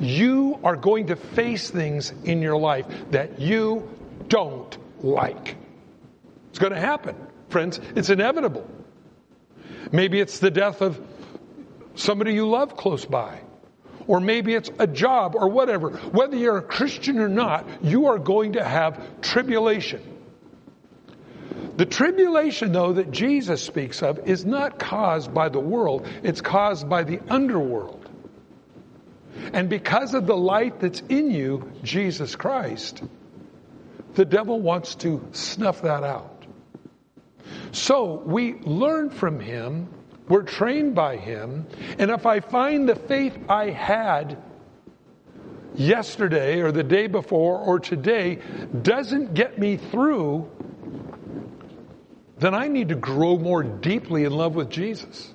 you 0.00 0.58
are 0.62 0.76
going 0.76 1.08
to 1.08 1.16
face 1.16 1.70
things 1.70 2.12
in 2.24 2.42
your 2.42 2.56
life 2.56 2.86
that 3.10 3.40
you 3.40 3.88
don't 4.28 4.76
like. 5.04 5.56
It's 6.50 6.58
going 6.58 6.72
to 6.72 6.80
happen. 6.80 7.16
friends. 7.48 7.80
It's 7.96 8.10
inevitable. 8.10 8.68
Maybe 9.92 10.20
it's 10.20 10.38
the 10.38 10.50
death 10.50 10.82
of 10.82 11.00
somebody 11.94 12.34
you 12.34 12.48
love 12.48 12.76
close 12.76 13.04
by. 13.04 13.40
Or 14.06 14.20
maybe 14.20 14.54
it's 14.54 14.70
a 14.78 14.86
job 14.86 15.34
or 15.34 15.50
whatever. 15.50 15.90
Whether 15.90 16.36
you're 16.36 16.58
a 16.58 16.62
Christian 16.62 17.18
or 17.18 17.28
not, 17.28 17.66
you 17.82 18.06
are 18.06 18.18
going 18.18 18.54
to 18.54 18.64
have 18.64 19.20
tribulation. 19.20 20.02
The 21.76 21.86
tribulation, 21.86 22.72
though, 22.72 22.94
that 22.94 23.10
Jesus 23.10 23.62
speaks 23.62 24.02
of 24.02 24.26
is 24.26 24.44
not 24.44 24.78
caused 24.78 25.32
by 25.32 25.48
the 25.48 25.60
world, 25.60 26.08
it's 26.22 26.40
caused 26.40 26.88
by 26.88 27.04
the 27.04 27.20
underworld. 27.28 27.97
And 29.52 29.68
because 29.68 30.14
of 30.14 30.26
the 30.26 30.36
light 30.36 30.80
that's 30.80 31.00
in 31.08 31.30
you, 31.30 31.70
Jesus 31.82 32.36
Christ, 32.36 33.02
the 34.14 34.24
devil 34.24 34.60
wants 34.60 34.94
to 34.96 35.26
snuff 35.32 35.82
that 35.82 36.04
out. 36.04 36.44
So 37.72 38.22
we 38.24 38.54
learn 38.54 39.10
from 39.10 39.40
him, 39.40 39.88
we're 40.28 40.42
trained 40.42 40.94
by 40.94 41.16
him, 41.16 41.66
and 41.98 42.10
if 42.10 42.26
I 42.26 42.40
find 42.40 42.88
the 42.88 42.96
faith 42.96 43.36
I 43.48 43.70
had 43.70 44.38
yesterday 45.74 46.60
or 46.60 46.72
the 46.72 46.82
day 46.82 47.06
before 47.06 47.58
or 47.58 47.78
today 47.78 48.40
doesn't 48.82 49.34
get 49.34 49.58
me 49.58 49.76
through, 49.76 50.50
then 52.38 52.54
I 52.54 52.68
need 52.68 52.88
to 52.90 52.94
grow 52.94 53.38
more 53.38 53.62
deeply 53.62 54.24
in 54.24 54.32
love 54.32 54.54
with 54.54 54.70
Jesus. 54.70 55.32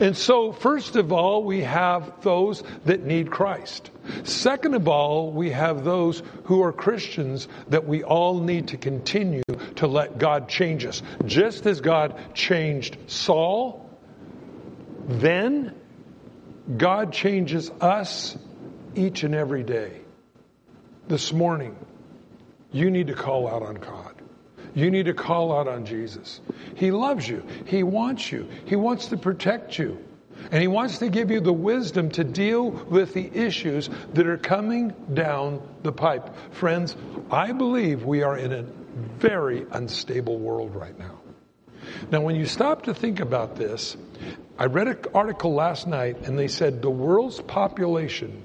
And 0.00 0.16
so, 0.16 0.52
first 0.52 0.96
of 0.96 1.12
all, 1.12 1.44
we 1.44 1.60
have 1.60 2.22
those 2.22 2.62
that 2.84 3.04
need 3.04 3.30
Christ. 3.30 3.90
Second 4.24 4.74
of 4.74 4.88
all, 4.88 5.32
we 5.32 5.50
have 5.50 5.84
those 5.84 6.22
who 6.44 6.62
are 6.62 6.72
Christians 6.72 7.48
that 7.68 7.86
we 7.86 8.02
all 8.02 8.40
need 8.40 8.68
to 8.68 8.76
continue 8.76 9.42
to 9.76 9.86
let 9.86 10.18
God 10.18 10.48
change 10.48 10.84
us. 10.84 11.02
Just 11.24 11.66
as 11.66 11.80
God 11.80 12.34
changed 12.34 12.96
Saul, 13.06 13.88
then 15.06 15.74
God 16.76 17.12
changes 17.12 17.70
us 17.80 18.36
each 18.94 19.22
and 19.22 19.34
every 19.34 19.62
day. 19.62 20.00
This 21.08 21.32
morning, 21.32 21.76
you 22.72 22.90
need 22.90 23.08
to 23.08 23.14
call 23.14 23.48
out 23.48 23.62
on 23.62 23.74
God. 23.76 24.19
You 24.74 24.90
need 24.90 25.06
to 25.06 25.14
call 25.14 25.56
out 25.56 25.68
on 25.68 25.84
Jesus. 25.84 26.40
He 26.76 26.90
loves 26.90 27.28
you. 27.28 27.44
He 27.66 27.82
wants 27.82 28.30
you. 28.30 28.48
He 28.66 28.76
wants 28.76 29.06
to 29.08 29.16
protect 29.16 29.78
you. 29.78 29.98
And 30.50 30.60
He 30.62 30.68
wants 30.68 30.98
to 30.98 31.08
give 31.08 31.30
you 31.30 31.40
the 31.40 31.52
wisdom 31.52 32.10
to 32.12 32.24
deal 32.24 32.70
with 32.70 33.12
the 33.14 33.30
issues 33.32 33.90
that 34.14 34.26
are 34.26 34.38
coming 34.38 34.94
down 35.12 35.60
the 35.82 35.92
pipe. 35.92 36.34
Friends, 36.52 36.96
I 37.30 37.52
believe 37.52 38.04
we 38.04 38.22
are 38.22 38.36
in 38.36 38.52
a 38.52 38.62
very 39.18 39.66
unstable 39.70 40.38
world 40.38 40.74
right 40.74 40.98
now. 40.98 41.20
Now, 42.10 42.20
when 42.20 42.36
you 42.36 42.46
stop 42.46 42.84
to 42.84 42.94
think 42.94 43.20
about 43.20 43.56
this, 43.56 43.96
I 44.58 44.66
read 44.66 44.88
an 44.88 44.98
article 45.14 45.54
last 45.54 45.86
night 45.86 46.26
and 46.26 46.38
they 46.38 46.48
said 46.48 46.82
the 46.82 46.90
world's 46.90 47.40
population 47.40 48.42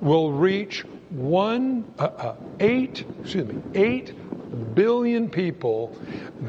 will 0.00 0.32
reach 0.32 0.84
one, 1.10 1.84
uh, 1.98 2.04
uh, 2.04 2.36
eight, 2.58 3.04
excuse 3.20 3.46
me, 3.46 3.62
eight 3.74 4.14
billion 4.52 5.30
people 5.30 5.96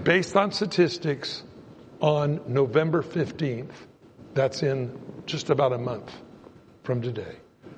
based 0.03 0.35
on 0.35 0.51
statistics 0.51 1.43
on 1.99 2.41
November 2.47 3.01
15th. 3.01 3.71
That's 4.33 4.63
in 4.63 4.99
just 5.25 5.49
about 5.49 5.73
a 5.73 5.77
month 5.77 6.11
from 6.83 7.01
today. 7.01 7.37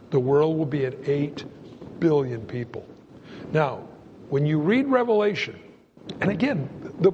The 0.10 0.20
world 0.20 0.58
will 0.58 0.66
be 0.66 0.86
at 0.86 1.08
8 1.08 2.00
billion 2.00 2.46
people. 2.46 2.86
Now, 3.52 3.88
when 4.30 4.46
you 4.46 4.60
read 4.60 4.88
Revelation, 4.88 5.60
and 6.22 6.32
again, 6.32 6.70
the, 7.00 7.12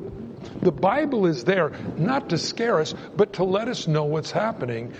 the 0.62 0.72
Bible 0.72 1.26
is 1.26 1.44
there 1.44 1.72
not 1.98 2.30
to 2.30 2.38
scare 2.38 2.80
us, 2.80 2.94
but 3.16 3.34
to 3.34 3.44
let 3.44 3.68
us 3.68 3.88
know 3.88 4.06
what's 4.06 4.32
happening. 4.32 4.94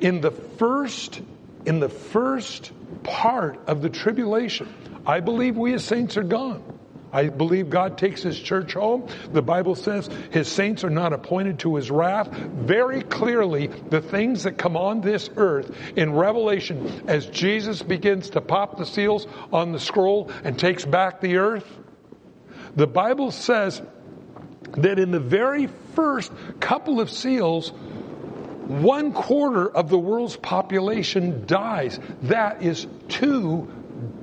In 0.00 0.20
the 0.20 0.30
first, 0.30 1.20
in 1.64 1.80
the 1.80 1.88
first 1.88 2.72
part 3.02 3.60
of 3.66 3.82
the 3.82 3.90
tribulation, 3.90 4.72
I 5.06 5.20
believe 5.20 5.56
we 5.56 5.74
as 5.74 5.84
saints 5.84 6.16
are 6.16 6.22
gone. 6.22 6.62
I 7.12 7.28
believe 7.28 7.68
God 7.68 7.98
takes 7.98 8.22
his 8.22 8.38
church 8.38 8.74
home. 8.74 9.06
The 9.32 9.42
Bible 9.42 9.74
says 9.74 10.08
his 10.30 10.48
saints 10.48 10.82
are 10.84 10.90
not 10.90 11.12
appointed 11.12 11.58
to 11.60 11.76
his 11.76 11.90
wrath. 11.90 12.28
Very 12.28 13.02
clearly, 13.02 13.66
the 13.66 14.00
things 14.00 14.44
that 14.44 14.56
come 14.56 14.76
on 14.76 15.00
this 15.00 15.28
earth 15.36 15.76
in 15.96 16.14
Revelation, 16.14 17.04
as 17.06 17.26
Jesus 17.26 17.82
begins 17.82 18.30
to 18.30 18.40
pop 18.40 18.78
the 18.78 18.86
seals 18.86 19.26
on 19.52 19.72
the 19.72 19.80
scroll 19.80 20.30
and 20.44 20.58
takes 20.58 20.84
back 20.84 21.20
the 21.20 21.36
earth, 21.36 21.66
the 22.74 22.86
Bible 22.86 23.30
says 23.30 23.82
that 24.78 24.98
in 24.98 25.10
the 25.10 25.20
very 25.20 25.68
first 25.94 26.32
couple 26.60 27.00
of 27.00 27.10
seals, 27.10 27.70
one 28.68 29.12
quarter 29.12 29.68
of 29.68 29.88
the 29.90 29.98
world's 29.98 30.36
population 30.36 31.44
dies. 31.46 31.98
That 32.22 32.62
is 32.62 32.86
two 33.08 33.70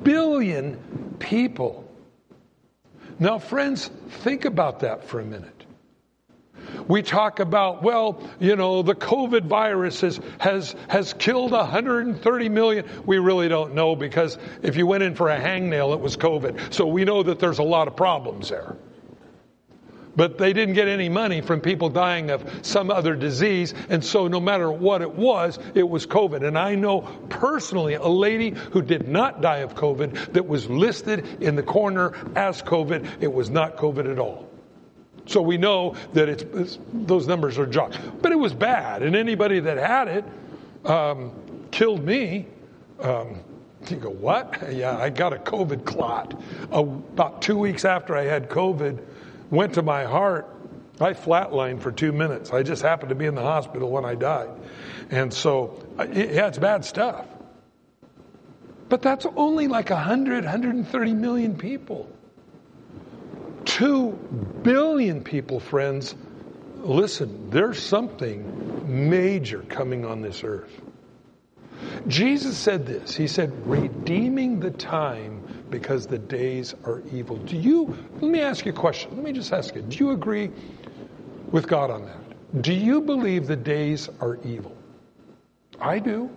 billion 0.01 1.15
people. 1.19 1.88
Now, 3.19 3.37
friends, 3.37 3.89
think 4.23 4.45
about 4.45 4.79
that 4.79 5.03
for 5.03 5.19
a 5.19 5.25
minute. 5.25 5.59
We 6.87 7.01
talk 7.01 7.39
about, 7.39 7.83
well, 7.83 8.21
you 8.39 8.55
know, 8.55 8.81
the 8.81 8.95
COVID 8.95 9.45
virus 9.45 10.01
has, 10.01 10.19
has, 10.89 11.13
killed 11.13 11.51
130 11.51 12.49
million. 12.49 12.85
We 13.05 13.17
really 13.17 13.49
don't 13.49 13.73
know 13.73 13.95
because 13.95 14.37
if 14.61 14.75
you 14.75 14.87
went 14.87 15.03
in 15.03 15.15
for 15.15 15.29
a 15.29 15.39
hangnail, 15.39 15.93
it 15.93 15.99
was 15.99 16.15
COVID. 16.15 16.73
So 16.73 16.87
we 16.87 17.05
know 17.05 17.23
that 17.23 17.39
there's 17.39 17.59
a 17.59 17.63
lot 17.63 17.87
of 17.87 17.95
problems 17.95 18.49
there. 18.49 18.75
But 20.19 20.37
they 20.37 20.51
didn't 20.51 20.75
get 20.75 20.89
any 20.89 21.07
money 21.07 21.39
from 21.39 21.61
people 21.61 21.87
dying 21.87 22.29
of 22.29 22.43
some 22.61 22.91
other 22.91 23.15
disease. 23.15 23.73
And 23.87 24.03
so 24.03 24.27
no 24.27 24.41
matter 24.41 24.69
what 24.69 25.01
it 25.01 25.15
was, 25.15 25.57
it 25.75 25.87
was 25.87 26.05
COVID. 26.05 26.45
And 26.45 26.57
I 26.57 26.75
know 26.75 27.03
personally 27.29 27.93
a 27.93 28.05
lady 28.05 28.49
who 28.49 28.81
did 28.81 29.07
not 29.07 29.39
die 29.39 29.59
of 29.59 29.75
COVID 29.75 30.33
that 30.33 30.45
was 30.45 30.69
listed 30.69 31.41
in 31.41 31.55
the 31.55 31.63
corner 31.63 32.17
as 32.35 32.61
COVID. 32.61 33.21
It 33.21 33.31
was 33.31 33.49
not 33.49 33.77
COVID 33.77 34.11
at 34.11 34.19
all. 34.19 34.49
So 35.25 35.41
we 35.41 35.57
know 35.57 35.95
that 36.11 36.27
it's, 36.27 36.43
it's 36.43 36.79
those 36.91 37.25
numbers 37.25 37.57
are 37.57 37.65
junk. 37.65 37.95
But 38.21 38.33
it 38.33 38.39
was 38.39 38.53
bad. 38.53 39.03
And 39.03 39.15
anybody 39.15 39.61
that 39.61 39.77
had 39.77 40.09
it 40.09 40.25
um, 40.85 41.31
killed 41.71 42.03
me. 42.03 42.45
Um, 42.99 43.39
you 43.87 43.95
go, 43.95 44.09
what? 44.09 44.61
Yeah, 44.73 44.97
I 44.97 45.11
got 45.11 45.31
a 45.31 45.37
COVID 45.37 45.85
clot. 45.85 46.39
Uh, 46.73 46.79
about 46.79 47.41
two 47.41 47.57
weeks 47.57 47.85
after 47.85 48.17
I 48.17 48.25
had 48.25 48.49
COVID, 48.49 48.99
went 49.49 49.75
to 49.75 49.81
my 49.81 50.05
heart, 50.05 50.47
I 50.99 51.13
flatlined 51.13 51.81
for 51.81 51.91
two 51.91 52.11
minutes. 52.11 52.51
I 52.51 52.63
just 52.63 52.81
happened 52.81 53.09
to 53.09 53.15
be 53.15 53.25
in 53.25 53.35
the 53.35 53.41
hospital 53.41 53.89
when 53.89 54.05
I 54.05 54.15
died. 54.15 54.49
And 55.09 55.33
so, 55.33 55.85
yeah, 55.97 56.47
it's 56.47 56.57
bad 56.57 56.83
stuff. 56.83 57.25
But 58.89 59.01
that's 59.01 59.25
only 59.35 59.67
like 59.67 59.91
100, 59.91 60.43
130 60.43 61.13
million 61.13 61.57
people. 61.57 62.11
Two 63.65 64.11
billion 64.63 65.23
people, 65.23 65.59
friends. 65.59 66.15
Listen, 66.77 67.49
there's 67.49 67.81
something 67.81 69.09
major 69.09 69.61
coming 69.61 70.05
on 70.05 70.21
this 70.21 70.43
earth. 70.43 70.71
Jesus 72.07 72.57
said 72.57 72.85
this. 72.85 73.15
He 73.15 73.27
said, 73.27 73.67
redeeming 73.67 74.59
the 74.59 74.71
time 74.71 75.43
because 75.69 76.07
the 76.07 76.17
days 76.17 76.73
are 76.85 77.01
evil. 77.11 77.37
Do 77.37 77.57
you, 77.57 77.95
let 78.21 78.31
me 78.31 78.41
ask 78.41 78.65
you 78.65 78.71
a 78.71 78.75
question. 78.75 79.11
Let 79.15 79.23
me 79.23 79.31
just 79.31 79.51
ask 79.53 79.75
you, 79.75 79.81
do 79.81 79.97
you 79.97 80.11
agree 80.11 80.51
with 81.51 81.67
God 81.67 81.91
on 81.91 82.05
that? 82.05 82.61
Do 82.61 82.73
you 82.73 83.01
believe 83.01 83.47
the 83.47 83.55
days 83.55 84.09
are 84.19 84.39
evil? 84.43 84.75
I 85.79 85.99
do. 85.99 86.29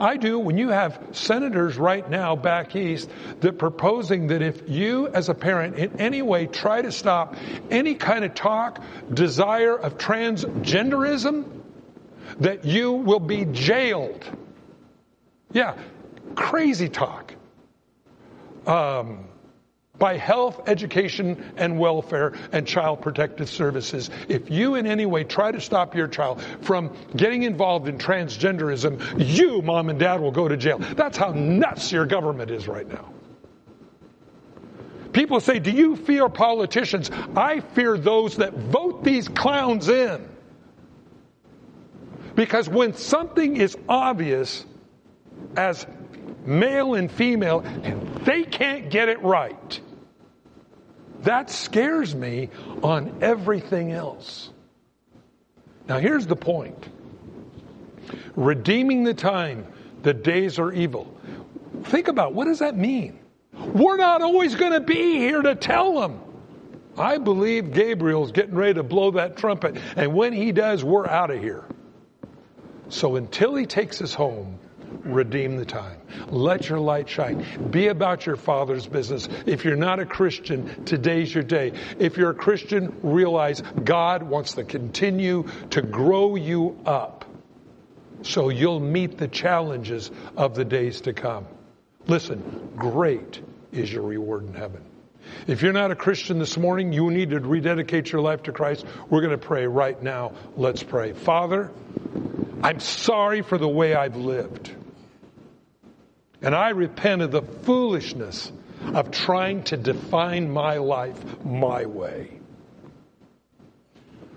I 0.00 0.16
do 0.16 0.38
when 0.38 0.58
you 0.58 0.68
have 0.68 1.00
senators 1.12 1.76
right 1.76 2.08
now 2.08 2.36
back 2.36 2.76
east 2.76 3.10
that 3.40 3.58
proposing 3.58 4.28
that 4.28 4.42
if 4.42 4.68
you 4.68 5.08
as 5.08 5.28
a 5.28 5.34
parent 5.34 5.76
in 5.76 6.00
any 6.00 6.22
way 6.22 6.46
try 6.46 6.82
to 6.82 6.92
stop 6.92 7.36
any 7.70 7.94
kind 7.94 8.24
of 8.24 8.34
talk, 8.34 8.82
desire 9.12 9.76
of 9.76 9.98
transgenderism, 9.98 11.44
that 12.40 12.64
you 12.64 12.92
will 12.92 13.20
be 13.20 13.44
jailed. 13.46 14.24
Yeah, 15.52 15.76
crazy 16.34 16.88
talk 16.88 17.34
um, 18.66 19.24
by 19.98 20.16
health, 20.16 20.68
education, 20.68 21.52
and 21.56 21.78
welfare 21.78 22.34
and 22.50 22.66
child 22.66 23.02
protective 23.02 23.48
services. 23.48 24.10
If 24.28 24.50
you 24.50 24.74
in 24.74 24.86
any 24.86 25.06
way 25.06 25.22
try 25.24 25.52
to 25.52 25.60
stop 25.60 25.94
your 25.94 26.08
child 26.08 26.42
from 26.62 26.96
getting 27.14 27.44
involved 27.44 27.88
in 27.88 27.98
transgenderism, 27.98 29.00
you, 29.18 29.62
mom 29.62 29.90
and 29.90 29.98
dad, 29.98 30.20
will 30.20 30.32
go 30.32 30.48
to 30.48 30.56
jail. 30.56 30.78
That's 30.78 31.16
how 31.16 31.32
nuts 31.32 31.92
your 31.92 32.06
government 32.06 32.50
is 32.50 32.66
right 32.66 32.88
now. 32.88 33.12
People 35.12 35.40
say, 35.40 35.58
Do 35.58 35.70
you 35.70 35.96
fear 35.96 36.28
politicians? 36.28 37.10
I 37.36 37.60
fear 37.60 37.98
those 37.98 38.38
that 38.38 38.54
vote 38.54 39.04
these 39.04 39.28
clowns 39.28 39.88
in. 39.88 40.28
Because 42.34 42.68
when 42.68 42.94
something 42.94 43.56
is 43.56 43.76
obvious 43.88 44.64
as 45.56 45.86
male 46.44 46.94
and 46.94 47.10
female, 47.10 47.60
and 47.60 48.24
they 48.24 48.44
can't 48.44 48.90
get 48.90 49.08
it 49.08 49.22
right. 49.22 49.80
That 51.22 51.50
scares 51.50 52.14
me 52.14 52.50
on 52.82 53.18
everything 53.22 53.92
else. 53.92 54.50
Now, 55.88 55.98
here's 55.98 56.26
the 56.26 56.36
point 56.36 56.88
redeeming 58.34 59.04
the 59.04 59.14
time, 59.14 59.66
the 60.02 60.14
days 60.14 60.58
are 60.58 60.72
evil. 60.72 61.16
Think 61.84 62.08
about 62.08 62.34
what 62.34 62.46
does 62.46 62.60
that 62.60 62.76
mean? 62.76 63.18
We're 63.52 63.96
not 63.96 64.22
always 64.22 64.54
going 64.54 64.72
to 64.72 64.80
be 64.80 65.18
here 65.18 65.42
to 65.42 65.54
tell 65.54 66.00
them. 66.00 66.20
I 66.96 67.18
believe 67.18 67.72
Gabriel's 67.72 68.32
getting 68.32 68.54
ready 68.54 68.74
to 68.74 68.82
blow 68.82 69.12
that 69.12 69.36
trumpet, 69.36 69.78
and 69.96 70.14
when 70.14 70.32
he 70.32 70.52
does, 70.52 70.84
we're 70.84 71.06
out 71.06 71.30
of 71.30 71.40
here. 71.40 71.64
So 72.88 73.16
until 73.16 73.54
he 73.54 73.64
takes 73.64 74.02
us 74.02 74.12
home, 74.12 74.58
redeem 75.04 75.56
the 75.56 75.64
time. 75.64 76.00
Let 76.28 76.68
your 76.68 76.80
light 76.80 77.08
shine. 77.08 77.44
Be 77.70 77.88
about 77.88 78.26
your 78.26 78.36
Father's 78.36 78.86
business. 78.86 79.28
If 79.46 79.64
you're 79.64 79.76
not 79.76 80.00
a 80.00 80.06
Christian, 80.06 80.84
today's 80.84 81.34
your 81.34 81.44
day. 81.44 81.72
If 81.98 82.16
you're 82.16 82.30
a 82.30 82.34
Christian, 82.34 82.98
realize 83.02 83.62
God 83.84 84.22
wants 84.22 84.54
to 84.54 84.64
continue 84.64 85.48
to 85.70 85.82
grow 85.82 86.36
you 86.36 86.78
up 86.86 87.24
so 88.22 88.48
you'll 88.48 88.80
meet 88.80 89.18
the 89.18 89.28
challenges 89.28 90.10
of 90.36 90.54
the 90.54 90.64
days 90.64 91.02
to 91.02 91.12
come. 91.12 91.46
Listen, 92.06 92.72
great 92.76 93.40
is 93.72 93.92
your 93.92 94.02
reward 94.02 94.46
in 94.46 94.54
heaven. 94.54 94.82
If 95.46 95.62
you're 95.62 95.72
not 95.72 95.90
a 95.90 95.96
Christian 95.96 96.38
this 96.38 96.56
morning, 96.56 96.92
you 96.92 97.10
need 97.10 97.30
to 97.30 97.40
rededicate 97.40 98.10
your 98.12 98.20
life 98.20 98.44
to 98.44 98.52
Christ. 98.52 98.84
We're 99.08 99.20
going 99.20 99.38
to 99.38 99.38
pray 99.38 99.66
right 99.66 100.00
now. 100.00 100.32
Let's 100.56 100.82
pray. 100.82 101.12
Father, 101.12 101.70
I'm 102.62 102.80
sorry 102.80 103.42
for 103.42 103.58
the 103.58 103.68
way 103.68 103.94
I've 103.94 104.16
lived. 104.16 104.74
And 106.42 106.54
I 106.54 106.70
repent 106.70 107.22
of 107.22 107.30
the 107.30 107.42
foolishness 107.42 108.50
of 108.94 109.10
trying 109.10 109.62
to 109.64 109.76
define 109.76 110.50
my 110.50 110.78
life 110.78 111.44
my 111.44 111.86
way. 111.86 112.40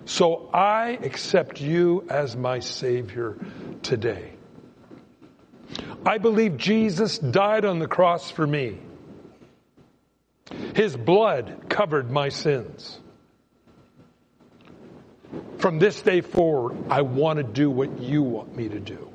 So 0.06 0.49
I 0.53 0.99
accept 1.01 1.60
you 1.60 2.06
as 2.10 2.36
my 2.36 2.60
Savior 2.60 3.38
today. 3.82 4.34
I 6.06 6.20
believe 6.20 6.58
Jesus 6.58 7.18
died 7.18 7.66
on 7.66 7.80
the 7.80 7.88
cross 7.88 8.30
for 8.30 8.45
me. 8.45 8.78
His 10.76 10.95
blood 10.95 11.66
covered 11.70 12.12
my 12.12 12.30
sins. 12.30 12.99
From 15.58 15.80
this 15.80 15.99
day 15.99 16.22
forward, 16.22 16.78
I 16.91 17.01
want 17.01 17.38
to 17.38 17.43
do 17.43 17.72
what 17.72 17.99
you 17.99 18.22
want 18.22 18.56
me 18.56 18.70
to 18.70 18.80
do. 18.80 19.14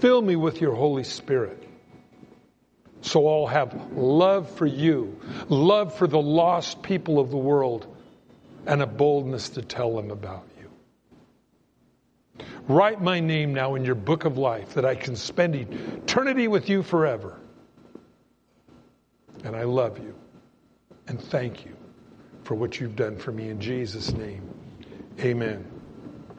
Fill 0.00 0.22
me 0.22 0.36
with 0.36 0.60
your 0.60 0.74
Holy 0.74 1.04
Spirit 1.04 1.64
so 3.04 3.28
I'll 3.28 3.46
have 3.46 3.92
love 3.92 4.50
for 4.56 4.64
you, 4.64 5.20
love 5.48 5.94
for 5.94 6.06
the 6.06 6.20
lost 6.20 6.82
people 6.82 7.18
of 7.18 7.30
the 7.30 7.36
world, 7.36 7.86
and 8.66 8.80
a 8.80 8.86
boldness 8.86 9.50
to 9.50 9.62
tell 9.62 9.94
them 9.94 10.10
about 10.10 10.46
you. 10.58 12.44
Write 12.66 13.02
my 13.02 13.20
name 13.20 13.52
now 13.52 13.74
in 13.74 13.84
your 13.84 13.94
book 13.94 14.24
of 14.24 14.38
life 14.38 14.72
that 14.74 14.86
I 14.86 14.94
can 14.94 15.16
spend 15.16 15.54
eternity 15.54 16.48
with 16.48 16.70
you 16.70 16.82
forever. 16.82 17.38
And 19.44 19.54
I 19.54 19.64
love 19.64 19.98
you 19.98 20.14
and 21.06 21.20
thank 21.20 21.66
you 21.66 21.76
for 22.44 22.54
what 22.54 22.80
you've 22.80 22.96
done 22.96 23.18
for 23.18 23.32
me 23.32 23.50
in 23.50 23.60
Jesus' 23.60 24.12
name. 24.12 24.48
Amen. 25.20 25.73